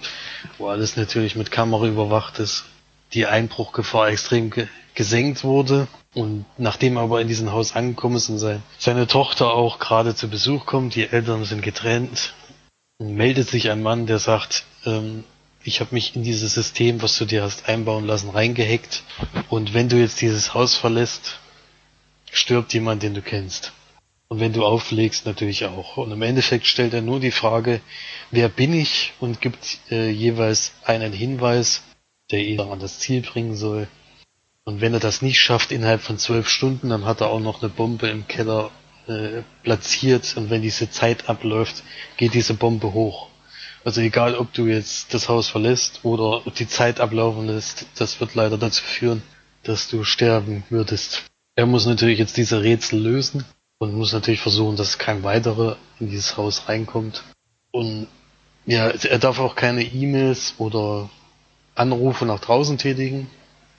wo 0.58 0.68
alles 0.68 0.96
natürlich 0.96 1.36
mit 1.36 1.50
Kamera 1.50 1.86
überwacht 1.86 2.38
ist. 2.38 2.64
Die 3.12 3.26
Einbruchgefahr 3.26 4.08
extrem 4.08 4.50
ge 4.50 4.68
gesenkt 4.94 5.44
wurde 5.44 5.88
und 6.14 6.46
nachdem 6.56 6.96
er 6.96 7.02
aber 7.02 7.20
in 7.20 7.28
diesem 7.28 7.52
Haus 7.52 7.76
angekommen 7.76 8.16
ist 8.16 8.30
und 8.30 8.38
sein, 8.38 8.62
seine 8.78 9.06
Tochter 9.06 9.52
auch 9.52 9.78
gerade 9.78 10.14
zu 10.14 10.28
Besuch 10.28 10.64
kommt, 10.64 10.94
die 10.94 11.06
Eltern 11.06 11.44
sind 11.44 11.60
getrennt, 11.60 12.32
meldet 12.98 13.50
sich 13.50 13.70
ein 13.70 13.82
Mann, 13.82 14.06
der 14.06 14.18
sagt, 14.18 14.64
ähm, 14.86 15.24
ich 15.62 15.80
habe 15.80 15.94
mich 15.94 16.16
in 16.16 16.22
dieses 16.22 16.54
System, 16.54 17.02
was 17.02 17.18
du 17.18 17.26
dir 17.26 17.42
hast 17.42 17.68
einbauen 17.68 18.06
lassen, 18.06 18.30
reingehackt 18.30 19.02
und 19.50 19.74
wenn 19.74 19.90
du 19.90 19.96
jetzt 19.96 20.22
dieses 20.22 20.54
Haus 20.54 20.74
verlässt, 20.74 21.38
stirbt 22.36 22.72
jemand, 22.74 23.02
den 23.02 23.14
du 23.14 23.22
kennst. 23.22 23.72
Und 24.28 24.40
wenn 24.40 24.52
du 24.52 24.64
auflegst, 24.64 25.24
natürlich 25.26 25.66
auch. 25.66 25.96
Und 25.98 26.10
im 26.10 26.22
Endeffekt 26.22 26.66
stellt 26.66 26.94
er 26.94 27.02
nur 27.02 27.20
die 27.20 27.30
Frage, 27.30 27.80
wer 28.30 28.48
bin 28.48 28.72
ich 28.72 29.12
und 29.20 29.40
gibt 29.40 29.78
äh, 29.90 30.10
jeweils 30.10 30.72
einen 30.84 31.12
Hinweis, 31.12 31.82
der 32.30 32.40
ihn 32.40 32.60
an 32.60 32.80
das 32.80 32.98
Ziel 32.98 33.22
bringen 33.22 33.54
soll. 33.54 33.86
Und 34.64 34.80
wenn 34.80 34.94
er 34.94 35.00
das 35.00 35.22
nicht 35.22 35.40
schafft 35.40 35.70
innerhalb 35.70 36.00
von 36.00 36.18
zwölf 36.18 36.48
Stunden, 36.48 36.88
dann 36.88 37.04
hat 37.04 37.20
er 37.20 37.28
auch 37.28 37.38
noch 37.38 37.62
eine 37.62 37.70
Bombe 37.70 38.08
im 38.08 38.26
Keller 38.26 38.72
äh, 39.06 39.42
platziert 39.62 40.36
und 40.36 40.50
wenn 40.50 40.62
diese 40.62 40.90
Zeit 40.90 41.28
abläuft, 41.28 41.84
geht 42.16 42.34
diese 42.34 42.54
Bombe 42.54 42.92
hoch. 42.92 43.28
Also 43.84 44.00
egal, 44.00 44.34
ob 44.34 44.52
du 44.52 44.66
jetzt 44.66 45.14
das 45.14 45.28
Haus 45.28 45.48
verlässt 45.48 46.00
oder 46.04 46.42
die 46.58 46.66
Zeit 46.66 46.98
ablaufen 46.98 47.46
lässt, 47.46 47.86
das 47.96 48.18
wird 48.18 48.34
leider 48.34 48.58
dazu 48.58 48.82
führen, 48.82 49.22
dass 49.62 49.86
du 49.86 50.02
sterben 50.02 50.64
würdest. 50.70 51.22
Er 51.56 51.66
muss 51.66 51.86
natürlich 51.86 52.18
jetzt 52.18 52.36
diese 52.36 52.62
Rätsel 52.62 53.00
lösen 53.00 53.44
und 53.78 53.94
muss 53.94 54.12
natürlich 54.12 54.40
versuchen, 54.40 54.76
dass 54.76 54.98
kein 54.98 55.22
weiterer 55.22 55.76
in 55.98 56.10
dieses 56.10 56.36
Haus 56.36 56.68
reinkommt. 56.68 57.24
Und 57.72 58.06
Ja, 58.66 58.88
er 58.88 59.18
darf 59.18 59.38
auch 59.38 59.54
keine 59.54 59.84
E-Mails 59.84 60.54
oder 60.58 61.08
Anrufe 61.76 62.26
nach 62.26 62.40
draußen 62.40 62.78
tätigen 62.78 63.30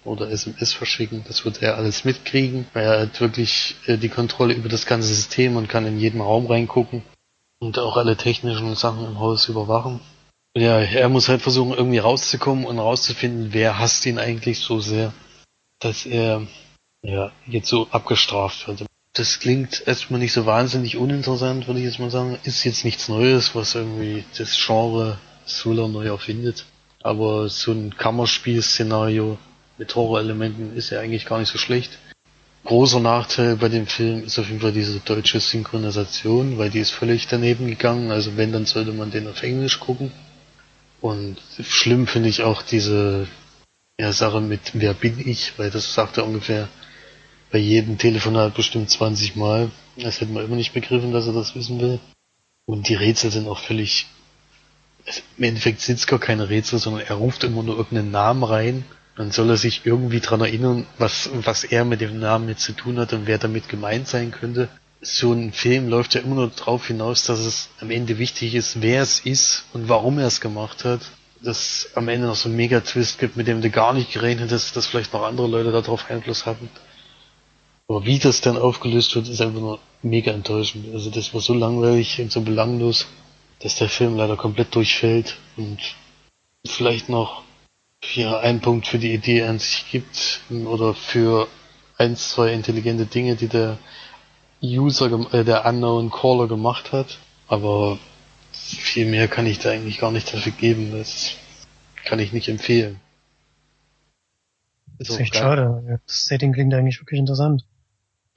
oder 0.05 0.29
SMS 0.31 0.73
verschicken. 0.73 1.25
Das 1.27 1.43
wird 1.45 1.61
er 1.61 1.75
alles 1.75 2.05
mitkriegen, 2.05 2.65
weil 2.73 2.85
er 2.85 2.99
hat 3.01 3.19
wirklich 3.19 3.75
äh, 3.85 3.97
die 3.97 4.09
Kontrolle 4.09 4.53
über 4.53 4.69
das 4.69 4.85
ganze 4.85 5.09
System 5.09 5.57
und 5.57 5.67
kann 5.67 5.85
in 5.85 5.99
jeden 5.99 6.21
Raum 6.21 6.45
reingucken 6.45 7.03
und 7.59 7.77
auch 7.79 7.97
alle 7.97 8.15
technischen 8.15 8.75
Sachen 8.75 9.05
im 9.05 9.19
Haus 9.19 9.49
überwachen. 9.49 9.99
Ja, 10.55 10.79
er 10.79 11.09
muss 11.09 11.27
halt 11.27 11.41
versuchen, 11.41 11.73
irgendwie 11.73 11.99
rauszukommen 11.99 12.65
und 12.65 12.79
rauszufinden, 12.79 13.49
wer 13.51 13.77
hasst 13.77 14.05
ihn 14.05 14.17
eigentlich 14.17 14.59
so 14.59 14.79
sehr, 14.79 15.13
dass 15.79 16.05
er 16.05 16.47
ja 17.07 17.31
jetzt 17.47 17.69
so 17.69 17.87
abgestraft 17.91 18.67
wird. 18.67 18.85
Das 19.13 19.39
klingt 19.39 19.87
erstmal 19.87 20.19
nicht 20.19 20.33
so 20.33 20.45
wahnsinnig 20.45 20.97
uninteressant, 20.97 21.67
würde 21.67 21.79
ich 21.79 21.85
jetzt 21.85 21.99
mal 21.99 22.11
sagen. 22.11 22.37
Ist 22.43 22.63
jetzt 22.63 22.85
nichts 22.85 23.07
Neues, 23.07 23.55
was 23.55 23.73
irgendwie 23.73 24.25
das 24.37 24.55
Genre 24.63 25.17
Solar 25.45 25.87
neu 25.87 26.07
erfindet. 26.07 26.65
Aber 27.01 27.49
so 27.49 27.71
ein 27.71 27.95
Kammerspiel-Szenario 27.95 29.37
mit 29.77 29.95
Horrorelementen 29.95 30.75
ist 30.75 30.89
ja 30.89 30.99
eigentlich 30.99 31.25
gar 31.25 31.39
nicht 31.39 31.51
so 31.51 31.57
schlecht. 31.57 31.97
Großer 32.65 32.99
Nachteil 32.99 33.55
bei 33.55 33.69
dem 33.69 33.87
Film 33.87 34.25
ist 34.25 34.37
auf 34.37 34.49
jeden 34.49 34.59
Fall 34.59 34.73
diese 34.73 34.99
deutsche 34.99 35.39
Synchronisation, 35.39 36.57
weil 36.57 36.69
die 36.69 36.79
ist 36.79 36.91
völlig 36.91 37.27
daneben 37.27 37.67
gegangen. 37.67 38.11
Also 38.11 38.35
wenn, 38.35 38.51
dann 38.51 38.65
sollte 38.65 38.91
man 38.91 39.09
den 39.09 39.27
auf 39.27 39.41
Englisch 39.41 39.79
gucken. 39.79 40.11
Und 40.99 41.37
schlimm 41.61 42.07
finde 42.07 42.29
ich 42.29 42.43
auch 42.43 42.61
diese 42.61 43.27
ja, 43.99 44.11
Sache 44.11 44.41
mit 44.41 44.59
Wer 44.73 44.93
bin 44.93 45.17
ich, 45.25 45.57
weil 45.57 45.71
das 45.71 45.93
sagt 45.93 46.17
er 46.17 46.25
ungefähr 46.25 46.67
bei 47.51 47.59
jedem 47.59 47.97
Telefonat 47.97 48.55
bestimmt 48.55 48.89
20 48.89 49.35
Mal. 49.35 49.71
Das 49.95 50.21
hätte 50.21 50.31
man 50.31 50.45
immer 50.45 50.55
nicht 50.55 50.73
begriffen, 50.73 51.11
dass 51.11 51.27
er 51.27 51.33
das 51.33 51.55
wissen 51.55 51.79
will. 51.79 51.99
Und 52.65 52.89
die 52.89 52.95
Rätsel 52.95 53.31
sind 53.31 53.47
auch 53.47 53.59
völlig. 53.59 54.07
Also 55.05 55.21
Im 55.37 55.43
Endeffekt 55.45 55.81
sind 55.81 55.99
es 55.99 56.07
gar 56.07 56.19
keine 56.19 56.49
Rätsel, 56.49 56.79
sondern 56.79 57.05
er 57.07 57.15
ruft 57.15 57.43
immer 57.43 57.63
nur 57.63 57.77
irgendeinen 57.77 58.11
Namen 58.11 58.43
rein. 58.43 58.83
Dann 59.15 59.31
soll 59.31 59.49
er 59.49 59.57
sich 59.57 59.81
irgendwie 59.85 60.19
dran 60.19 60.41
erinnern, 60.41 60.85
was, 60.97 61.29
was 61.33 61.63
er 61.63 61.85
mit 61.85 62.01
dem 62.01 62.19
Namen 62.19 62.49
jetzt 62.49 62.63
zu 62.63 62.73
tun 62.73 62.99
hat 62.99 63.13
und 63.13 63.25
wer 63.25 63.37
damit 63.37 63.69
gemeint 63.69 64.07
sein 64.07 64.31
könnte. 64.31 64.69
So 65.01 65.31
ein 65.31 65.53
Film 65.53 65.87
läuft 65.87 66.13
ja 66.13 66.21
immer 66.21 66.35
nur 66.35 66.49
darauf 66.49 66.87
hinaus, 66.87 67.23
dass 67.23 67.39
es 67.39 67.69
am 67.79 67.89
Ende 67.89 68.19
wichtig 68.19 68.53
ist, 68.53 68.81
wer 68.81 69.01
es 69.01 69.19
ist 69.21 69.63
und 69.73 69.89
warum 69.89 70.19
er 70.19 70.27
es 70.27 70.41
gemacht 70.41 70.83
hat. 70.83 71.01
Dass 71.41 71.89
am 71.95 72.09
Ende 72.09 72.27
noch 72.27 72.35
so 72.35 72.49
einen 72.49 72.57
Mega-Twist 72.57 73.19
gibt, 73.19 73.37
mit 73.37 73.47
dem 73.47 73.61
du 73.61 73.69
gar 73.69 73.93
nicht 73.93 74.11
gerechnet 74.11 74.51
hast, 74.51 74.75
dass 74.75 74.87
vielleicht 74.87 75.13
noch 75.13 75.23
andere 75.23 75.47
Leute 75.47 75.71
darauf 75.71 76.09
Einfluss 76.09 76.45
hatten. 76.45 76.69
Aber 77.89 78.05
wie 78.05 78.19
das 78.19 78.41
dann 78.41 78.57
aufgelöst 78.57 79.15
wird, 79.15 79.29
ist 79.29 79.41
einfach 79.41 79.61
nur 79.61 79.79
mega 80.01 80.31
enttäuschend. 80.31 80.93
Also 80.93 81.09
das 81.09 81.33
war 81.33 81.39
so 81.39 81.53
langweilig 81.53 82.19
und 82.19 82.31
so 82.31 82.41
belanglos, 82.41 83.07
dass 83.59 83.77
der 83.77 83.87
Film 83.87 84.17
leider 84.17 84.35
komplett 84.35 84.75
durchfällt 84.75 85.37
und 85.55 85.79
vielleicht 86.65 87.07
noch 87.07 87.43
hier 88.03 88.39
ein 88.39 88.59
Punkt 88.59 88.87
für 88.87 88.99
die 88.99 89.13
Idee 89.13 89.43
an 89.43 89.59
sich 89.59 89.85
gibt 89.89 90.41
oder 90.65 90.93
für 90.93 91.47
eins, 91.97 92.29
zwei 92.29 92.53
intelligente 92.53 93.05
Dinge, 93.05 93.35
die 93.35 93.47
der 93.47 93.77
User, 94.61 95.33
äh, 95.33 95.43
der 95.43 95.65
Unknown 95.65 96.11
Caller 96.11 96.47
gemacht 96.47 96.91
hat. 96.91 97.17
Aber 97.47 97.97
viel 98.51 99.05
mehr 99.05 99.29
kann 99.29 99.45
ich 99.45 99.59
da 99.59 99.71
eigentlich 99.71 99.99
gar 99.99 100.11
nicht 100.11 100.33
dafür 100.33 100.51
geben. 100.51 100.91
Das 100.91 101.35
kann 102.03 102.19
ich 102.19 102.33
nicht 102.33 102.49
empfehlen. 102.49 102.99
Ist, 104.99 105.11
ist 105.11 105.19
echt 105.19 105.35
schade. 105.35 106.01
Das 106.05 106.25
Setting 106.25 106.51
klingt 106.51 106.73
eigentlich 106.73 106.99
wirklich 106.99 107.19
interessant. 107.19 107.63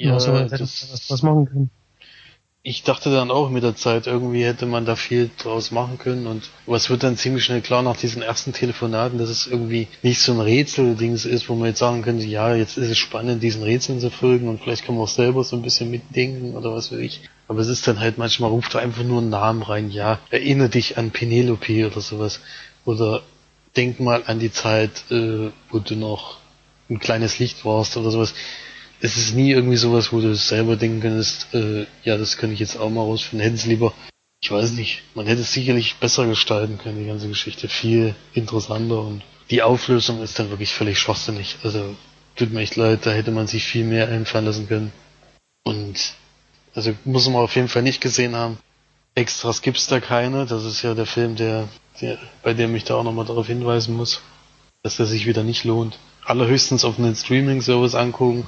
Ja, 0.01 0.19
so, 0.19 0.33
das, 0.33 0.61
was, 0.61 1.11
was 1.11 1.23
machen 1.23 1.47
können. 1.47 1.71
Ich 2.63 2.83
dachte 2.83 3.11
dann 3.11 3.31
auch 3.31 3.49
mit 3.49 3.63
der 3.63 3.75
Zeit, 3.75 4.07
irgendwie 4.07 4.45
hätte 4.45 4.67
man 4.67 4.85
da 4.85 4.95
viel 4.95 5.31
draus 5.39 5.71
machen 5.71 5.99
können 5.99 6.27
und 6.27 6.51
was 6.67 6.91
wird 6.91 7.03
dann 7.03 7.17
ziemlich 7.17 7.45
schnell 7.45 7.63
klar 7.63 7.83
nach 7.83 7.97
diesen 7.97 8.21
ersten 8.21 8.53
Telefonaten, 8.53 9.19
dass 9.19 9.31
es 9.31 9.47
irgendwie 9.47 9.89
nicht 10.03 10.21
so 10.21 10.33
ein 10.33 10.41
Rätsel-Dings 10.41 11.25
ist, 11.25 11.49
wo 11.49 11.55
man 11.55 11.69
jetzt 11.69 11.79
sagen 11.79 12.03
könnte, 12.03 12.27
ja, 12.27 12.55
jetzt 12.55 12.77
ist 12.77 12.91
es 12.91 12.99
spannend, 12.99 13.43
diesen 13.43 13.63
Rätseln 13.63 14.01
zu 14.01 14.11
folgen 14.11 14.49
und 14.49 14.61
vielleicht 14.61 14.85
kann 14.85 14.95
man 14.95 15.05
auch 15.05 15.09
selber 15.09 15.43
so 15.43 15.57
ein 15.57 15.63
bisschen 15.63 15.91
mitdenken 15.91 16.55
oder 16.55 16.75
was 16.75 16.91
will 16.91 17.01
ich. 17.01 17.23
Aber 17.49 17.61
es 17.61 17.69
ist 17.69 17.87
dann 17.87 17.99
halt 17.99 18.19
manchmal 18.19 18.51
ruft 18.51 18.75
er 18.75 18.83
einfach 18.83 19.05
nur 19.05 19.21
einen 19.21 19.31
Namen 19.31 19.63
rein, 19.63 19.91
ja, 19.91 20.19
erinnere 20.31 20.69
dich 20.69 20.99
an 20.99 21.13
Penelope 21.13 21.87
oder 21.87 22.01
sowas. 22.03 22.41
Oder 22.85 23.23
denk 23.75 24.01
mal 24.01 24.23
an 24.27 24.39
die 24.39 24.53
Zeit, 24.53 25.11
äh, 25.11 25.51
wo 25.71 25.79
du 25.79 25.95
noch 25.95 26.39
ein 26.91 26.99
kleines 26.99 27.39
Licht 27.39 27.65
warst 27.65 27.97
oder 27.97 28.11
sowas 28.11 28.35
es 29.03 29.17
ist 29.17 29.35
nie 29.35 29.51
irgendwie 29.51 29.77
sowas, 29.77 30.13
wo 30.13 30.21
du 30.21 30.35
selber 30.35 30.77
denken 30.77 31.01
kannst, 31.01 31.53
äh, 31.55 31.87
ja, 32.05 32.17
das 32.19 32.37
könnte 32.37 32.55
ich 32.55 32.61
jetzt 32.61 32.79
auch 32.79 32.91
mal 32.91 33.03
rausfinden. 33.03 33.43
Hätten 33.43 33.57
es 33.57 33.67
lieber, 33.67 33.95
ich 34.43 34.51
weiß 34.51 34.73
nicht, 34.73 35.03
man 35.15 35.27
hätte 35.27 35.41
es 35.41 35.53
sicherlich 35.53 35.97
besser 35.97 36.27
gestalten 36.27 36.79
können, 36.79 36.99
die 36.99 37.07
ganze 37.07 37.29
Geschichte. 37.29 37.69
Viel 37.69 38.15
interessanter 38.35 39.01
und 39.01 39.23
die 39.51 39.63
Auflösung 39.63 40.23
ist 40.23 40.39
dann 40.39 40.51
wirklich 40.51 40.73
völlig 40.73 40.99
schwachsinnig. 40.99 41.57
Also, 41.65 41.97
tut 42.37 42.53
mir 42.53 42.61
echt 42.61 42.77
leid, 42.77 43.01
da 43.05 43.11
hätte 43.11 43.31
man 43.31 43.47
sich 43.47 43.65
viel 43.65 43.85
mehr 43.85 44.09
einfallen 44.09 44.45
lassen 44.45 44.69
können. 44.69 44.93
Und, 45.65 46.15
also, 46.75 46.95
muss 47.05 47.27
man 47.27 47.43
auf 47.43 47.57
jeden 47.57 47.69
Fall 47.69 47.83
nicht 47.83 48.01
gesehen 48.01 48.37
haben. 48.37 48.59
Extras 49.15 49.63
gibt's 49.63 49.89
da 49.89 49.99
keine. 49.99 50.47
Das 50.47 50.65
ist 50.65 50.83
ja 50.83 50.95
der 50.95 51.07
Film, 51.07 51.37
der, 51.37 51.69
der 52.01 52.19
bei 52.43 52.55
dem 52.55 52.75
ich 52.77 52.85
da 52.85 52.95
auch 52.95 53.03
nochmal 53.03 53.25
darauf 53.25 53.47
hinweisen 53.47 53.97
muss, 53.97 54.21
dass 54.83 54.97
der 54.97 55.07
sich 55.07 55.27
wieder 55.27 55.43
nicht 55.43 55.65
lohnt. 55.65 55.99
Allerhöchstens 56.25 56.85
auf 56.85 56.99
einen 56.99 57.17
Streaming-Service 57.17 57.95
angucken 57.95 58.47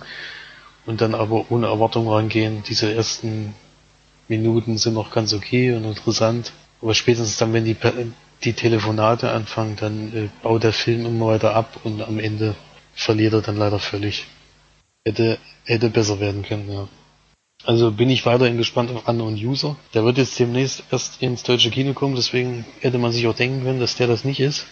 und 0.86 1.00
dann 1.00 1.14
aber 1.14 1.50
ohne 1.50 1.66
Erwartung 1.66 2.08
rangehen. 2.08 2.62
Diese 2.68 2.92
ersten 2.92 3.54
Minuten 4.28 4.78
sind 4.78 4.94
noch 4.94 5.10
ganz 5.10 5.32
okay 5.32 5.72
und 5.72 5.84
interessant, 5.84 6.52
aber 6.80 6.94
spätestens 6.94 7.36
dann, 7.36 7.52
wenn 7.52 7.64
die, 7.64 7.76
die 8.44 8.52
Telefonate 8.52 9.30
anfangen, 9.30 9.76
dann 9.76 10.12
äh, 10.14 10.28
baut 10.42 10.64
der 10.64 10.72
Film 10.72 11.06
immer 11.06 11.28
weiter 11.28 11.54
ab 11.54 11.80
und 11.84 12.02
am 12.02 12.18
Ende 12.18 12.54
verliert 12.94 13.34
er 13.34 13.42
dann 13.42 13.56
leider 13.56 13.78
völlig. 13.78 14.26
Hätte, 15.04 15.38
hätte 15.64 15.90
besser 15.90 16.20
werden 16.20 16.42
können, 16.42 16.70
ja. 16.70 16.88
Also 17.64 17.92
bin 17.92 18.10
ich 18.10 18.26
weiterhin 18.26 18.56
gespannt 18.56 18.90
auf 18.90 19.06
Unknown 19.06 19.34
User. 19.34 19.76
Der 19.94 20.04
wird 20.04 20.18
jetzt 20.18 20.38
demnächst 20.38 20.82
erst 20.90 21.22
ins 21.22 21.44
deutsche 21.44 21.70
Kino 21.70 21.92
kommen, 21.92 22.16
deswegen 22.16 22.64
hätte 22.80 22.98
man 22.98 23.12
sich 23.12 23.26
auch 23.28 23.36
denken 23.36 23.62
können, 23.62 23.78
dass 23.78 23.96
der 23.96 24.08
das 24.08 24.24
nicht 24.24 24.40
ist. 24.40 24.66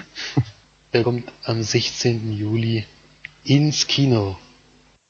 der 0.94 1.02
kommt 1.02 1.30
am 1.44 1.62
16. 1.62 2.32
Juli 2.32 2.86
ins 3.44 3.86
Kino 3.86 4.38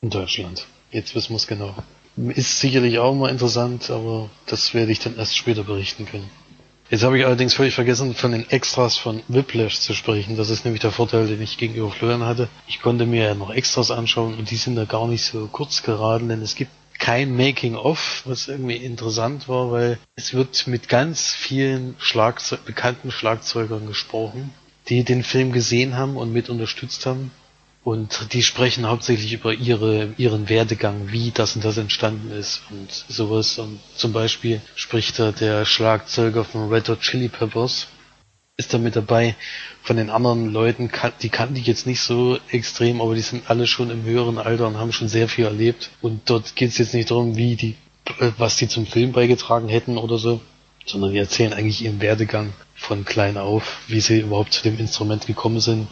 in 0.06 0.10
Deutschland. 0.10 0.66
Jetzt 0.92 1.14
wissen 1.14 1.30
wir 1.30 1.36
es 1.36 1.48
genau. 1.48 1.74
Ist 2.16 2.60
sicherlich 2.60 2.98
auch 2.98 3.14
mal 3.14 3.28
interessant, 3.28 3.90
aber 3.90 4.30
das 4.46 4.72
werde 4.72 4.92
ich 4.92 5.00
dann 5.00 5.16
erst 5.16 5.36
später 5.36 5.64
berichten 5.64 6.06
können. 6.06 6.30
Jetzt 6.88 7.02
habe 7.02 7.18
ich 7.18 7.26
allerdings 7.26 7.54
völlig 7.54 7.74
vergessen, 7.74 8.14
von 8.14 8.30
den 8.30 8.48
Extras 8.48 8.96
von 8.96 9.20
Whiplash 9.26 9.80
zu 9.80 9.92
sprechen. 9.92 10.36
Das 10.36 10.48
ist 10.48 10.64
nämlich 10.64 10.80
der 10.80 10.92
Vorteil, 10.92 11.26
den 11.26 11.42
ich 11.42 11.58
gegenüber 11.58 11.90
Florian 11.90 12.24
hatte. 12.24 12.48
Ich 12.68 12.80
konnte 12.80 13.04
mir 13.04 13.24
ja 13.24 13.34
noch 13.34 13.50
Extras 13.50 13.90
anschauen 13.90 14.34
und 14.34 14.50
die 14.50 14.56
sind 14.56 14.76
da 14.76 14.84
gar 14.84 15.08
nicht 15.08 15.24
so 15.24 15.48
kurz 15.48 15.82
geraten, 15.82 16.28
denn 16.28 16.40
es 16.40 16.54
gibt 16.54 16.70
kein 16.98 17.36
Making-of, 17.36 18.22
was 18.24 18.46
irgendwie 18.46 18.76
interessant 18.76 19.48
war, 19.48 19.72
weil 19.72 19.98
es 20.14 20.32
wird 20.32 20.68
mit 20.68 20.88
ganz 20.88 21.32
vielen 21.32 21.96
Schlagzeug 21.98 22.64
bekannten 22.64 23.10
Schlagzeugern 23.10 23.88
gesprochen, 23.88 24.54
die 24.88 25.02
den 25.02 25.24
Film 25.24 25.50
gesehen 25.50 25.96
haben 25.96 26.16
und 26.16 26.32
mit 26.32 26.48
unterstützt 26.48 27.04
haben. 27.04 27.32
Und 27.86 28.32
die 28.32 28.42
sprechen 28.42 28.88
hauptsächlich 28.88 29.32
über 29.32 29.54
ihre, 29.54 30.12
ihren 30.18 30.48
Werdegang, 30.48 31.12
wie 31.12 31.30
das 31.30 31.54
und 31.54 31.64
das 31.64 31.78
entstanden 31.78 32.32
ist 32.32 32.62
und 32.68 32.90
sowas. 32.90 33.60
Und 33.60 33.78
zum 33.94 34.12
Beispiel 34.12 34.60
spricht 34.74 35.20
da 35.20 35.30
der 35.30 35.64
Schlagzeuger 35.64 36.44
von 36.44 36.68
Red 36.68 36.88
Hot 36.88 37.02
Chili 37.02 37.28
Peppers, 37.28 37.86
ist 38.56 38.74
da 38.74 38.78
mit 38.78 38.96
dabei. 38.96 39.36
Von 39.84 39.98
den 39.98 40.10
anderen 40.10 40.52
Leuten, 40.52 40.90
die 41.22 41.28
kannte 41.28 41.60
ich 41.60 41.68
jetzt 41.68 41.86
nicht 41.86 42.00
so 42.00 42.40
extrem, 42.50 43.00
aber 43.00 43.14
die 43.14 43.20
sind 43.20 43.48
alle 43.48 43.68
schon 43.68 43.90
im 43.90 44.02
höheren 44.02 44.38
Alter 44.38 44.66
und 44.66 44.78
haben 44.78 44.92
schon 44.92 45.06
sehr 45.06 45.28
viel 45.28 45.44
erlebt. 45.44 45.90
Und 46.02 46.28
dort 46.28 46.56
geht 46.56 46.70
es 46.70 46.78
jetzt 46.78 46.92
nicht 46.92 47.12
darum, 47.12 47.36
wie 47.36 47.54
die, 47.54 47.76
äh, 48.18 48.32
was 48.36 48.56
die 48.56 48.66
zum 48.66 48.86
Film 48.86 49.12
beigetragen 49.12 49.68
hätten 49.68 49.96
oder 49.96 50.18
so, 50.18 50.40
sondern 50.86 51.12
die 51.12 51.18
erzählen 51.18 51.52
eigentlich 51.52 51.84
ihren 51.84 52.00
Werdegang 52.00 52.52
von 52.74 53.04
klein 53.04 53.36
auf, 53.36 53.78
wie 53.86 54.00
sie 54.00 54.22
überhaupt 54.22 54.54
zu 54.54 54.64
dem 54.64 54.76
Instrument 54.76 55.28
gekommen 55.28 55.60
sind 55.60 55.86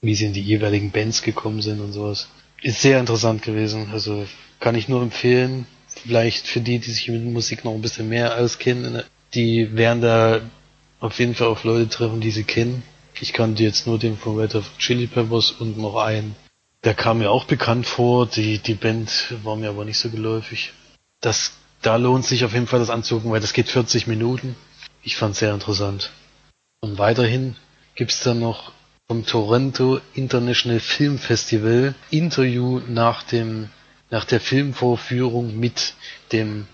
wie 0.00 0.14
sie 0.14 0.26
in 0.26 0.32
die 0.32 0.42
jeweiligen 0.42 0.90
Bands 0.90 1.22
gekommen 1.22 1.62
sind 1.62 1.80
und 1.80 1.92
sowas. 1.92 2.28
Ist 2.62 2.82
sehr 2.82 3.00
interessant 3.00 3.42
gewesen. 3.42 3.90
Also 3.92 4.26
kann 4.60 4.74
ich 4.74 4.88
nur 4.88 5.02
empfehlen. 5.02 5.66
Vielleicht 5.86 6.46
für 6.46 6.60
die, 6.60 6.78
die 6.78 6.90
sich 6.90 7.08
mit 7.08 7.24
Musik 7.24 7.64
noch 7.64 7.74
ein 7.74 7.82
bisschen 7.82 8.08
mehr 8.08 8.38
auskennen, 8.38 9.02
die 9.34 9.76
werden 9.76 10.00
da 10.00 10.40
auf 11.00 11.18
jeden 11.18 11.34
Fall 11.34 11.48
auf 11.48 11.64
Leute 11.64 11.88
treffen, 11.88 12.20
die 12.20 12.30
sie 12.30 12.44
kennen. 12.44 12.82
Ich 13.20 13.32
kannte 13.32 13.62
jetzt 13.62 13.86
nur 13.86 13.98
den 13.98 14.16
von 14.16 14.38
Red 14.38 14.54
of 14.54 14.70
Chili 14.78 15.06
Peppers 15.06 15.50
und 15.50 15.78
noch 15.78 15.96
einen. 15.96 16.36
Der 16.84 16.94
kam 16.94 17.18
mir 17.18 17.30
auch 17.30 17.44
bekannt 17.44 17.86
vor. 17.86 18.26
Die, 18.26 18.58
die 18.58 18.74
Band 18.74 19.34
war 19.42 19.56
mir 19.56 19.70
aber 19.70 19.84
nicht 19.84 19.98
so 19.98 20.08
geläufig. 20.08 20.72
Das, 21.20 21.52
da 21.82 21.96
lohnt 21.96 22.24
sich 22.24 22.44
auf 22.44 22.52
jeden 22.52 22.68
Fall 22.68 22.78
das 22.78 22.90
anzugucken, 22.90 23.32
weil 23.32 23.40
das 23.40 23.52
geht 23.52 23.68
40 23.68 24.06
Minuten. 24.06 24.54
Ich 25.02 25.16
fand 25.16 25.34
sehr 25.34 25.52
interessant. 25.52 26.12
Und 26.80 26.98
weiterhin 26.98 27.56
gibt's 27.96 28.22
dann 28.22 28.38
noch 28.38 28.72
vom 29.10 29.24
Toronto 29.24 30.02
International 30.12 30.80
Film 30.80 31.16
Festival 31.16 31.94
Interview 32.10 32.82
nach 32.86 33.22
dem 33.22 33.70
nach 34.10 34.26
der 34.26 34.38
Filmvorführung 34.38 35.58
mit 35.58 35.94
dem 36.30 36.66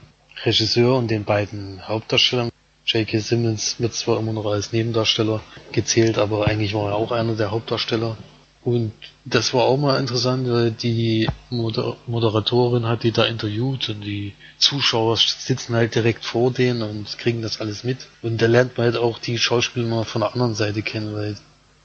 Regisseur 0.44 0.96
und 0.96 1.12
den 1.12 1.22
beiden 1.22 1.86
Hauptdarstellern. 1.86 2.50
J.K. 2.86 3.20
Simmons 3.20 3.76
wird 3.78 3.94
zwar 3.94 4.18
immer 4.18 4.32
noch 4.32 4.46
als 4.46 4.72
Nebendarsteller 4.72 5.42
gezählt, 5.70 6.18
aber 6.18 6.48
eigentlich 6.48 6.74
war 6.74 6.88
er 6.88 6.96
auch 6.96 7.12
einer 7.12 7.36
der 7.36 7.52
Hauptdarsteller. 7.52 8.16
Und 8.64 8.90
das 9.24 9.54
war 9.54 9.62
auch 9.62 9.76
mal 9.76 10.00
interessant, 10.00 10.50
weil 10.50 10.72
die 10.72 11.28
Moder 11.50 11.96
Moderatorin 12.08 12.88
hat 12.88 13.04
die 13.04 13.12
da 13.12 13.26
interviewt 13.26 13.90
und 13.90 14.00
die 14.00 14.34
Zuschauer 14.58 15.18
sitzen 15.18 15.76
halt 15.76 15.94
direkt 15.94 16.24
vor 16.24 16.50
denen 16.50 16.82
und 16.82 17.16
kriegen 17.16 17.42
das 17.42 17.60
alles 17.60 17.84
mit. 17.84 18.08
Und 18.22 18.42
da 18.42 18.46
lernt 18.46 18.76
man 18.76 18.86
halt 18.86 18.96
auch 18.96 19.20
die 19.20 19.38
Schauspieler 19.38 19.86
mal 19.86 20.04
von 20.04 20.22
der 20.22 20.32
anderen 20.32 20.56
Seite 20.56 20.82
kennen, 20.82 21.14
weil 21.14 21.36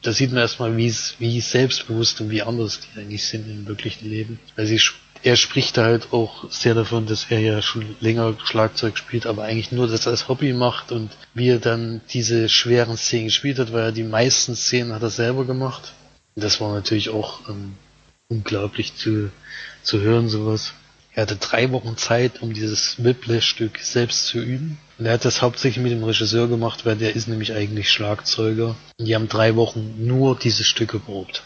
da 0.02 0.14
sieht 0.14 0.32
man 0.32 0.40
erstmal, 0.40 0.78
wie 0.78 0.94
wie 1.20 1.42
selbstbewusst 1.42 2.22
und 2.22 2.30
wie 2.30 2.42
anders 2.42 2.80
die 2.82 3.00
eigentlich 3.00 3.26
sind 3.26 3.50
im 3.50 3.68
wirklichen 3.68 4.10
Leben. 4.10 4.40
Weil 4.56 4.66
sie, 4.66 4.80
er 5.24 5.36
spricht 5.36 5.78
halt 5.78 6.14
auch 6.14 6.50
sehr 6.50 6.74
davon, 6.74 7.06
dass 7.06 7.26
er 7.30 7.40
ja 7.40 7.62
schon 7.62 7.96
länger 8.00 8.36
Schlagzeug 8.46 8.98
spielt, 8.98 9.26
aber 9.26 9.44
eigentlich 9.44 9.72
nur 9.72 9.88
das 9.88 10.08
als 10.08 10.28
Hobby 10.30 10.54
macht 10.54 10.92
und 10.92 11.12
wie 11.34 11.50
er 11.50 11.60
dann 11.60 12.02
diese 12.12 12.48
schweren 12.50 12.98
Szenen 12.98 13.26
gespielt 13.26 13.60
hat, 13.60 13.74
weil 13.74 13.84
er 13.84 13.92
die 13.92 14.04
meisten 14.04 14.56
Szenen 14.56 14.94
hat 14.94 15.02
er 15.02 15.10
selber 15.10 15.46
gemacht 15.46 15.94
das 16.40 16.62
war 16.62 16.74
natürlich 16.74 17.10
auch 17.10 17.48
ähm, 17.50 17.76
unglaublich 18.30 18.96
zu, 18.96 19.32
zu 19.84 20.02
hören, 20.02 20.30
sowas. 20.30 20.74
Er 21.20 21.24
hatte 21.24 21.36
drei 21.36 21.70
Wochen 21.74 21.98
Zeit, 21.98 22.42
um 22.42 22.54
dieses 22.54 23.04
Whiplash-Stück 23.04 23.80
selbst 23.80 24.28
zu 24.28 24.40
üben. 24.40 24.78
Und 24.98 25.06
er 25.06 25.16
hat 25.16 25.26
das 25.26 25.42
hauptsächlich 25.42 25.84
mit 25.84 25.92
dem 25.92 26.06
Regisseur 26.06 26.48
gemacht, 26.48 26.86
weil 26.86 26.96
der 26.96 27.14
ist 27.14 27.28
nämlich 27.28 27.52
eigentlich 27.52 27.92
Schlagzeuger. 27.92 28.78
Und 28.98 29.06
die 29.06 29.16
haben 29.16 29.28
drei 29.28 29.58
Wochen 29.58 29.96
nur 29.98 30.40
dieses 30.40 30.66
Stück 30.66 30.92
geprobt, 30.92 31.44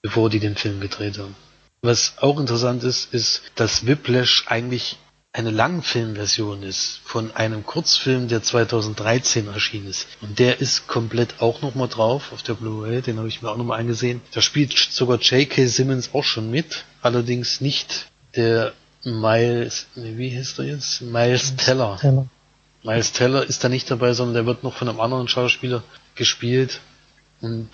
bevor 0.00 0.30
die 0.30 0.38
den 0.38 0.54
Film 0.54 0.78
gedreht 0.78 1.18
haben. 1.18 1.34
Was 1.82 2.18
auch 2.18 2.38
interessant 2.38 2.84
ist, 2.84 3.12
ist, 3.12 3.42
dass 3.56 3.84
Whiplash 3.84 4.44
eigentlich 4.46 4.96
eine 5.32 5.50
Langfilmversion 5.50 6.62
ist 6.62 7.00
von 7.04 7.34
einem 7.34 7.66
Kurzfilm, 7.66 8.28
der 8.28 8.44
2013 8.44 9.48
erschienen 9.48 9.88
ist. 9.88 10.06
Und 10.20 10.38
der 10.38 10.60
ist 10.60 10.86
komplett 10.86 11.40
auch 11.40 11.62
nochmal 11.62 11.88
drauf 11.88 12.30
auf 12.32 12.44
der 12.44 12.54
Blu-ray, 12.54 13.02
den 13.02 13.18
habe 13.18 13.26
ich 13.26 13.42
mir 13.42 13.50
auch 13.50 13.56
nochmal 13.56 13.80
angesehen. 13.80 14.22
Da 14.34 14.40
spielt 14.40 14.72
sogar 14.72 15.18
J.K. 15.18 15.66
Simmons 15.66 16.10
auch 16.14 16.22
schon 16.22 16.48
mit, 16.48 16.84
allerdings 17.02 17.60
nicht 17.60 18.06
der 18.36 18.72
Miles, 19.06 19.86
wie 19.94 20.36
heißt 20.36 20.58
er 20.58 20.64
jetzt? 20.64 21.00
Miles 21.00 21.54
Teller. 21.54 21.96
Teller. 22.00 22.26
Miles 22.82 23.12
Teller 23.12 23.44
ist 23.44 23.62
da 23.62 23.68
nicht 23.68 23.88
dabei, 23.88 24.12
sondern 24.12 24.34
der 24.34 24.46
wird 24.46 24.64
noch 24.64 24.74
von 24.74 24.88
einem 24.88 25.00
anderen 25.00 25.28
Schauspieler 25.28 25.84
gespielt. 26.16 26.80
Und 27.40 27.68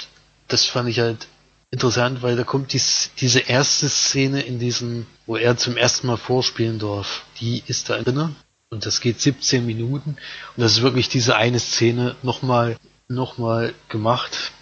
das 0.48 0.66
fand 0.66 0.90
ich 0.90 1.00
halt 1.00 1.26
interessant, 1.70 2.20
weil 2.20 2.36
da 2.36 2.44
kommt 2.44 2.74
dies, 2.74 3.10
diese 3.18 3.40
erste 3.40 3.88
Szene 3.88 4.42
in 4.42 4.58
diesem, 4.58 5.06
wo 5.26 5.36
er 5.36 5.56
zum 5.56 5.78
ersten 5.78 6.06
Mal 6.06 6.18
vorspielen 6.18 6.78
darf. 6.78 7.24
Die 7.40 7.62
ist 7.66 7.88
da 7.88 7.98
drin 8.02 8.36
und 8.68 8.84
das 8.84 9.00
geht 9.00 9.20
17 9.20 9.64
Minuten 9.64 10.16
und 10.56 10.62
das 10.62 10.72
ist 10.72 10.82
wirklich 10.82 11.08
diese 11.08 11.36
eine 11.36 11.60
Szene 11.60 12.14
nochmal 12.22 12.76
nochmal 13.08 13.74
gemacht. 13.88 14.52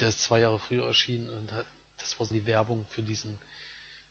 Der 0.00 0.08
ist 0.08 0.22
zwei 0.22 0.40
Jahre 0.40 0.58
früher 0.58 0.86
erschienen 0.86 1.30
und 1.30 1.52
hat, 1.52 1.66
das 1.98 2.18
war 2.18 2.26
die 2.26 2.46
Werbung 2.46 2.84
für 2.88 3.02
diesen 3.02 3.38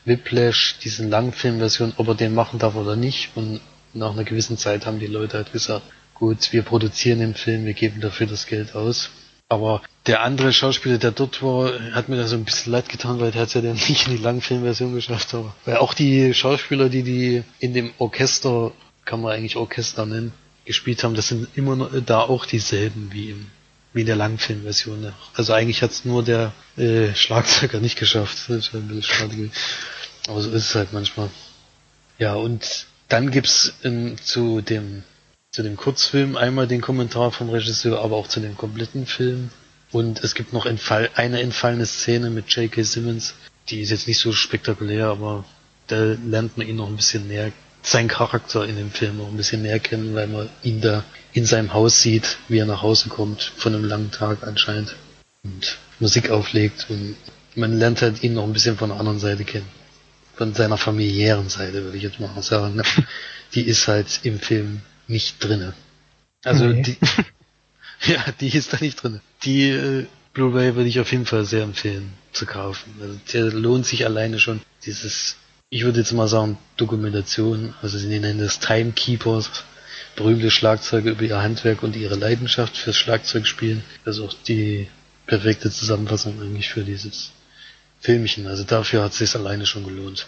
Whiplash, 0.05 0.77
diesen 0.83 1.09
Langfilmversion, 1.09 1.93
ob 1.97 2.07
er 2.09 2.15
den 2.15 2.33
machen 2.33 2.59
darf 2.59 2.75
oder 2.75 2.95
nicht. 2.95 3.31
Und 3.35 3.59
nach 3.93 4.11
einer 4.11 4.23
gewissen 4.23 4.57
Zeit 4.57 4.85
haben 4.85 4.99
die 4.99 5.07
Leute 5.07 5.37
halt 5.37 5.51
gesagt, 5.51 5.83
gut, 6.13 6.51
wir 6.53 6.63
produzieren 6.63 7.19
den 7.19 7.35
Film, 7.35 7.65
wir 7.65 7.73
geben 7.73 8.01
dafür 8.01 8.27
das 8.27 8.45
Geld 8.45 8.75
aus. 8.75 9.09
Aber 9.49 9.81
der 10.07 10.23
andere 10.23 10.53
Schauspieler, 10.53 10.97
der 10.97 11.11
dort 11.11 11.43
war, 11.43 11.71
hat 11.93 12.09
mir 12.09 12.17
da 12.17 12.27
so 12.27 12.35
ein 12.35 12.45
bisschen 12.45 12.71
leid 12.71 12.89
getan, 12.89 13.19
weil 13.19 13.31
der 13.31 13.41
hat 13.41 13.53
ja 13.53 13.61
dann 13.61 13.73
nicht 13.89 14.07
in 14.07 14.17
die 14.17 14.23
Langfilmversion 14.23 14.93
geschafft. 14.93 15.33
Aber 15.33 15.55
weil 15.65 15.77
auch 15.77 15.93
die 15.93 16.33
Schauspieler, 16.33 16.89
die 16.89 17.03
die 17.03 17.43
in 17.59 17.73
dem 17.73 17.91
Orchester, 17.97 18.71
kann 19.05 19.21
man 19.21 19.33
eigentlich 19.33 19.55
Orchester 19.55 20.05
nennen, 20.05 20.33
gespielt 20.65 21.03
haben, 21.03 21.13
das 21.13 21.27
sind 21.27 21.47
immer 21.55 21.75
noch 21.75 21.91
da 22.05 22.21
auch 22.21 22.45
dieselben 22.45 23.09
wie 23.11 23.31
im 23.31 23.47
wie 23.95 24.01
in 24.01 24.07
der 24.07 24.17
Langfilmversion. 24.17 25.13
Also 25.35 25.53
eigentlich 25.53 25.81
hat 25.81 25.91
es 25.91 26.03
nur 26.03 26.21
der 26.21 26.51
äh, 26.75 27.15
Schlagzeuger 27.15 27.79
nicht 27.79 27.97
geschafft. 27.97 28.37
Das 28.49 28.57
ist 28.57 28.75
ein 28.75 28.89
bisschen 28.89 29.03
schade. 29.03 29.49
Aber 30.27 30.41
so 30.41 30.49
ist 30.51 30.69
es 30.69 30.75
halt 30.75 30.93
manchmal. 30.93 31.29
Ja, 32.17 32.35
und 32.35 32.87
dann 33.09 33.31
gibt's 33.31 33.73
ähm, 33.83 34.17
zu 34.21 34.61
dem 34.61 35.03
zu 35.51 35.63
dem 35.63 35.77
Kurzfilm 35.77 36.35
einmal 36.35 36.67
den 36.67 36.81
Kommentar 36.81 37.31
vom 37.31 37.49
Regisseur, 37.49 38.03
aber 38.03 38.17
auch 38.17 38.27
zu 38.27 38.41
dem 38.41 38.57
kompletten 38.57 39.05
Film. 39.05 39.51
Und 39.91 40.21
es 40.21 40.35
gibt 40.35 40.51
noch 40.51 40.65
entfall 40.65 41.09
eine 41.15 41.39
entfallene 41.41 41.85
Szene 41.85 42.29
mit 42.29 42.49
J.K. 42.49 42.83
Simmons. 42.83 43.35
Die 43.69 43.79
ist 43.79 43.89
jetzt 43.89 44.05
nicht 44.05 44.19
so 44.19 44.33
spektakulär, 44.33 45.07
aber 45.07 45.45
da 45.87 46.17
lernt 46.27 46.57
man 46.57 46.67
ihn 46.67 46.75
noch 46.75 46.89
ein 46.89 46.97
bisschen 46.97 47.29
näher, 47.29 47.53
seinen 47.81 48.09
Charakter 48.09 48.65
in 48.65 48.75
dem 48.75 48.91
Film 48.91 49.17
noch 49.17 49.29
ein 49.29 49.37
bisschen 49.37 49.61
näher 49.61 49.79
kennen, 49.79 50.13
weil 50.13 50.27
man 50.27 50.49
ihn 50.61 50.81
da 50.81 51.05
in 51.31 51.45
seinem 51.45 51.71
Haus 51.71 52.01
sieht, 52.01 52.37
wie 52.49 52.57
er 52.57 52.65
nach 52.65 52.81
Hause 52.81 53.07
kommt, 53.07 53.53
von 53.55 53.73
einem 53.73 53.85
langen 53.85 54.11
Tag 54.11 54.45
anscheinend. 54.45 54.95
Und 55.43 55.77
Musik 55.99 56.31
auflegt 56.31 56.87
und 56.89 57.15
man 57.55 57.79
lernt 57.79 58.01
halt 58.01 58.23
ihn 58.23 58.33
noch 58.33 58.43
ein 58.43 58.51
bisschen 58.51 58.75
von 58.75 58.89
der 58.89 58.99
anderen 58.99 59.19
Seite 59.19 59.45
kennen. 59.45 59.69
Von 60.35 60.53
seiner 60.53 60.77
familiären 60.77 61.49
Seite, 61.49 61.83
würde 61.83 61.97
ich 61.97 62.03
jetzt 62.03 62.19
mal 62.19 62.41
sagen. 62.41 62.81
Die 63.53 63.61
ist 63.61 63.87
halt 63.87 64.19
im 64.23 64.39
Film 64.39 64.81
nicht 65.07 65.43
drinne. 65.43 65.73
Also 66.43 66.65
nee. 66.65 66.81
die, 66.81 66.97
ja, 68.11 68.23
die 68.39 68.55
ist 68.55 68.73
da 68.73 68.77
nicht 68.81 69.01
drinne. 69.01 69.21
Die 69.43 69.69
äh, 69.69 70.05
Blu-ray 70.33 70.75
würde 70.75 70.89
ich 70.89 70.99
auf 70.99 71.11
jeden 71.11 71.25
Fall 71.25 71.45
sehr 71.45 71.63
empfehlen 71.63 72.13
zu 72.33 72.45
kaufen. 72.45 72.93
Also 73.01 73.17
der 73.33 73.59
lohnt 73.59 73.85
sich 73.85 74.05
alleine 74.05 74.39
schon. 74.39 74.61
Dieses, 74.85 75.37
ich 75.69 75.83
würde 75.83 75.99
jetzt 75.99 76.11
mal 76.11 76.27
sagen, 76.27 76.57
Dokumentation, 76.77 77.73
also 77.81 77.97
sie 77.97 78.07
nennen 78.07 78.39
das 78.39 78.59
Timekeepers, 78.59 79.49
berühmte 80.15 80.51
Schlagzeuge 80.51 81.11
über 81.11 81.23
ihr 81.23 81.41
Handwerk 81.41 81.83
und 81.83 81.95
ihre 81.95 82.15
Leidenschaft 82.15 82.77
fürs 82.77 82.97
Schlagzeugspielen. 82.97 83.83
Das 84.03 84.17
ist 84.17 84.21
auch 84.21 84.33
die 84.47 84.87
perfekte 85.25 85.71
Zusammenfassung 85.71 86.41
eigentlich 86.41 86.69
für 86.69 86.83
dieses 86.83 87.31
Filmchen. 88.05 88.47
Also 88.47 88.63
dafür 88.63 89.03
hat 89.03 89.11
es 89.11 89.17
sich 89.17 89.35
alleine 89.35 89.65
schon 89.65 89.83
gelohnt. 89.83 90.27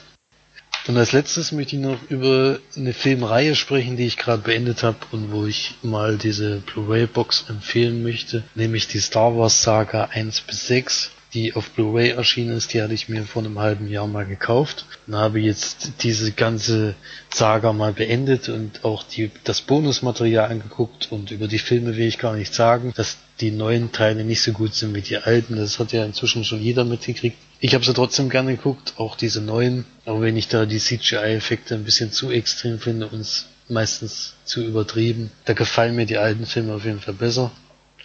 Und 0.88 0.98
als 0.98 1.12
letztes 1.12 1.52
möchte 1.52 1.76
ich 1.76 1.82
noch 1.82 2.00
über 2.10 2.60
eine 2.76 2.94
Filmreihe 2.94 3.56
sprechen, 3.56 3.98
die 3.98 4.06
ich 4.06 4.18
gerade 4.18 4.42
beendet 4.42 4.84
habe 4.84 4.98
und 5.12 5.32
wo 5.32 5.46
ich 5.46 5.76
mal 5.84 6.18
diese 6.18 6.62
Blu-ray-Box 6.62 7.46
empfehlen 7.50 8.04
möchte, 8.04 8.44
nämlich 8.56 8.88
die 8.88 9.00
Star 9.00 9.38
Wars 9.38 9.64
Saga 9.64 10.06
1 10.06 10.42
bis 10.42 10.68
6 10.68 11.12
die 11.34 11.54
auf 11.54 11.70
Blu-ray 11.72 12.12
erschienen 12.12 12.56
ist, 12.56 12.74
die 12.74 12.82
hatte 12.82 12.94
ich 12.94 13.10
mir 13.10 13.24
vor 13.26 13.44
einem 13.44 13.60
halben 13.60 13.90
Jahr 13.90 14.08
mal 14.08 14.26
gekauft 14.26 14.86
und 15.06 15.16
habe 15.16 15.40
jetzt 15.40 15.92
diese 16.02 16.32
ganze 16.32 16.96
Saga 17.30 17.74
mal 17.74 17.94
beendet 17.94 18.50
und 18.50 18.86
auch 18.86 19.04
die, 19.04 19.30
das 19.44 19.62
Bonusmaterial 19.62 20.50
angeguckt 20.50 21.12
und 21.12 21.32
über 21.32 21.48
die 21.48 21.60
Filme 21.60 21.98
will 21.98 22.08
ich 22.08 22.18
gar 22.18 22.34
nicht 22.34 22.54
sagen, 22.54 22.94
dass 22.96 23.18
die 23.40 23.52
neuen 23.52 23.92
Teile 23.92 24.24
nicht 24.24 24.42
so 24.42 24.52
gut 24.52 24.74
sind 24.74 24.96
wie 24.96 25.02
die 25.02 25.18
alten. 25.18 25.56
Das 25.56 25.80
hat 25.80 25.92
ja 25.92 26.04
inzwischen 26.04 26.44
schon 26.44 26.62
jeder 26.62 26.84
mitgekriegt. 26.84 27.38
Ich 27.60 27.74
habe 27.74 27.86
sie 27.86 27.94
trotzdem 27.94 28.30
gerne 28.30 28.56
geguckt, 28.56 28.94
auch 28.98 29.16
diese 29.16 29.42
neuen. 29.42 29.86
Aber 30.06 30.22
wenn 30.22 30.38
ich 30.38 30.48
da 30.48 30.66
die 30.66 30.80
CGI-Effekte 30.80 31.76
ein 31.76 31.84
bisschen 31.84 32.12
zu 32.12 32.32
extrem 32.32 32.80
finde 32.80 33.08
und 33.08 33.46
meistens 33.70 34.36
zu 34.46 34.64
übertrieben, 34.64 35.32
da 35.46 35.54
gefallen 35.54 35.96
mir 35.96 36.06
die 36.06 36.18
alten 36.18 36.46
Filme 36.46 36.74
auf 36.74 36.86
jeden 36.86 37.02
Fall 37.02 37.14
besser. 37.14 37.52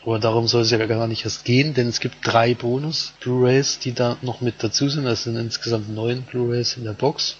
Aber 0.05 0.19
darum 0.19 0.49
soll 0.49 0.63
es 0.63 0.71
ja 0.71 0.85
gar 0.85 1.07
nicht 1.07 1.25
erst 1.25 1.45
gehen, 1.45 1.75
denn 1.75 1.89
es 1.89 2.01
gibt 2.01 2.17
drei 2.23 2.55
Bonus-Blu-rays, 2.55 3.79
die 3.79 3.93
da 3.93 4.17
noch 4.21 4.41
mit 4.41 4.57
dazu 4.59 4.89
sind. 4.89 5.05
Das 5.05 5.23
sind 5.23 5.37
insgesamt 5.37 5.89
neun 5.89 6.23
Blu-rays 6.23 6.77
in 6.77 6.85
der 6.85 6.93
Box. 6.93 7.37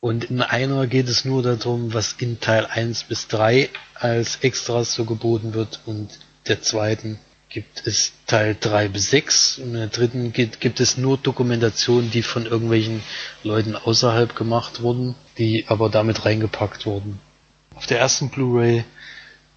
Und 0.00 0.24
in 0.24 0.42
einer 0.42 0.86
geht 0.86 1.08
es 1.08 1.24
nur 1.24 1.42
darum, 1.42 1.92
was 1.92 2.14
in 2.18 2.38
Teil 2.38 2.66
1 2.66 3.04
bis 3.04 3.26
3 3.28 3.70
als 3.94 4.36
Extras 4.42 4.94
so 4.94 5.06
geboten 5.06 5.54
wird 5.54 5.80
und 5.86 6.10
der 6.46 6.60
zweiten 6.60 7.18
gibt 7.54 7.86
es 7.86 8.12
Teil 8.26 8.56
3 8.60 8.88
bis 8.88 9.10
6 9.10 9.58
und 9.58 9.66
in 9.66 9.74
der 9.74 9.86
dritten 9.86 10.32
gibt, 10.32 10.60
gibt 10.60 10.80
es 10.80 10.96
nur 10.98 11.16
Dokumentationen, 11.16 12.10
die 12.10 12.22
von 12.22 12.46
irgendwelchen 12.46 13.00
Leuten 13.44 13.76
außerhalb 13.76 14.34
gemacht 14.34 14.82
wurden, 14.82 15.14
die 15.38 15.64
aber 15.68 15.88
damit 15.88 16.24
reingepackt 16.24 16.84
wurden. 16.84 17.20
Auf 17.76 17.86
der 17.86 18.00
ersten 18.00 18.28
Blu-ray 18.28 18.84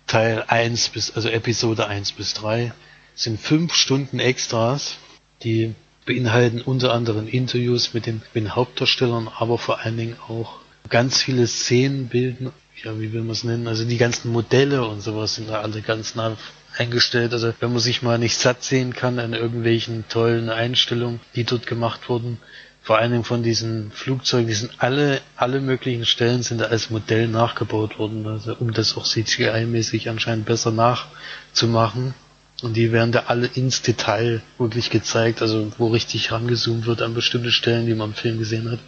Teil 0.06 0.44
1 0.48 0.90
bis, 0.90 1.16
also 1.16 1.28
Episode 1.28 1.88
1 1.88 2.12
bis 2.12 2.36
3 2.36 2.72
sind 3.16 3.42
fünf 3.42 3.74
Stunden 3.74 4.20
Extras, 4.20 4.98
die 5.44 5.74
beinhalten 6.06 6.62
unter 6.62 6.94
anderem 6.94 7.28
Interviews 7.28 7.96
mit 7.96 8.06
den, 8.06 8.22
mit 8.32 8.44
den 8.44 8.56
Hauptdarstellern, 8.56 9.28
aber 9.28 9.58
vor 9.58 9.80
allen 9.80 9.98
Dingen 9.98 10.18
auch 10.28 10.60
ganz 10.88 11.20
viele 11.20 11.48
Szenenbilden, 11.48 12.52
ja, 12.84 13.00
wie 13.00 13.12
will 13.12 13.22
man 13.22 13.32
es 13.32 13.44
nennen, 13.44 13.68
also 13.68 13.86
die 13.86 13.98
ganzen 13.98 14.32
Modelle 14.32 14.86
und 14.86 15.02
sowas 15.02 15.34
sind 15.34 15.50
da 15.50 15.62
alle 15.62 15.82
ganz 15.82 16.14
nah 16.14 16.38
eingestellt. 16.80 17.34
Also 17.34 17.54
wenn 17.60 17.72
man 17.72 17.80
sich 17.80 18.02
mal 18.02 18.18
nicht 18.18 18.38
satt 18.38 18.64
sehen 18.64 18.94
kann 18.94 19.20
an 19.20 19.34
irgendwelchen 19.34 20.06
tollen 20.10 20.50
Einstellungen, 20.50 21.20
die 21.36 21.44
dort 21.44 21.68
gemacht 21.68 22.10
wurden, 22.10 22.40
vor 22.88 23.00
allen 23.00 23.12
Dingen 23.12 23.26
von 23.26 23.44
diesen 23.44 23.92
Flugzeugen, 23.92 24.48
die 24.48 24.54
sind 24.54 24.72
alle, 24.78 25.20
alle 25.36 25.60
möglichen 25.60 26.06
Stellen 26.06 26.42
sind 26.42 26.62
da 26.62 26.68
als 26.68 26.90
Modell 26.90 27.28
nachgebaut 27.28 28.00
worden, 28.00 28.26
also 28.26 28.56
um 28.56 28.72
das 28.72 28.96
auch 28.96 29.06
CGI-mäßig 29.06 30.10
anscheinend 30.10 30.46
besser 30.46 30.72
nachzumachen. 30.72 32.14
Und 32.64 32.78
die 32.78 32.94
werden 32.94 33.12
da 33.12 33.26
alle 33.28 33.48
ins 33.48 33.82
Detail 33.82 34.42
wirklich 34.58 34.90
gezeigt, 34.90 35.42
also 35.42 35.70
wo 35.78 35.88
richtig 35.88 36.32
rangezoomt 36.32 36.86
wird 36.86 37.02
an 37.02 37.14
bestimmte 37.14 37.52
Stellen, 37.52 37.88
die 37.88 37.94
man 37.94 38.12
im 38.12 38.16
Film 38.16 38.40
gesehen 38.40 38.72
hat. 38.72 38.80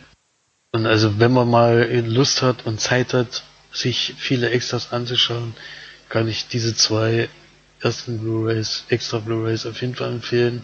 Und 0.72 0.86
also 0.86 1.20
wenn 1.20 1.34
man 1.34 1.50
mal 1.50 1.84
Lust 2.08 2.42
hat 2.42 2.66
und 2.66 2.80
Zeit 2.80 3.14
hat, 3.14 3.44
sich 3.74 4.16
viele 4.18 4.50
Extras 4.50 4.94
anzuschauen, 4.94 5.56
kann 6.08 6.28
ich 6.28 6.48
diese 6.48 6.74
zwei 6.74 7.28
ersten 7.82 8.20
Blu-rays, 8.20 8.84
extra 8.90 9.20
Blu-rays 9.20 9.66
auf 9.66 9.82
jeden 9.82 9.96
Fall 9.96 10.12
empfehlen. 10.12 10.64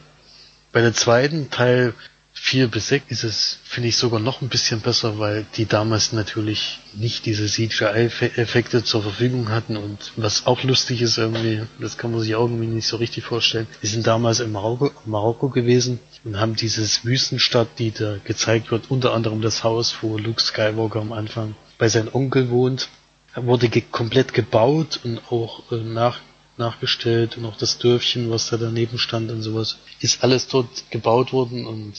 Bei 0.72 0.82
der 0.82 0.93
zweiten 0.93 1.49
Teil 1.49 1.93
4 2.38 2.68
bis 2.68 2.89
6 2.89 3.11
ist 3.11 3.24
es, 3.24 3.59
finde 3.63 3.89
ich, 3.89 3.95
sogar 3.95 4.20
noch 4.20 4.41
ein 4.41 4.49
bisschen 4.49 4.82
besser, 4.82 5.20
weil 5.20 5.45
die 5.55 5.66
damals 5.66 6.11
natürlich 6.11 6.80
nicht 6.93 7.26
diese 7.26 7.47
CGI-Effekte 7.47 8.84
zur 8.84 9.03
Verfügung 9.03 9.49
hatten 9.49 9.78
und 9.78 10.11
was 10.18 10.45
auch 10.45 10.61
lustig 10.63 11.01
ist 11.01 11.18
irgendwie, 11.18 11.63
das 11.80 11.97
kann 11.97 12.11
man 12.11 12.20
sich 12.20 12.36
auch 12.36 12.43
irgendwie 12.43 12.68
nicht 12.68 12.88
so 12.88 12.97
richtig 12.97 13.24
vorstellen. 13.24 13.68
Die 13.82 13.88
sind 13.88 14.05
damals 14.05 14.41
in 14.41 14.51
Marokko, 14.51 14.91
Marokko 15.05 15.49
gewesen 15.49 15.99
und 16.26 16.38
haben 16.39 16.55
dieses 16.55 17.05
Wüstenstadt, 17.05 17.80
die 17.80 17.91
da 17.91 18.18
gezeigt 18.24 18.70
wird, 18.70 18.91
unter 18.91 19.13
anderem 19.13 19.41
das 19.41 19.63
Haus, 19.63 19.95
wo 20.01 20.18
Luke 20.18 20.41
Skywalker 20.41 20.99
am 20.99 21.13
Anfang 21.13 21.55
bei 21.78 21.88
seinem 21.88 22.13
Onkel 22.13 22.49
wohnt, 22.49 22.89
wurde 23.36 23.70
ge 23.70 23.82
komplett 23.89 24.34
gebaut 24.34 24.99
und 25.03 25.20
auch 25.32 25.72
äh, 25.72 25.78
nach 25.78 26.20
nachgestellt 26.58 27.38
und 27.38 27.45
auch 27.45 27.58
das 27.58 27.78
Dörfchen, 27.78 28.30
was 28.30 28.49
da 28.49 28.58
daneben 28.58 28.97
stand 28.97 29.32
und 29.32 29.41
sowas, 29.41 29.78
ist 29.99 30.24
alles 30.24 30.47
dort 30.47 30.89
gebaut 30.91 31.34
worden 31.34 31.66
und 31.66 31.93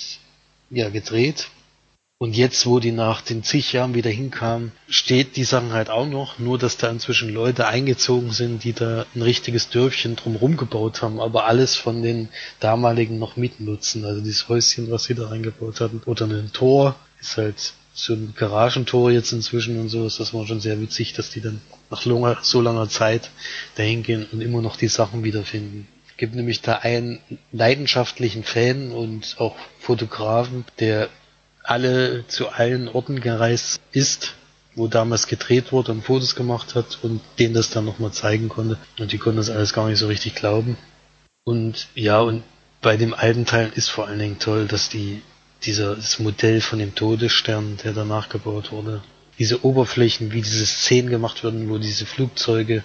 ja, 0.71 0.89
gedreht. 0.89 1.49
Und 2.19 2.35
jetzt, 2.35 2.65
wo 2.65 2.81
die 2.81 2.93
nach 2.93 3.21
den 3.21 3.43
zig 3.43 3.75
Jahren 3.75 3.95
wieder 3.95 4.09
hinkamen, 4.09 4.73
steht 4.89 5.37
die 5.37 5.45
Sachen 5.45 5.73
halt 5.73 5.91
auch 5.91 6.07
noch, 6.07 6.39
nur 6.39 6.57
dass 6.57 6.79
da 6.79 6.89
inzwischen 6.89 7.29
Leute 7.29 7.67
eingezogen 7.67 8.31
sind, 8.31 8.65
die 8.65 8.73
da 8.73 9.05
ein 9.15 9.21
richtiges 9.21 9.69
Dörfchen 9.69 10.17
drumherum 10.17 10.57
gebaut 10.57 11.03
haben, 11.03 11.21
aber 11.21 11.45
alles 11.45 11.75
von 11.77 12.03
den 12.03 12.31
damaligen 12.59 13.19
noch 13.19 13.37
mitnutzen. 13.37 14.07
Also 14.07 14.23
dieses 14.23 14.49
Häuschen, 14.49 14.91
was 14.91 15.05
sie 15.05 15.15
da 15.15 15.29
reingebaut 15.29 15.81
hatten. 15.83 16.01
Oder 16.07 16.25
ein 16.25 16.53
Tor, 16.55 16.97
ist 17.21 17.37
halt 17.37 17.75
so 17.97 18.13
ein 18.13 18.35
Garagentor 18.37 19.11
jetzt 19.11 19.33
inzwischen 19.33 19.81
und 19.81 19.89
so, 19.89 20.07
ist 20.07 20.21
das 20.21 20.33
war 20.33 20.47
schon 20.47 20.61
sehr 20.61 20.81
witzig, 20.81 21.15
dass 21.15 21.31
die 21.31 21.41
dann 21.41 21.61
nach 21.91 22.05
langer, 22.05 22.39
so 22.43 22.61
langer 22.61 22.89
Zeit 22.89 23.31
dahin 23.75 24.03
gehen 24.05 24.27
und 24.31 24.41
immer 24.41 24.63
noch 24.63 24.77
die 24.77 24.89
Sachen 24.89 25.25
wiederfinden 25.25 25.89
gibt 26.17 26.35
nämlich 26.35 26.63
da 26.63 26.77
einen 26.77 27.21
leidenschaftlichen 27.53 28.45
Fan 28.45 28.91
und 28.93 29.37
auch 29.39 29.57
Fotografen, 29.81 30.65
der 30.79 31.09
alle 31.63 32.27
zu 32.29 32.49
allen 32.49 32.89
Orten 32.89 33.21
gereist 33.21 33.81
ist, 33.93 34.35
wo 34.75 34.89
damals 34.89 35.27
gedreht 35.27 35.73
wurde 35.73 35.93
und 35.93 36.03
Fotos 36.03 36.35
gemacht 36.35 36.75
hat 36.75 36.99
und 37.03 37.21
denen 37.39 37.55
das 37.55 37.71
dann 37.71 37.85
nochmal 37.85 38.13
zeigen 38.13 38.49
konnte. 38.49 38.79
Und 38.99 39.13
die 39.13 39.19
konnten 39.19 39.39
das 39.39 39.51
alles 39.51 39.73
gar 39.73 39.89
nicht 39.89 39.99
so 39.99 40.07
richtig 40.07 40.35
glauben. 40.35 40.77
Und 41.45 41.89
ja, 41.95 42.21
und 42.21 42.43
bei 42.83 42.97
dem 42.97 43.15
alten 43.15 43.47
Teil 43.47 43.73
ist 43.75 43.89
vor 43.89 44.07
allen 44.07 44.19
Dingen 44.19 44.39
toll, 44.39 44.67
dass 44.67 44.89
die 44.89 45.23
dieses 45.65 46.19
Modell 46.19 46.61
von 46.61 46.79
dem 46.79 46.95
Todesstern, 46.95 47.79
der 47.83 47.93
danach 47.93 48.29
gebaut 48.29 48.73
wurde, 48.73 49.03
diese 49.39 49.65
Oberflächen, 49.65 50.33
wie 50.33 50.43
diese 50.43 50.67
Szenen 50.67 51.11
gemacht 51.11 51.45
werden, 51.45 51.69
wo 51.69 51.79
diese 51.79 52.07
Flugzeuge 52.07 52.83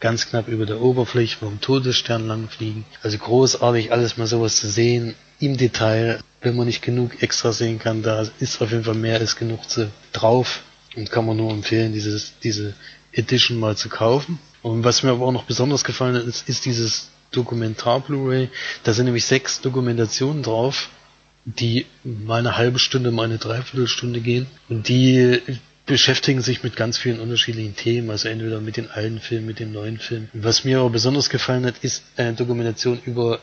ganz 0.00 0.28
knapp 0.28 0.48
über 0.48 0.66
der 0.66 0.80
Oberfläche 0.80 1.38
vom 1.38 1.60
Todesstern 1.60 2.26
langfliegen. 2.26 2.84
Also 3.02 3.18
großartig, 3.18 3.92
alles 3.92 4.16
mal 4.16 4.26
sowas 4.26 4.56
zu 4.56 4.68
sehen 4.68 5.14
im 5.40 5.56
Detail. 5.56 6.20
Wenn 6.42 6.56
man 6.56 6.66
nicht 6.66 6.82
genug 6.82 7.22
extra 7.22 7.52
sehen 7.52 7.78
kann, 7.78 8.02
da 8.02 8.26
ist 8.40 8.60
auf 8.60 8.70
jeden 8.70 8.84
Fall 8.84 8.94
mehr 8.94 9.18
als 9.18 9.36
genug 9.36 9.68
zu, 9.68 9.90
drauf 10.12 10.62
und 10.96 11.10
kann 11.10 11.26
man 11.26 11.36
nur 11.36 11.50
empfehlen, 11.50 11.92
dieses, 11.92 12.34
diese 12.42 12.74
Edition 13.12 13.58
mal 13.58 13.76
zu 13.76 13.88
kaufen. 13.88 14.38
Und 14.62 14.84
was 14.84 15.02
mir 15.02 15.10
aber 15.10 15.26
auch 15.26 15.32
noch 15.32 15.44
besonders 15.44 15.84
gefallen 15.84 16.16
hat, 16.16 16.24
ist, 16.24 16.48
ist 16.48 16.66
dieses 16.66 17.08
Dokumentar 17.30 18.00
Blu-ray. 18.00 18.50
Da 18.84 18.92
sind 18.92 19.06
nämlich 19.06 19.24
sechs 19.24 19.60
Dokumentationen 19.60 20.42
drauf, 20.42 20.90
die 21.46 21.86
mal 22.04 22.40
eine 22.40 22.56
halbe 22.56 22.78
Stunde, 22.78 23.10
mal 23.10 23.24
eine 23.24 23.38
Dreiviertelstunde 23.38 24.20
gehen. 24.20 24.46
Und 24.68 24.88
die 24.88 25.40
beschäftigen 25.86 26.42
sich 26.42 26.64
mit 26.64 26.74
ganz 26.74 26.98
vielen 26.98 27.20
unterschiedlichen 27.20 27.76
Themen, 27.76 28.10
also 28.10 28.28
entweder 28.28 28.60
mit 28.60 28.76
den 28.76 28.90
alten 28.90 29.20
Filmen, 29.20 29.46
mit 29.46 29.60
den 29.60 29.72
neuen 29.72 29.98
Filmen. 29.98 30.28
Was 30.34 30.64
mir 30.64 30.80
aber 30.80 30.90
besonders 30.90 31.30
gefallen 31.30 31.64
hat, 31.64 31.76
ist 31.82 32.02
eine 32.16 32.34
Dokumentation 32.34 33.00
über 33.04 33.38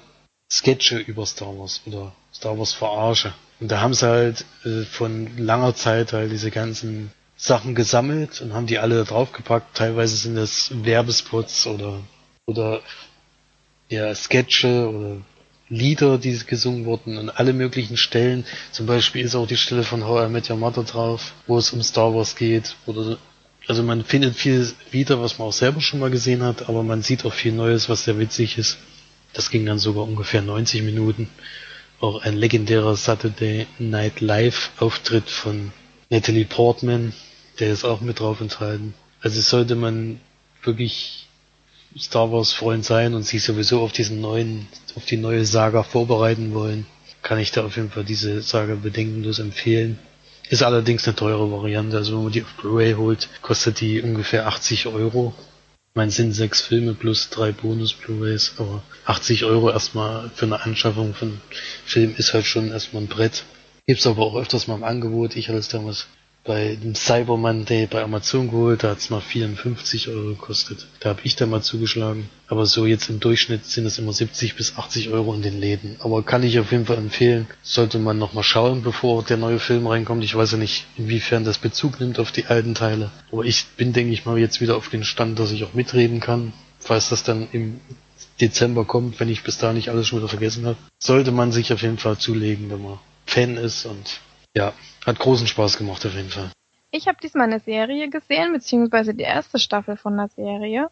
Sketche 0.51 0.97
über 0.97 1.25
Star 1.25 1.57
Wars 1.57 1.81
oder 1.85 2.13
Star 2.33 2.59
Wars 2.59 2.73
Verarsche. 2.73 3.33
Und 3.59 3.71
da 3.71 3.79
haben 3.79 3.93
sie 3.93 4.05
halt 4.05 4.45
äh, 4.65 4.83
von 4.83 5.37
langer 5.37 5.73
Zeit 5.73 6.11
halt 6.13 6.31
diese 6.31 6.51
ganzen 6.51 7.11
Sachen 7.37 7.73
gesammelt 7.75 8.41
und 8.41 8.53
haben 8.53 8.67
die 8.67 8.77
alle 8.77 9.03
draufgepackt. 9.05 9.75
Teilweise 9.75 10.15
sind 10.15 10.35
das 10.35 10.71
Werbespots 10.83 11.65
oder 11.65 12.01
oder 12.45 12.81
ja 13.89 14.13
Sketche 14.13 14.89
oder 14.89 15.21
Lieder, 15.69 16.17
die 16.17 16.37
gesungen 16.45 16.85
wurden 16.85 17.17
an 17.17 17.29
alle 17.29 17.53
möglichen 17.53 17.97
Stellen. 17.97 18.45
Zum 18.71 18.85
Beispiel 18.85 19.23
ist 19.23 19.35
auch 19.35 19.47
die 19.47 19.57
Stelle 19.57 19.83
von 19.83 20.05
How 20.05 20.27
I 20.27 20.31
Met 20.31 20.49
Your 20.49 20.57
Mother 20.57 20.83
drauf, 20.83 21.33
wo 21.47 21.57
es 21.57 21.71
um 21.71 21.81
Star 21.81 22.13
Wars 22.13 22.35
geht. 22.35 22.75
Oder 22.85 23.17
also 23.67 23.81
man 23.81 24.03
findet 24.03 24.35
viel 24.35 24.69
wieder, 24.91 25.21
was 25.21 25.39
man 25.39 25.47
auch 25.47 25.53
selber 25.53 25.79
schon 25.79 25.99
mal 25.99 26.11
gesehen 26.11 26.43
hat, 26.43 26.67
aber 26.67 26.83
man 26.83 27.01
sieht 27.01 27.25
auch 27.25 27.33
viel 27.33 27.53
Neues, 27.53 27.87
was 27.87 28.03
sehr 28.03 28.19
witzig 28.19 28.57
ist. 28.57 28.77
Das 29.31 29.49
ging 29.49 29.65
dann 29.65 29.79
sogar 29.79 30.03
ungefähr 30.03 30.41
90 30.41 30.83
Minuten. 30.83 31.29
Auch 31.99 32.21
ein 32.21 32.35
legendärer 32.35 32.95
Saturday 32.97 33.65
Night 33.79 34.19
Live 34.19 34.71
Auftritt 34.79 35.29
von 35.29 35.71
Natalie 36.09 36.45
Portman, 36.45 37.13
der 37.59 37.71
ist 37.71 37.85
auch 37.85 38.01
mit 38.01 38.19
drauf 38.19 38.41
enthalten. 38.41 38.93
Also 39.21 39.39
sollte 39.39 39.75
man 39.75 40.19
wirklich 40.63 41.22
Star 41.97 42.31
Wars 42.31 42.53
Freund 42.53 42.83
sein 42.83 43.13
und 43.13 43.23
sich 43.23 43.43
sowieso 43.43 43.81
auf 43.81 43.91
diesen 43.91 44.21
neuen, 44.21 44.67
auf 44.95 45.05
die 45.05 45.17
neue 45.17 45.45
Saga 45.45 45.83
vorbereiten 45.83 46.53
wollen, 46.53 46.85
kann 47.21 47.39
ich 47.39 47.51
da 47.51 47.63
auf 47.63 47.75
jeden 47.75 47.91
Fall 47.91 48.03
diese 48.03 48.41
Saga 48.41 48.75
bedenkenlos 48.75 49.39
empfehlen. 49.39 49.99
Ist 50.49 50.63
allerdings 50.63 51.07
eine 51.07 51.15
teure 51.15 51.51
Variante, 51.51 51.97
also 51.97 52.15
wenn 52.17 52.23
man 52.23 52.33
die 52.33 52.43
auf 52.43 52.53
Blu-ray 52.59 52.93
holt, 52.93 53.29
kostet 53.41 53.79
die 53.79 54.01
ungefähr 54.01 54.47
80 54.47 54.87
Euro. 54.87 55.33
Mein 55.95 56.09
sind 56.09 56.33
sechs 56.33 56.61
Filme 56.61 56.95
plus 56.95 57.29
drei 57.29 57.51
Bonus 57.51 57.93
Blu-rays, 57.93 58.55
aber 58.57 58.83
80 59.05 59.45
Euro 59.45 59.69
erstmal 59.69 60.31
für 60.33 60.45
eine 60.45 60.61
Anschaffung 60.61 61.13
von 61.13 61.39
Film 61.85 62.15
ist 62.17 62.33
halt 62.33 62.45
schon 62.45 62.71
erstmal 62.71 63.03
ein 63.03 63.07
Brett. 63.07 63.43
Gibt's 63.85 64.07
aber 64.07 64.23
auch 64.23 64.35
öfters 64.35 64.67
mal 64.67 64.75
im 64.75 64.83
Angebot. 64.83 65.35
Ich 65.35 65.49
hatte 65.49 65.59
es 65.59 65.67
damals 65.67 66.07
bei 66.43 66.75
dem 66.75 66.93
Cyber 66.93 67.37
Monday 67.37 67.87
bei 67.87 68.03
Amazon 68.03 68.49
geholt, 68.49 68.83
da 68.83 68.89
hat's 68.89 69.09
mal 69.09 69.21
54 69.21 70.09
Euro 70.09 70.29
gekostet. 70.29 70.87
Da 70.99 71.09
habe 71.09 71.21
ich 71.23 71.37
da 71.37 71.45
mal 71.45 71.61
zugeschlagen. 71.61 72.29
Aber 72.47 72.65
so 72.65 72.85
jetzt 72.85 73.09
im 73.09 73.21
Durchschnitt 73.21 73.65
sind 73.65 73.85
es 73.85 73.97
immer 73.97 74.11
70 74.11 74.55
bis 74.55 74.77
80 74.77 75.09
Euro 75.09 75.33
in 75.33 75.41
den 75.41 75.59
Läden. 75.59 75.95
Aber 75.99 76.21
kann 76.21 76.43
ich 76.43 76.59
auf 76.59 76.71
jeden 76.71 76.85
Fall 76.85 76.97
empfehlen. 76.97 77.47
Sollte 77.61 77.97
man 77.97 78.17
nochmal 78.17 78.43
schauen, 78.43 78.83
bevor 78.83 79.23
der 79.23 79.37
neue 79.37 79.59
Film 79.59 79.87
reinkommt. 79.87 80.23
Ich 80.23 80.35
weiß 80.35 80.51
ja 80.51 80.57
nicht, 80.57 80.85
inwiefern 80.97 81.45
das 81.45 81.59
Bezug 81.59 82.01
nimmt 82.01 82.19
auf 82.19 82.33
die 82.33 82.45
alten 82.47 82.75
Teile. 82.75 83.11
Aber 83.31 83.45
ich 83.45 83.65
bin, 83.77 83.93
denke 83.93 84.11
ich 84.11 84.25
mal, 84.25 84.37
jetzt 84.37 84.59
wieder 84.59 84.75
auf 84.75 84.89
den 84.89 85.05
Stand, 85.05 85.39
dass 85.39 85.51
ich 85.51 85.63
auch 85.63 85.73
mitreden 85.73 86.19
kann. 86.19 86.51
Falls 86.77 87.07
das 87.07 87.23
dann 87.23 87.47
im 87.53 87.79
Dezember 88.41 88.83
kommt, 88.83 89.21
wenn 89.21 89.29
ich 89.29 89.43
bis 89.43 89.57
da 89.59 89.71
nicht 89.71 89.89
alles 89.89 90.07
schon 90.07 90.19
wieder 90.19 90.27
vergessen 90.27 90.65
habe. 90.65 90.77
Sollte 90.99 91.31
man 91.31 91.53
sich 91.53 91.71
auf 91.71 91.81
jeden 91.81 91.97
Fall 91.97 92.17
zulegen, 92.17 92.69
wenn 92.69 92.81
man 92.81 92.99
Fan 93.25 93.55
ist 93.55 93.85
und 93.85 94.19
ja, 94.55 94.73
hat 95.05 95.19
großen 95.19 95.47
Spaß 95.47 95.77
gemacht 95.77 96.05
auf 96.05 96.13
jeden 96.13 96.29
Fall. 96.29 96.51
Ich 96.91 97.07
habe 97.07 97.17
diesmal 97.21 97.47
eine 97.47 97.59
Serie 97.59 98.09
gesehen, 98.09 98.53
beziehungsweise 98.53 99.15
die 99.15 99.23
erste 99.23 99.57
Staffel 99.57 99.97
von 99.97 100.15
der 100.15 100.27
Serie. 100.27 100.89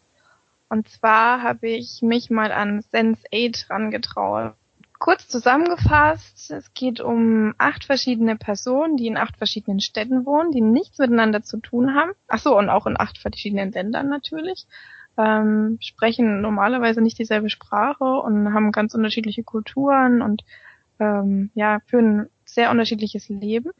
Und 0.68 0.88
zwar 0.88 1.42
habe 1.42 1.68
ich 1.68 2.02
mich 2.02 2.30
mal 2.30 2.50
an 2.50 2.82
Sense 2.82 3.22
8 3.32 3.70
rangetraut. 3.70 4.54
Kurz 4.98 5.28
zusammengefasst, 5.28 6.50
es 6.50 6.74
geht 6.74 7.00
um 7.00 7.54
acht 7.58 7.84
verschiedene 7.84 8.36
Personen, 8.36 8.96
die 8.96 9.08
in 9.08 9.16
acht 9.16 9.36
verschiedenen 9.36 9.80
Städten 9.80 10.24
wohnen, 10.24 10.52
die 10.52 10.60
nichts 10.60 10.98
miteinander 10.98 11.42
zu 11.42 11.58
tun 11.58 11.94
haben. 11.94 12.12
Ach 12.28 12.38
so, 12.38 12.56
und 12.56 12.68
auch 12.68 12.86
in 12.86 12.98
acht 12.98 13.18
verschiedenen 13.18 13.72
Ländern 13.72 14.08
natürlich. 14.08 14.66
Ähm, 15.18 15.78
sprechen 15.80 16.40
normalerweise 16.40 17.02
nicht 17.02 17.18
dieselbe 17.18 17.50
Sprache 17.50 18.04
und 18.04 18.54
haben 18.54 18.72
ganz 18.72 18.94
unterschiedliche 18.94 19.42
Kulturen 19.42 20.22
und 20.22 20.42
ähm, 20.98 21.50
ja, 21.54 21.80
führen 21.86 22.28
sehr 22.54 22.70
unterschiedliches 22.70 23.28
Leben. 23.28 23.70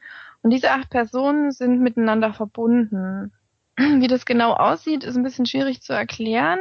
Und 0.43 0.51
diese 0.51 0.70
acht 0.70 0.91
Personen 0.91 1.53
sind 1.53 1.81
miteinander 1.81 2.33
verbunden. 2.33 3.33
Wie 3.77 4.09
das 4.09 4.25
genau 4.25 4.53
aussieht, 4.53 5.05
ist 5.05 5.16
ein 5.16 5.23
bisschen 5.23 5.47
schwierig 5.47 5.83
zu 5.83 5.93
erklären. 5.93 6.59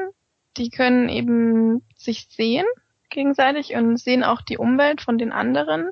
Die 0.58 0.70
können 0.70 1.10
eben 1.10 1.84
sich 1.96 2.28
sehen 2.30 2.66
gegenseitig 3.10 3.76
und 3.76 3.98
sehen 3.98 4.24
auch 4.24 4.42
die 4.42 4.58
Umwelt 4.58 5.02
von 5.02 5.18
den 5.18 5.32
anderen. 5.32 5.92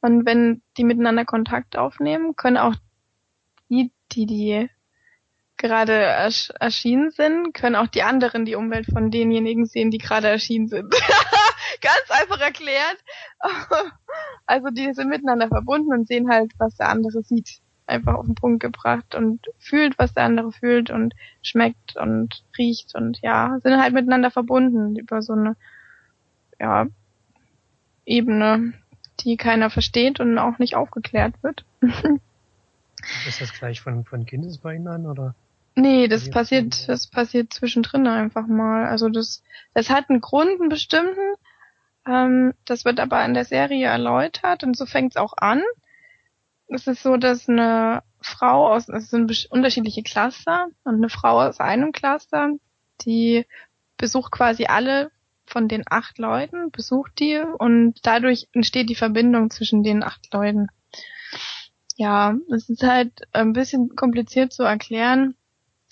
Und 0.00 0.24
wenn 0.24 0.62
die 0.76 0.84
miteinander 0.84 1.26
Kontakt 1.26 1.76
aufnehmen, 1.76 2.36
können 2.36 2.56
auch 2.56 2.74
die, 3.68 3.92
die 4.12 4.26
die 4.26 4.70
gerade 5.58 5.92
ersch 5.92 6.50
erschienen 6.58 7.10
sind, 7.10 7.52
können 7.52 7.76
auch 7.76 7.88
die 7.88 8.02
anderen 8.02 8.46
die 8.46 8.54
Umwelt 8.54 8.86
von 8.86 9.10
denjenigen 9.10 9.66
sehen, 9.66 9.90
die 9.90 9.98
gerade 9.98 10.28
erschienen 10.28 10.68
sind. 10.68 10.94
Ganz 11.80 12.10
einfach 12.10 12.40
erklärt. 12.40 12.98
also 14.46 14.68
die 14.70 14.92
sind 14.92 15.08
miteinander 15.08 15.48
verbunden 15.48 15.92
und 15.92 16.08
sehen 16.08 16.30
halt, 16.30 16.52
was 16.58 16.76
der 16.76 16.88
andere 16.88 17.22
sieht. 17.22 17.60
Einfach 17.86 18.14
auf 18.14 18.26
den 18.26 18.34
Punkt 18.34 18.60
gebracht 18.60 19.14
und 19.14 19.46
fühlt, 19.58 19.98
was 19.98 20.14
der 20.14 20.24
andere 20.24 20.52
fühlt 20.52 20.90
und 20.90 21.14
schmeckt 21.42 21.96
und 21.96 22.44
riecht 22.56 22.94
und 22.94 23.18
ja, 23.22 23.58
sind 23.62 23.80
halt 23.82 23.94
miteinander 23.94 24.30
verbunden 24.30 24.96
über 24.96 25.22
so 25.22 25.32
eine 25.32 25.56
ja, 26.60 26.86
Ebene, 28.04 28.74
die 29.20 29.36
keiner 29.36 29.70
versteht 29.70 30.20
und 30.20 30.38
auch 30.38 30.58
nicht 30.58 30.76
aufgeklärt 30.76 31.34
wird. 31.42 31.64
Ist 33.26 33.40
das 33.40 33.52
gleich 33.52 33.80
von, 33.80 34.04
von 34.04 34.26
Kindesbeinen 34.26 34.86
an 34.86 35.06
oder? 35.06 35.34
Nee, 35.74 36.08
das 36.08 36.28
passiert, 36.30 36.88
das 36.88 37.06
passiert 37.06 37.52
zwischendrin 37.52 38.06
einfach 38.06 38.46
mal. 38.46 38.86
Also 38.86 39.08
das, 39.08 39.42
das 39.72 39.88
hat 39.88 40.10
einen 40.10 40.20
Grund, 40.20 40.60
einen 40.60 40.68
bestimmten. 40.68 41.34
Ähm, 42.06 42.54
das 42.64 42.84
wird 42.84 43.00
aber 43.00 43.24
in 43.24 43.34
der 43.34 43.44
Serie 43.44 43.86
erläutert 43.86 44.64
und 44.64 44.76
so 44.76 44.86
fängt's 44.86 45.16
auch 45.16 45.34
an. 45.36 45.62
Es 46.68 46.86
ist 46.86 47.02
so, 47.02 47.16
dass 47.16 47.48
eine 47.48 48.02
Frau 48.20 48.72
aus, 48.72 48.88
es 48.88 49.10
sind 49.10 49.48
unterschiedliche 49.50 50.02
Cluster 50.02 50.68
und 50.84 50.96
eine 50.96 51.08
Frau 51.08 51.40
aus 51.40 51.60
einem 51.60 51.92
Cluster, 51.92 52.50
die 53.02 53.46
besucht 53.96 54.32
quasi 54.32 54.66
alle 54.66 55.10
von 55.46 55.68
den 55.68 55.82
acht 55.88 56.18
Leuten, 56.18 56.70
besucht 56.70 57.18
die 57.18 57.38
und 57.38 57.98
dadurch 58.02 58.48
entsteht 58.52 58.88
die 58.88 58.94
Verbindung 58.94 59.50
zwischen 59.50 59.82
den 59.82 60.02
acht 60.02 60.32
Leuten. 60.32 60.68
Ja, 61.96 62.34
es 62.54 62.68
ist 62.68 62.82
halt 62.82 63.12
ein 63.32 63.52
bisschen 63.52 63.94
kompliziert 63.96 64.52
zu 64.52 64.62
erklären. 64.62 65.34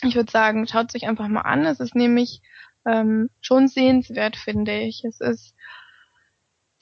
Ich 0.03 0.15
würde 0.15 0.31
sagen, 0.31 0.67
schaut 0.67 0.93
sich 0.93 1.07
einfach 1.07 1.29
mal 1.29 1.43
an. 1.43 1.67
Es 1.67 1.81
ist 1.81 1.95
nämlich 1.95 2.41
ähm, 2.87 3.31
schon 3.41 3.69
sehenswert, 3.69 4.37
finde 4.37 4.79
ich. 4.79 5.05
Es 5.05 5.21
ist 5.21 5.55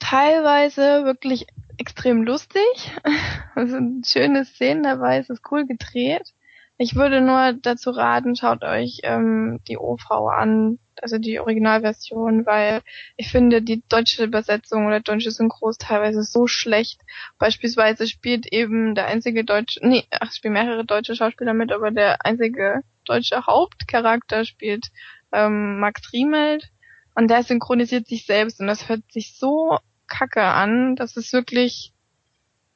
teilweise 0.09 1.03
wirklich 1.03 1.47
extrem 1.77 2.23
lustig. 2.23 2.63
Es 3.55 3.71
sind 3.71 4.05
schöne 4.05 4.45
Szenen 4.45 4.83
dabei, 4.83 5.17
es 5.17 5.29
ist 5.31 5.41
cool 5.51 5.65
gedreht. 5.65 6.33
Ich 6.77 6.93
würde 6.93 7.21
nur 7.21 7.53
dazu 7.53 7.89
raten, 7.89 8.35
schaut 8.35 8.63
euch 8.63 8.99
ähm, 9.01 9.59
die 9.67 9.79
OV 9.79 10.11
an, 10.11 10.77
also 11.01 11.17
die 11.17 11.39
Originalversion, 11.39 12.45
weil 12.45 12.83
ich 13.15 13.31
finde 13.31 13.63
die 13.63 13.81
deutsche 13.89 14.23
Übersetzung 14.23 14.85
oder 14.85 14.99
deutsche 14.99 15.31
Synchro 15.31 15.69
ist 15.69 15.81
teilweise 15.81 16.21
so 16.21 16.45
schlecht. 16.45 17.01
Beispielsweise 17.39 18.07
spielt 18.07 18.45
eben 18.45 18.93
der 18.93 19.07
einzige 19.07 19.43
deutsche, 19.43 19.79
nee, 19.81 20.03
ach, 20.11 20.31
spielen 20.31 20.53
mehrere 20.53 20.85
deutsche 20.85 21.15
Schauspieler 21.15 21.55
mit, 21.55 21.71
aber 21.71 21.89
der 21.89 22.23
einzige 22.23 22.81
deutsche 23.05 23.47
Hauptcharakter 23.47 24.45
spielt 24.45 24.89
ähm, 25.31 25.79
Max 25.79 26.13
Riemelt 26.13 26.69
und 27.15 27.27
der 27.29 27.41
synchronisiert 27.41 28.05
sich 28.05 28.27
selbst 28.27 28.59
und 28.59 28.67
das 28.67 28.87
hört 28.87 29.01
sich 29.11 29.35
so 29.35 29.79
kacke 30.07 30.43
an, 30.43 30.95
das 30.95 31.17
ist 31.17 31.33
wirklich, 31.33 31.93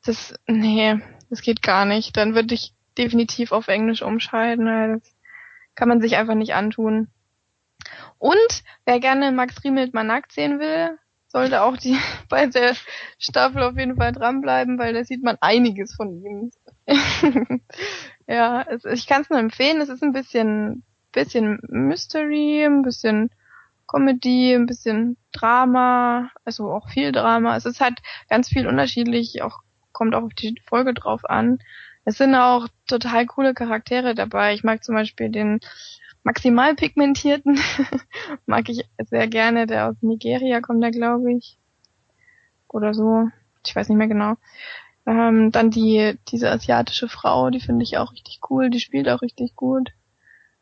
das, 0.05 0.35
nee, 0.47 0.99
das 1.29 1.41
geht 1.41 1.61
gar 1.61 1.85
nicht. 1.85 2.17
Dann 2.17 2.35
würde 2.35 2.53
ich 2.53 2.73
definitiv 2.97 3.51
auf 3.51 3.67
Englisch 3.67 4.01
umschalten, 4.01 4.65
das 4.99 5.15
kann 5.75 5.87
man 5.87 6.01
sich 6.01 6.17
einfach 6.17 6.35
nicht 6.35 6.53
antun. 6.53 7.07
Und 8.17 8.63
wer 8.85 8.99
gerne 8.99 9.31
Max 9.31 9.63
Riemelt 9.63 9.93
mal 9.93 10.03
nackt 10.03 10.31
sehen 10.31 10.59
will, 10.59 10.97
sollte 11.27 11.61
auch 11.61 11.77
die 11.77 11.97
bei 12.29 12.47
der 12.47 12.75
Staffel 13.17 13.63
auf 13.63 13.77
jeden 13.77 13.95
Fall 13.95 14.11
dranbleiben, 14.11 14.77
weil 14.77 14.93
da 14.93 15.03
sieht 15.03 15.23
man 15.23 15.37
einiges 15.41 15.95
von 15.95 16.21
ihm. 16.23 16.51
ja, 18.27 18.61
es, 18.63 18.85
ich 18.85 19.07
kann 19.07 19.21
es 19.21 19.29
nur 19.29 19.39
empfehlen. 19.39 19.81
Es 19.81 19.89
ist 19.89 20.03
ein 20.03 20.13
bisschen, 20.13 20.83
bisschen 21.11 21.59
Mystery, 21.69 22.65
ein 22.65 22.81
bisschen 22.81 23.31
Comedy, 23.91 24.53
ein 24.53 24.67
bisschen 24.67 25.17
Drama, 25.33 26.31
also 26.45 26.71
auch 26.71 26.89
viel 26.89 27.11
Drama. 27.11 27.57
Es 27.57 27.65
ist 27.65 27.81
halt 27.81 27.99
ganz 28.29 28.47
viel 28.47 28.67
unterschiedlich, 28.67 29.41
auch 29.41 29.59
kommt 29.91 30.15
auch 30.15 30.23
auf 30.23 30.33
die 30.33 30.55
Folge 30.65 30.93
drauf 30.93 31.29
an. 31.29 31.59
Es 32.05 32.17
sind 32.17 32.33
auch 32.35 32.67
total 32.87 33.25
coole 33.25 33.53
Charaktere 33.53 34.15
dabei. 34.15 34.53
Ich 34.53 34.63
mag 34.63 34.83
zum 34.83 34.95
Beispiel 34.95 35.29
den 35.29 35.59
maximal 36.23 36.75
pigmentierten, 36.75 37.59
mag 38.45 38.69
ich 38.69 38.85
sehr 39.09 39.27
gerne, 39.27 39.67
der 39.67 39.89
aus 39.89 39.95
Nigeria 40.01 40.61
kommt, 40.61 40.81
der 40.81 40.91
glaube 40.91 41.33
ich. 41.33 41.57
Oder 42.69 42.93
so. 42.93 43.27
Ich 43.65 43.75
weiß 43.75 43.89
nicht 43.89 43.97
mehr 43.97 44.07
genau. 44.07 44.35
Ähm, 45.05 45.51
dann 45.51 45.69
die, 45.69 46.17
diese 46.29 46.49
asiatische 46.49 47.09
Frau, 47.09 47.49
die 47.49 47.59
finde 47.59 47.83
ich 47.83 47.97
auch 47.97 48.13
richtig 48.13 48.39
cool, 48.49 48.69
die 48.69 48.79
spielt 48.79 49.09
auch 49.09 49.21
richtig 49.21 49.55
gut. 49.55 49.91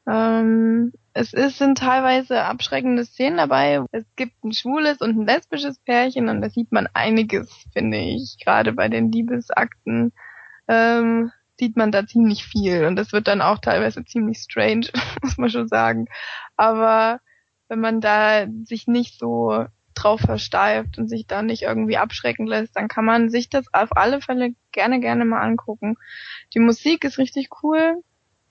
Ähm, 0.08 0.92
es 1.14 1.34
ist, 1.34 1.58
sind 1.58 1.78
teilweise 1.78 2.44
abschreckende 2.44 3.06
Szenen 3.06 3.38
dabei. 3.38 3.84
Es 3.92 4.06
gibt 4.16 4.44
ein 4.44 4.54
schwules 4.54 5.02
und 5.02 5.18
ein 5.18 5.26
lesbisches 5.26 5.80
Pärchen 5.80 6.30
und 6.30 6.42
da 6.42 6.50
sieht 6.50 6.72
man 6.72 6.88
einiges, 6.94 7.52
finde 7.74 7.98
ich. 7.98 8.38
Gerade 8.44 8.74
bei 8.74 8.88
den 8.88 9.12
Liebesakten 9.12 10.14
ähm, 10.68 11.32
sieht 11.60 11.76
man 11.76 11.92
da 11.92 12.08
ziemlich 12.08 12.46
viel 12.46 12.86
und 12.86 12.96
das 12.96 13.12
wird 13.12 13.28
dann 13.28 13.42
auch 13.42 13.60
teilweise 13.60 14.06
ziemlich 14.06 14.40
strange, 14.40 14.88
muss 15.22 15.38
man 15.38 15.50
schon 15.50 15.68
sagen. 15.68 16.06
Aber 16.56 17.20
wenn 17.68 17.80
man 17.80 18.02
da 18.02 18.48
sich 18.64 18.88
nicht 18.88 19.20
so 19.20 19.66
drauf 19.94 20.22
versteift 20.22 20.98
und 20.98 21.08
sich 21.10 21.28
da 21.28 21.42
nicht 21.42 21.64
irgendwie 21.64 21.98
abschrecken 21.98 22.48
lässt, 22.48 22.76
dann 22.76 22.88
kann 22.88 23.06
man 23.06 23.30
sich 23.30 23.50
das 23.50 23.66
auf 23.74 23.90
alle 23.96 24.22
Fälle 24.22 24.54
gerne, 24.72 25.00
gerne 25.00 25.26
mal 25.26 25.42
angucken. 25.42 25.98
Die 26.54 26.60
Musik 26.60 27.04
ist 27.04 27.18
richtig 27.18 27.50
cool. 27.62 28.02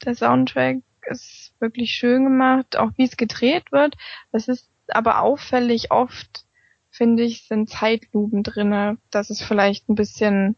Der 0.05 0.15
Soundtrack 0.15 0.79
ist 1.07 1.53
wirklich 1.61 1.93
schön 1.93 2.25
gemacht, 2.25 2.77
auch 2.77 2.91
wie 2.97 3.05
es 3.05 3.17
gedreht 3.17 3.73
wird. 3.73 3.97
Es 4.33 4.49
ist 4.49 4.71
aber 4.89 5.21
auffällig 5.21 5.91
oft, 5.91 6.45
finde 6.91 7.23
ich, 7.23 7.47
sind 7.47 7.71
Zeitlupen 7.71 8.43
drinne. 8.43 8.99
Das 9.11 9.31
ist 9.31 9.43
vielleicht 9.43 9.89
ein 9.89 9.95
bisschen, 9.95 10.57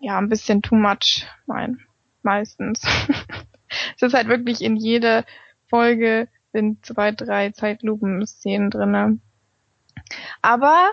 ja, 0.00 0.18
ein 0.18 0.28
bisschen 0.28 0.62
too 0.62 0.76
much, 0.76 1.26
mein, 1.46 1.80
meistens. 2.22 2.82
es 3.96 4.02
ist 4.02 4.14
halt 4.14 4.28
wirklich 4.28 4.62
in 4.62 4.76
jeder 4.76 5.24
Folge 5.68 6.28
sind 6.52 6.84
zwei, 6.84 7.12
drei 7.12 7.50
Zeitlupen-Szenen 7.50 8.70
drinne. 8.70 9.18
Aber 10.42 10.90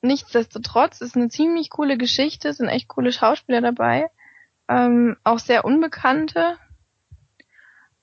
nichtsdestotrotz 0.00 1.00
ist 1.00 1.16
eine 1.16 1.28
ziemlich 1.28 1.70
coole 1.70 1.96
Geschichte, 1.96 2.52
sind 2.52 2.68
echt 2.68 2.88
coole 2.88 3.12
Schauspieler 3.12 3.60
dabei, 3.60 4.10
ähm, 4.68 5.16
auch 5.24 5.38
sehr 5.38 5.64
unbekannte. 5.64 6.58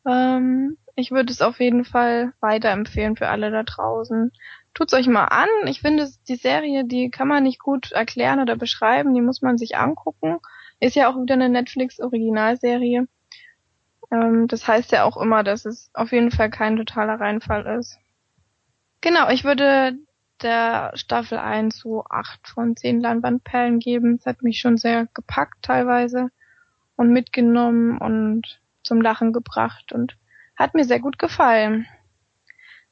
Ähm, 0.09 0.77
ich 0.95 1.11
würde 1.11 1.31
es 1.31 1.41
auf 1.41 1.59
jeden 1.59 1.85
Fall 1.85 2.33
weiterempfehlen 2.39 3.15
für 3.15 3.29
alle 3.29 3.51
da 3.51 3.63
draußen. 3.63 4.31
Tut's 4.73 4.93
euch 4.93 5.07
mal 5.07 5.25
an. 5.25 5.47
Ich 5.65 5.81
finde, 5.81 6.09
die 6.27 6.35
Serie, 6.35 6.85
die 6.85 7.09
kann 7.09 7.27
man 7.27 7.43
nicht 7.43 7.59
gut 7.59 7.91
erklären 7.91 8.39
oder 8.39 8.55
beschreiben, 8.55 9.13
die 9.13 9.21
muss 9.21 9.41
man 9.41 9.57
sich 9.57 9.77
angucken. 9.77 10.39
Ist 10.79 10.95
ja 10.95 11.09
auch 11.09 11.21
wieder 11.21 11.35
eine 11.35 11.49
Netflix-Originalserie. 11.49 13.07
Ähm, 14.11 14.47
das 14.47 14.67
heißt 14.67 14.91
ja 14.91 15.03
auch 15.03 15.17
immer, 15.17 15.43
dass 15.43 15.65
es 15.65 15.89
auf 15.93 16.11
jeden 16.11 16.31
Fall 16.31 16.49
kein 16.49 16.77
totaler 16.77 17.19
Reinfall 17.19 17.65
ist. 17.79 17.97
Genau, 19.01 19.29
ich 19.29 19.43
würde 19.43 19.97
der 20.41 20.91
Staffel 20.95 21.37
1 21.37 21.77
so 21.77 22.03
acht 22.09 22.47
von 22.47 22.75
zehn 22.75 22.99
Leinwandperlen 22.99 23.79
geben. 23.79 24.15
Es 24.15 24.25
hat 24.25 24.41
mich 24.41 24.59
schon 24.59 24.77
sehr 24.77 25.07
gepackt 25.13 25.63
teilweise 25.63 26.29
und 26.95 27.11
mitgenommen 27.11 27.97
und 27.97 28.59
zum 28.89 28.99
Lachen 29.01 29.31
gebracht 29.31 29.93
und 29.93 30.17
hat 30.57 30.73
mir 30.73 30.83
sehr 30.83 30.99
gut 30.99 31.17
gefallen. 31.19 31.87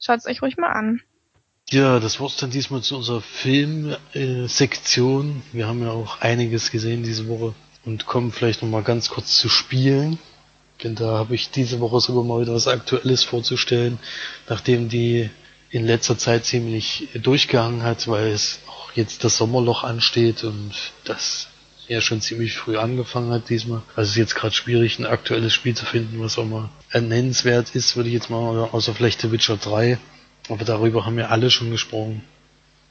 Schaut's 0.00 0.26
euch 0.26 0.40
ruhig 0.40 0.56
mal 0.56 0.70
an. 0.70 1.02
Ja, 1.70 2.00
das 2.00 2.18
war's 2.18 2.36
dann 2.36 2.50
diesmal 2.50 2.80
zu 2.80 2.96
unserer 2.96 3.20
Filmsektion. 3.20 5.42
Wir 5.52 5.66
haben 5.66 5.82
ja 5.82 5.90
auch 5.90 6.22
einiges 6.22 6.70
gesehen 6.70 7.02
diese 7.02 7.28
Woche 7.28 7.52
und 7.84 8.06
kommen 8.06 8.32
vielleicht 8.32 8.62
noch 8.62 8.70
mal 8.70 8.82
ganz 8.82 9.10
kurz 9.10 9.36
zu 9.36 9.50
Spielen. 9.50 10.18
Denn 10.82 10.94
da 10.94 11.18
habe 11.18 11.34
ich 11.34 11.50
diese 11.50 11.78
Woche 11.80 12.00
sogar 12.00 12.24
mal 12.24 12.40
wieder 12.40 12.54
was 12.54 12.68
Aktuelles 12.68 13.22
vorzustellen, 13.24 13.98
nachdem 14.48 14.88
die 14.88 15.28
in 15.70 15.84
letzter 15.84 16.16
Zeit 16.16 16.46
ziemlich 16.46 17.08
durchgehangen 17.14 17.82
hat, 17.82 18.08
weil 18.08 18.28
es 18.28 18.60
auch 18.68 18.92
jetzt 18.92 19.24
das 19.24 19.36
Sommerloch 19.36 19.84
ansteht 19.84 20.42
und 20.44 20.72
das 21.04 21.47
ja 21.88 22.00
schon 22.00 22.20
ziemlich 22.20 22.54
früh 22.54 22.76
angefangen 22.76 23.32
hat 23.32 23.48
diesmal. 23.48 23.82
Also 23.96 24.02
es 24.02 24.10
ist 24.10 24.16
jetzt 24.16 24.34
gerade 24.34 24.54
schwierig, 24.54 24.98
ein 24.98 25.06
aktuelles 25.06 25.52
Spiel 25.52 25.74
zu 25.74 25.86
finden, 25.86 26.20
was 26.20 26.38
auch 26.38 26.44
mal 26.44 26.70
nennenswert 26.92 27.74
ist, 27.74 27.96
würde 27.96 28.08
ich 28.08 28.14
jetzt 28.14 28.30
mal, 28.30 28.68
außer 28.70 28.94
vielleicht 28.94 29.20
The 29.20 29.32
Witcher 29.32 29.56
3. 29.56 29.98
Aber 30.48 30.64
darüber 30.64 31.04
haben 31.04 31.16
wir 31.16 31.30
alle 31.30 31.50
schon 31.50 31.70
gesprochen. 31.70 32.22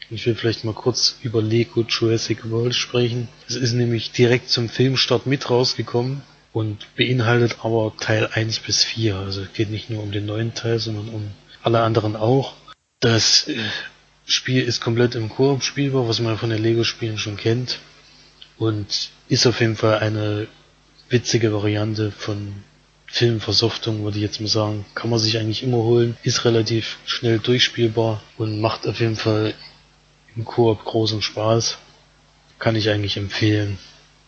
Ich 0.10 0.26
will 0.26 0.36
vielleicht 0.36 0.64
mal 0.64 0.74
kurz 0.74 1.18
über 1.22 1.42
Lego 1.42 1.82
Jurassic 1.82 2.50
World 2.50 2.76
sprechen. 2.76 3.28
Es 3.48 3.56
ist 3.56 3.74
nämlich 3.74 4.12
direkt 4.12 4.50
zum 4.50 4.70
Filmstart 4.70 5.26
mit 5.26 5.50
rausgekommen 5.50 6.22
und 6.54 6.96
beinhaltet 6.96 7.58
aber 7.64 7.94
Teil 8.00 8.30
1 8.32 8.60
bis 8.60 8.84
4. 8.84 9.16
Also 9.18 9.42
es 9.42 9.54
geht 9.54 9.70
nicht 9.70 9.90
nur 9.90 10.02
um 10.02 10.12
den 10.12 10.26
neuen 10.26 10.54
Teil, 10.54 10.80
sondern 10.80 11.10
um 11.10 11.32
alle 11.62 11.82
anderen 11.82 12.16
auch. 12.16 12.54
Das 13.02 13.48
äh, 13.48 13.58
Spiel 14.26 14.64
ist 14.64 14.82
komplett 14.82 15.16
im 15.16 15.30
Koop 15.30 15.64
spielbar, 15.64 16.08
was 16.08 16.20
man 16.20 16.38
von 16.38 16.50
den 16.50 16.64
Lego-Spielen 16.64 17.18
schon 17.18 17.38
kennt. 17.38 17.80
Und 18.58 19.10
ist 19.30 19.46
auf 19.46 19.60
jeden 19.60 19.76
Fall 19.76 20.00
eine 20.00 20.48
witzige 21.10 21.54
Variante 21.54 22.12
von 22.12 22.64
Filmversoftung, 23.06 24.04
würde 24.04 24.18
ich 24.18 24.24
jetzt 24.24 24.42
mal 24.42 24.48
sagen. 24.48 24.86
Kann 24.96 25.10
man 25.10 25.20
sich 25.20 25.38
eigentlich 25.38 25.64
immer 25.64 25.78
holen. 25.78 26.18
Ist 26.24 26.46
relativ 26.46 26.98
schnell 27.06 27.40
durchspielbar 27.40 28.22
und 28.38 28.60
macht 28.60 28.88
auf 28.88 29.00
jeden 29.00 29.16
Fall 29.16 29.54
im 30.36 30.46
Koop 30.46 30.84
großen 30.84 31.22
Spaß. 31.22 31.78
Kann 32.60 32.76
ich 32.76 32.90
eigentlich 32.90 33.18
empfehlen. 33.18 33.78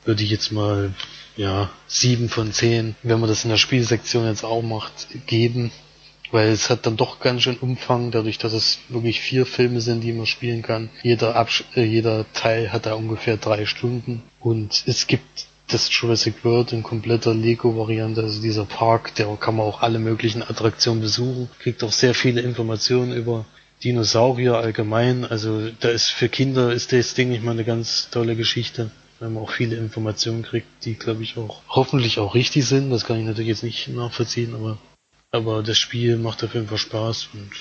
Würde 0.05 0.23
ich 0.23 0.29
jetzt 0.29 0.51
mal, 0.51 0.93
ja, 1.35 1.69
sieben 1.87 2.29
von 2.29 2.53
zehn, 2.53 2.95
wenn 3.03 3.19
man 3.19 3.29
das 3.29 3.43
in 3.43 3.49
der 3.49 3.57
Spielsektion 3.57 4.25
jetzt 4.25 4.45
auch 4.45 4.61
macht, 4.61 5.07
geben. 5.27 5.71
Weil 6.31 6.49
es 6.49 6.69
hat 6.69 6.85
dann 6.85 6.97
doch 6.97 7.19
ganz 7.19 7.43
schön 7.43 7.57
Umfang, 7.57 8.11
dadurch, 8.11 8.37
dass 8.37 8.53
es 8.53 8.79
wirklich 8.89 9.19
vier 9.19 9.45
Filme 9.45 9.81
sind, 9.81 10.01
die 10.01 10.13
man 10.13 10.25
spielen 10.25 10.61
kann. 10.61 10.89
Jeder, 11.01 11.35
Absch 11.35 11.63
äh, 11.75 11.83
jeder 11.83 12.25
Teil 12.33 12.71
hat 12.71 12.85
da 12.85 12.93
ungefähr 12.93 13.37
drei 13.37 13.65
Stunden. 13.65 14.23
Und 14.39 14.83
es 14.85 15.07
gibt 15.07 15.47
das 15.71 15.89
Jurassic 15.91 16.43
World 16.43 16.73
in 16.73 16.83
kompletter 16.83 17.33
Lego-Variante, 17.33 18.21
also 18.21 18.41
dieser 18.41 18.65
Park, 18.65 19.15
der 19.15 19.27
kann 19.39 19.55
man 19.55 19.65
auch 19.65 19.81
alle 19.81 19.99
möglichen 19.99 20.41
Attraktionen 20.41 21.01
besuchen, 21.01 21.49
kriegt 21.59 21.83
auch 21.83 21.91
sehr 21.91 22.15
viele 22.15 22.41
Informationen 22.41 23.13
über 23.13 23.45
Dinosaurier 23.83 24.55
allgemein, 24.55 25.25
also 25.25 25.69
da 25.79 25.89
ist 25.89 26.09
für 26.09 26.27
Kinder 26.27 26.73
ist 26.73 26.91
das 26.91 27.13
Ding 27.13 27.29
nicht 27.29 27.43
mal 27.43 27.51
eine 27.51 27.63
ganz 27.63 28.09
tolle 28.09 28.35
Geschichte, 28.35 28.91
weil 29.19 29.29
man 29.29 29.43
auch 29.43 29.51
viele 29.51 29.77
Informationen 29.77 30.41
kriegt, 30.41 30.67
die 30.83 30.95
glaube 30.95 31.23
ich 31.23 31.37
auch 31.37 31.61
hoffentlich 31.69 32.19
auch 32.19 32.35
richtig 32.35 32.65
sind, 32.65 32.89
das 32.89 33.05
kann 33.05 33.19
ich 33.19 33.25
natürlich 33.25 33.49
jetzt 33.49 33.63
nicht 33.63 33.87
nachvollziehen, 33.89 34.55
aber 34.55 34.79
aber 35.31 35.63
das 35.63 35.77
Spiel 35.77 36.17
macht 36.17 36.43
auf 36.43 36.53
jeden 36.53 36.67
Fall 36.67 36.77
Spaß 36.77 37.29
und 37.33 37.51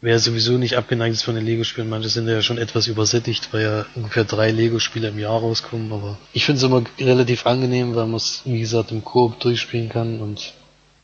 wer 0.00 0.18
sowieso 0.18 0.58
nicht 0.58 0.76
abgeneigt 0.76 1.14
ist 1.14 1.22
von 1.22 1.34
den 1.34 1.46
Lego-Spielen, 1.46 1.88
manche 1.88 2.08
sind 2.08 2.28
ja 2.28 2.42
schon 2.42 2.58
etwas 2.58 2.86
übersättigt, 2.86 3.52
weil 3.52 3.62
ja 3.62 3.86
ungefähr 3.94 4.24
drei 4.24 4.50
Lego-Spiele 4.50 5.08
im 5.08 5.18
Jahr 5.18 5.40
rauskommen, 5.40 5.92
aber 5.92 6.18
ich 6.32 6.44
finde 6.44 6.58
es 6.58 6.62
immer 6.62 6.84
relativ 6.98 7.46
angenehm, 7.46 7.94
weil 7.94 8.06
man 8.06 8.16
es, 8.16 8.42
wie 8.44 8.60
gesagt, 8.60 8.92
im 8.92 9.02
Koop 9.02 9.40
durchspielen 9.40 9.88
kann 9.88 10.20
und 10.20 10.52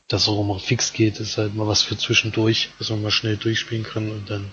das 0.09 0.29
auch 0.29 0.41
immer 0.41 0.59
fix 0.59 0.93
geht, 0.93 1.21
ist 1.21 1.39
halt 1.39 1.55
mal 1.55 1.67
was 1.67 1.83
für 1.83 1.97
zwischendurch, 1.97 2.71
dass 2.79 2.91
man 2.91 3.03
mal 3.03 3.11
schnell 3.11 3.37
durchspielen 3.37 3.85
kann 3.85 4.11
und 4.11 4.29
dann 4.29 4.51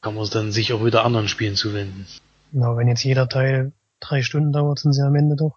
kann 0.00 0.14
man 0.14 0.24
es 0.24 0.30
dann 0.30 0.50
sich 0.50 0.72
auch 0.72 0.84
wieder 0.84 1.04
anderen 1.04 1.28
Spielen 1.28 1.56
zuwenden. 1.56 2.06
Genau, 2.52 2.76
wenn 2.76 2.88
jetzt 2.88 3.04
jeder 3.04 3.28
Teil 3.28 3.72
drei 4.00 4.22
Stunden 4.22 4.52
dauert, 4.52 4.78
sind 4.78 4.92
sie 4.92 5.02
am 5.02 5.14
Ende 5.14 5.36
doch 5.36 5.56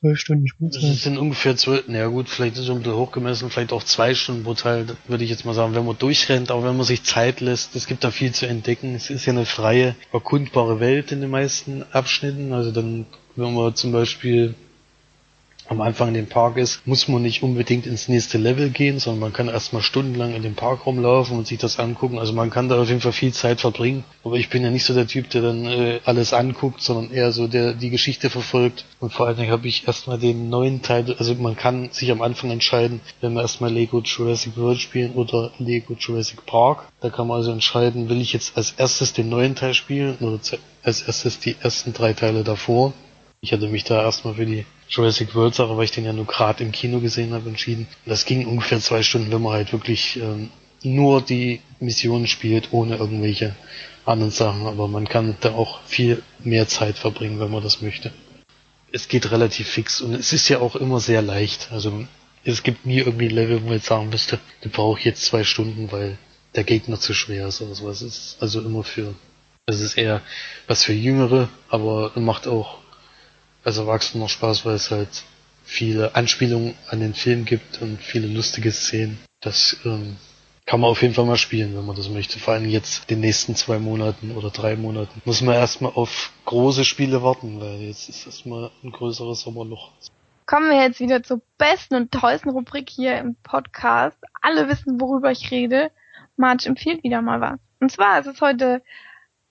zwölf 0.00 0.18
Stunden 0.18 0.44
Das 0.44 0.52
Spielzeit. 0.76 0.96
sind 0.96 1.18
ungefähr 1.18 1.56
zwölf, 1.56 1.88
naja 1.88 2.06
gut, 2.08 2.28
vielleicht 2.28 2.54
ist 2.56 2.62
es 2.64 2.70
ein 2.70 2.78
bisschen 2.78 2.96
hochgemessen, 2.96 3.50
vielleicht 3.50 3.72
auch 3.72 3.82
zwei 3.82 4.14
Stunden 4.14 4.44
pro 4.44 4.54
Teil, 4.54 4.86
würde 5.08 5.24
ich 5.24 5.30
jetzt 5.30 5.44
mal 5.44 5.54
sagen, 5.54 5.74
wenn 5.74 5.84
man 5.86 5.98
durchrennt, 5.98 6.50
aber 6.50 6.64
wenn 6.64 6.76
man 6.76 6.86
sich 6.86 7.02
Zeit 7.02 7.40
lässt, 7.40 7.74
es 7.76 7.86
gibt 7.86 8.04
da 8.04 8.10
viel 8.10 8.32
zu 8.32 8.46
entdecken. 8.46 8.94
Es 8.94 9.10
ist 9.10 9.26
ja 9.26 9.32
eine 9.32 9.46
freie, 9.46 9.94
erkundbare 10.12 10.80
Welt 10.80 11.12
in 11.12 11.20
den 11.20 11.30
meisten 11.30 11.84
Abschnitten. 11.92 12.52
Also 12.52 12.70
dann, 12.70 13.06
wenn 13.36 13.54
man 13.54 13.74
zum 13.74 13.92
Beispiel 13.92 14.54
am 15.68 15.80
Anfang 15.80 16.08
in 16.08 16.14
dem 16.14 16.26
Park 16.26 16.56
ist, 16.56 16.86
muss 16.86 17.08
man 17.08 17.22
nicht 17.22 17.42
unbedingt 17.42 17.86
ins 17.86 18.08
nächste 18.08 18.38
Level 18.38 18.70
gehen, 18.70 18.98
sondern 18.98 19.20
man 19.20 19.32
kann 19.32 19.48
erstmal 19.48 19.82
stundenlang 19.82 20.34
in 20.34 20.42
dem 20.42 20.54
Park 20.54 20.84
rumlaufen 20.86 21.38
und 21.38 21.46
sich 21.46 21.58
das 21.58 21.78
angucken. 21.78 22.18
Also 22.18 22.32
man 22.32 22.50
kann 22.50 22.68
da 22.68 22.80
auf 22.80 22.88
jeden 22.88 23.00
Fall 23.00 23.12
viel 23.12 23.32
Zeit 23.32 23.60
verbringen. 23.60 24.04
Aber 24.24 24.36
ich 24.36 24.50
bin 24.50 24.62
ja 24.62 24.70
nicht 24.70 24.84
so 24.84 24.94
der 24.94 25.06
Typ, 25.06 25.30
der 25.30 25.42
dann 25.42 25.64
äh, 25.64 26.00
alles 26.04 26.32
anguckt, 26.32 26.82
sondern 26.82 27.10
eher 27.10 27.32
so 27.32 27.46
der 27.46 27.72
die 27.72 27.90
Geschichte 27.90 28.28
verfolgt. 28.28 28.84
Und 29.00 29.12
vor 29.12 29.26
allen 29.26 29.36
Dingen 29.36 29.50
habe 29.50 29.66
ich 29.66 29.86
erstmal 29.86 30.18
den 30.18 30.50
neuen 30.50 30.82
Teil, 30.82 31.14
also 31.18 31.34
man 31.34 31.56
kann 31.56 31.90
sich 31.92 32.10
am 32.10 32.22
Anfang 32.22 32.50
entscheiden, 32.50 33.00
wenn 33.20 33.32
wir 33.32 33.42
erstmal 33.42 33.72
Lego 33.72 34.00
Jurassic 34.00 34.56
World 34.56 34.80
spielen 34.80 35.12
oder 35.12 35.52
Lego 35.58 35.94
Jurassic 35.98 36.44
Park. 36.44 36.88
Da 37.00 37.08
kann 37.10 37.26
man 37.26 37.38
also 37.38 37.52
entscheiden, 37.52 38.08
will 38.08 38.20
ich 38.20 38.32
jetzt 38.32 38.56
als 38.56 38.72
erstes 38.72 39.12
den 39.14 39.28
neuen 39.28 39.54
Teil 39.54 39.74
spielen 39.74 40.16
oder 40.20 40.38
als 40.82 41.02
erstes 41.02 41.38
die 41.38 41.56
ersten 41.60 41.92
drei 41.92 42.12
Teile 42.12 42.44
davor. 42.44 42.92
Ich 43.40 43.52
hatte 43.52 43.68
mich 43.68 43.84
da 43.84 44.02
erstmal 44.02 44.34
für 44.34 44.46
die 44.46 44.64
Jurassic 44.94 45.34
World 45.34 45.54
Sache, 45.54 45.76
weil 45.76 45.84
ich 45.84 45.90
den 45.90 46.04
ja 46.04 46.12
nur 46.12 46.26
gerade 46.26 46.62
im 46.62 46.70
Kino 46.70 47.00
gesehen 47.00 47.32
habe, 47.32 47.48
entschieden. 47.48 47.88
Das 48.06 48.24
ging 48.24 48.46
ungefähr 48.46 48.78
zwei 48.80 49.02
Stunden, 49.02 49.32
wenn 49.32 49.42
man 49.42 49.54
halt 49.54 49.72
wirklich 49.72 50.16
ähm, 50.16 50.50
nur 50.82 51.20
die 51.20 51.60
Mission 51.80 52.26
spielt, 52.28 52.72
ohne 52.72 52.96
irgendwelche 52.96 53.56
anderen 54.04 54.30
Sachen. 54.30 54.66
Aber 54.66 54.86
man 54.86 55.08
kann 55.08 55.36
da 55.40 55.52
auch 55.52 55.80
viel 55.84 56.22
mehr 56.44 56.68
Zeit 56.68 56.96
verbringen, 56.96 57.40
wenn 57.40 57.50
man 57.50 57.62
das 57.62 57.82
möchte. 57.82 58.12
Es 58.92 59.08
geht 59.08 59.32
relativ 59.32 59.68
fix 59.68 60.00
und 60.00 60.14
es 60.14 60.32
ist 60.32 60.48
ja 60.48 60.60
auch 60.60 60.76
immer 60.76 61.00
sehr 61.00 61.22
leicht. 61.22 61.72
Also 61.72 62.06
es 62.44 62.62
gibt 62.62 62.86
nie 62.86 62.98
irgendwie 62.98 63.26
ein 63.26 63.34
Level, 63.34 63.62
wo 63.62 63.66
man 63.66 63.76
jetzt 63.76 63.86
sagen 63.86 64.10
müsste, 64.10 64.38
du 64.60 64.68
brauchst 64.68 65.04
jetzt 65.04 65.24
zwei 65.24 65.42
Stunden, 65.42 65.90
weil 65.90 66.18
der 66.54 66.62
Gegner 66.62 67.00
zu 67.00 67.14
schwer 67.14 67.48
ist 67.48 67.60
oder 67.60 67.74
sowas. 67.74 68.02
Es 68.02 68.16
ist 68.16 68.36
also 68.40 68.60
immer 68.60 68.84
für, 68.84 69.14
es 69.66 69.80
ist 69.80 69.98
eher 69.98 70.20
was 70.68 70.84
für 70.84 70.92
Jüngere, 70.92 71.48
aber 71.68 72.12
macht 72.14 72.46
auch 72.46 72.83
als 73.64 73.78
Erwachsener 73.78 74.24
noch 74.24 74.30
Spaß, 74.30 74.64
weil 74.66 74.74
es 74.74 74.90
halt 74.90 75.24
viele 75.64 76.14
Anspielungen 76.14 76.74
an 76.88 77.00
den 77.00 77.14
Film 77.14 77.44
gibt 77.44 77.80
und 77.80 78.00
viele 78.00 78.26
lustige 78.26 78.70
Szenen. 78.70 79.18
Das 79.40 79.76
ähm, 79.84 80.16
kann 80.66 80.80
man 80.80 80.90
auf 80.90 81.02
jeden 81.02 81.14
Fall 81.14 81.26
mal 81.26 81.36
spielen, 81.36 81.76
wenn 81.76 81.84
man 81.84 81.96
das 81.96 82.08
möchte. 82.08 82.38
Vor 82.38 82.54
allem 82.54 82.68
jetzt 82.68 83.10
den 83.10 83.20
nächsten 83.20 83.54
zwei 83.54 83.78
Monaten 83.78 84.32
oder 84.32 84.50
drei 84.50 84.76
Monaten. 84.76 85.20
Muss 85.24 85.42
man 85.42 85.54
erstmal 85.54 85.92
auf 85.94 86.32
große 86.44 86.84
Spiele 86.84 87.22
warten, 87.22 87.60
weil 87.60 87.80
jetzt 87.80 88.08
ist 88.08 88.26
erstmal 88.26 88.70
ein 88.82 88.90
größeres 88.90 89.40
Sommerloch. 89.40 89.90
Kommen 90.46 90.70
wir 90.70 90.82
jetzt 90.82 91.00
wieder 91.00 91.22
zur 91.22 91.40
besten 91.56 91.94
und 91.94 92.12
tollsten 92.12 92.50
Rubrik 92.50 92.90
hier 92.90 93.18
im 93.18 93.34
Podcast. 93.42 94.18
Alle 94.42 94.68
wissen, 94.68 95.00
worüber 95.00 95.30
ich 95.30 95.50
rede. 95.50 95.90
Marge 96.36 96.66
empfiehlt 96.66 97.02
wieder 97.02 97.22
mal 97.22 97.40
was. 97.40 97.58
Und 97.80 97.90
zwar 97.90 98.20
ist 98.20 98.26
es 98.26 98.40
heute 98.40 98.82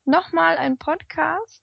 nochmal 0.05 0.57
ein 0.57 0.77
Podcast. 0.77 1.62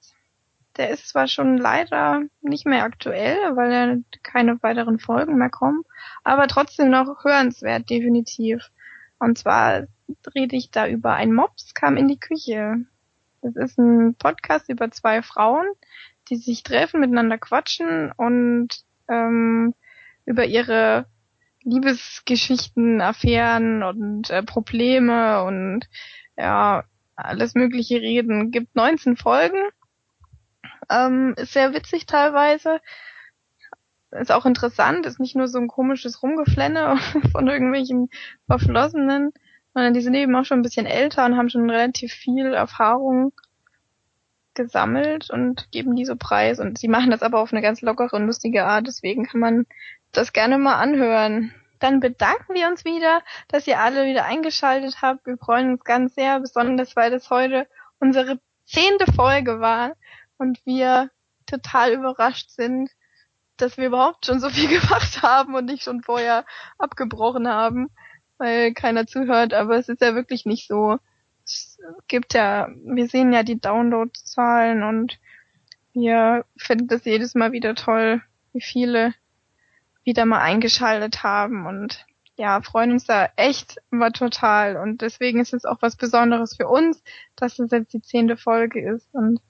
Der 0.81 0.89
ist 0.89 1.09
zwar 1.09 1.29
schon 1.29 1.59
leider 1.59 2.23
nicht 2.41 2.65
mehr 2.65 2.85
aktuell, 2.85 3.37
weil 3.55 3.71
ja 3.71 3.97
keine 4.23 4.63
weiteren 4.63 4.99
Folgen 4.99 5.37
mehr 5.37 5.51
kommen, 5.51 5.83
aber 6.25 6.47
trotzdem 6.47 6.89
noch 6.89 7.23
hörenswert, 7.23 7.91
definitiv. 7.91 8.71
Und 9.19 9.37
zwar 9.37 9.83
rede 10.35 10.57
ich 10.57 10.71
da 10.71 10.89
über 10.89 11.13
ein 11.13 11.35
Mops 11.35 11.75
kam 11.75 11.99
in 11.99 12.09
die 12.09 12.19
Küche. 12.19 12.87
Das 13.43 13.57
ist 13.57 13.79
ein 13.79 14.15
Podcast 14.15 14.71
über 14.71 14.91
zwei 14.91 15.21
Frauen, 15.21 15.67
die 16.31 16.37
sich 16.37 16.63
treffen, 16.63 17.01
miteinander 17.01 17.37
quatschen 17.37 18.11
und 18.17 18.69
ähm, 19.07 19.75
über 20.25 20.47
ihre 20.47 21.05
Liebesgeschichten, 21.63 23.03
Affären 23.03 23.83
und 23.83 24.31
äh, 24.31 24.43
Probleme 24.43 25.45
und 25.45 25.91
ja, 26.39 26.85
alles 27.17 27.55
mögliche 27.55 28.01
reden. 28.01 28.51
Gibt 28.51 28.75
19 28.75 29.19
Folgen. 29.19 29.61
Ähm, 30.91 31.35
ist 31.37 31.53
sehr 31.53 31.73
witzig 31.73 32.07
teilweise. 32.07 32.81
Ist 34.11 34.33
auch 34.33 34.45
interessant, 34.45 35.07
ist 35.07 35.21
nicht 35.21 35.37
nur 35.37 35.47
so 35.47 35.59
ein 35.59 35.69
komisches 35.69 36.23
Rumgeflenne 36.23 36.99
von 37.33 37.47
irgendwelchen 37.47 38.11
Verflossenen, 38.47 39.33
sondern 39.73 39.95
die 39.95 40.01
sind 40.01 40.15
eben 40.15 40.35
auch 40.35 40.45
schon 40.45 40.59
ein 40.59 40.63
bisschen 40.63 40.87
älter 40.87 41.25
und 41.25 41.37
haben 41.37 41.49
schon 41.49 41.71
relativ 41.71 42.13
viel 42.13 42.53
Erfahrung 42.53 43.33
gesammelt 44.55 45.31
und 45.31 45.71
geben 45.71 45.95
die 45.95 46.05
so 46.05 46.17
preis. 46.17 46.59
Und 46.59 46.79
sie 46.79 46.89
machen 46.89 47.13
das 47.13 47.23
aber 47.23 47.39
auf 47.39 47.53
eine 47.53 47.63
ganz 47.63 47.83
lockere 47.83 48.17
und 48.17 48.27
lustige 48.27 48.65
Art, 48.65 48.89
deswegen 48.89 49.27
kann 49.27 49.41
man 49.41 49.67
das 50.11 50.33
gerne 50.33 50.59
mal 50.59 50.77
anhören. 50.77 51.55
Dann 51.79 52.01
bedanken 52.01 52.55
wir 52.55 52.67
uns 52.67 52.85
wieder, 52.85 53.23
dass 53.47 53.69
ihr 53.69 53.79
alle 53.79 54.07
wieder 54.07 54.25
eingeschaltet 54.25 55.01
habt. 55.01 55.25
Wir 55.25 55.39
freuen 55.39 55.73
uns 55.73 55.85
ganz 55.85 56.17
sehr, 56.17 56.41
besonders 56.41 56.97
weil 56.97 57.13
das 57.13 57.31
heute 57.31 57.69
unsere 58.01 58.41
zehnte 58.67 59.11
Folge 59.13 59.61
war 59.61 59.95
und 60.41 60.65
wir 60.65 61.11
total 61.47 61.93
überrascht 61.93 62.51
sind, 62.51 62.91
dass 63.59 63.77
wir 63.77 63.87
überhaupt 63.87 64.27
schon 64.27 64.41
so 64.41 64.49
viel 64.49 64.69
gemacht 64.81 65.23
haben 65.23 65.55
und 65.55 65.67
nicht 65.67 65.85
schon 65.85 66.03
vorher 66.03 66.45
abgebrochen 66.79 67.47
haben, 67.47 67.91
weil 68.39 68.73
keiner 68.73 69.07
zuhört. 69.07 69.53
Aber 69.53 69.77
es 69.77 69.89
ist 69.89 70.01
ja 70.01 70.15
wirklich 70.15 70.47
nicht 70.47 70.67
so. 70.67 70.99
Es 71.45 71.79
gibt 72.09 72.35
ja, 72.35 72.69
wir 72.85 73.09
sehen 73.09 73.33
ja 73.33 73.43
die 73.43 73.61
Downloadzahlen 73.61 74.83
und 74.83 75.19
wir 75.93 76.45
finden 76.57 76.89
das 76.89 77.05
jedes 77.05 77.35
Mal 77.35 77.53
wieder 77.53 77.75
toll, 77.75 78.23
wie 78.53 78.61
viele 78.61 79.15
wieder 80.05 80.25
mal 80.25 80.41
eingeschaltet 80.41 81.23
haben 81.23 81.67
und 81.67 82.07
ja, 82.37 82.63
freuen 82.63 82.93
uns 82.93 83.05
da 83.05 83.29
echt 83.37 83.77
immer 83.91 84.13
total 84.13 84.77
und 84.77 85.03
deswegen 85.03 85.41
ist 85.41 85.53
es 85.53 85.67
auch 85.67 85.83
was 85.83 85.97
Besonderes 85.97 86.57
für 86.57 86.69
uns, 86.69 87.03
dass 87.37 87.59
es 87.59 87.71
jetzt 87.71 87.93
die 87.93 88.01
zehnte 88.01 88.39
Folge 88.39 88.81
ist 88.81 89.13
und 89.13 89.41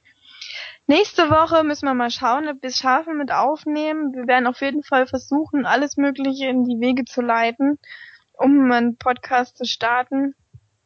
nächste 0.91 1.31
Woche 1.31 1.63
müssen 1.63 1.87
wir 1.87 1.95
mal 1.95 2.11
schauen, 2.11 2.49
ob 2.49 2.63
wir 2.63 2.69
es 2.69 2.79
schaffen 2.79 3.17
mit 3.17 3.31
aufnehmen. 3.31 4.13
Wir 4.13 4.27
werden 4.27 4.47
auf 4.49 4.61
jeden 4.61 4.83
Fall 4.83 5.07
versuchen, 5.07 5.65
alles 5.65 5.97
Mögliche 5.97 6.47
in 6.49 6.65
die 6.65 6.81
Wege 6.81 7.05
zu 7.05 7.23
leiten, 7.23 7.79
um 8.33 8.71
einen 8.71 8.97
Podcast 8.97 9.57
zu 9.57 9.65
starten. 9.65 10.35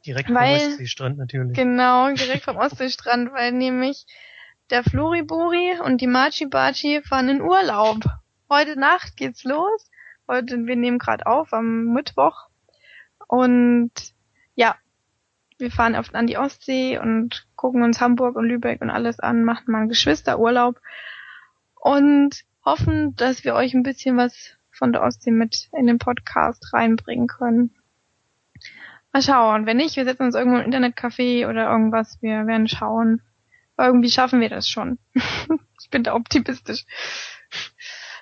Direkt 0.07 0.26
vom 0.28 0.36
Weil- 0.36 0.57
Ostseestrand 0.57 1.16
natürlich. 1.16 1.57
Genau, 1.57 2.09
direkt 2.14 2.44
vom 2.44 2.57
Ostseestrand, 2.57 3.32
weil 3.32 3.52
nämlich 3.52 4.07
der 4.70 4.84
Floriburi 4.84 5.78
und 5.82 6.00
die 6.02 6.07
Machi 6.07 6.46
Bachi 6.46 7.02
fahren 7.02 7.30
in 7.30 7.40
Urlaub. 7.40 8.05
Heute 8.50 8.78
Nacht 8.78 9.16
geht's 9.16 9.44
los. 9.44 9.90
Heute, 10.28 10.66
wir 10.66 10.76
nehmen 10.76 10.98
gerade 10.98 11.26
auf 11.26 11.52
am 11.52 11.92
Mittwoch. 11.94 12.48
Und 13.26 13.92
ja, 14.55 14.76
wir 15.59 15.70
fahren 15.70 15.96
oft 15.96 16.14
an 16.14 16.26
die 16.26 16.36
Ostsee 16.36 16.98
und 16.98 17.46
gucken 17.65 17.83
uns 17.83 17.99
Hamburg 17.99 18.37
und 18.37 18.45
Lübeck 18.45 18.83
und 18.83 18.91
alles 18.91 19.21
an, 19.21 19.43
machen 19.43 19.73
mal 19.73 19.79
einen 19.79 19.89
Geschwisterurlaub 19.89 20.83
und 21.81 22.45
hoffen, 22.62 23.17
dass 23.17 23.43
wir 23.43 23.55
euch 23.55 23.73
ein 23.73 23.83
bisschen 23.83 24.19
was 24.19 24.51
von 24.71 24.93
der 24.93 25.03
Ostsee 25.03 25.31
mit 25.31 25.71
in 25.73 25.87
den 25.87 25.97
Podcast 25.97 26.75
reinbringen 26.75 27.27
können. 27.27 27.75
Mal 29.15 29.23
schauen. 29.23 29.65
Wenn 29.65 29.79
nicht, 29.79 29.97
wir 29.97 30.05
setzen 30.05 30.25
uns 30.25 30.35
irgendwo 30.35 30.59
im 30.59 30.71
Internetcafé 30.71 31.49
oder 31.49 31.71
irgendwas. 31.71 32.19
Wir 32.21 32.47
werden 32.47 32.69
schauen. 32.69 33.23
Irgendwie 33.79 34.11
schaffen 34.11 34.41
wir 34.43 34.51
das 34.51 34.69
schon. 34.69 34.99
ich 35.15 35.89
bin 35.91 36.03
da 36.03 36.15
optimistisch. 36.15 36.85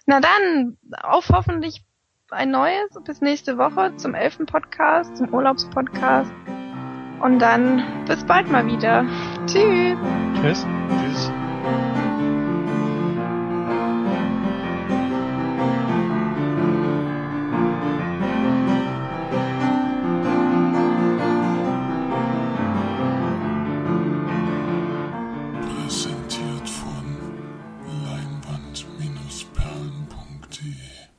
Na 0.07 0.21
dann, 0.21 0.77
auf 1.03 1.31
hoffentlich 1.31 1.83
ein 2.31 2.53
neues 2.53 2.97
bis 3.05 3.21
nächste 3.21 3.59
Woche 3.59 3.97
zum 3.97 4.15
elften 4.15 4.47
Podcast, 4.47 5.17
zum 5.17 5.35
Urlaubspodcast. 5.35 6.33
Und 7.23 7.39
dann 7.39 8.05
bis 8.07 8.25
bald 8.25 8.51
mal 8.51 8.67
wieder. 8.67 9.07
Tschüss. 9.47 9.99
Tschüss. 10.41 10.67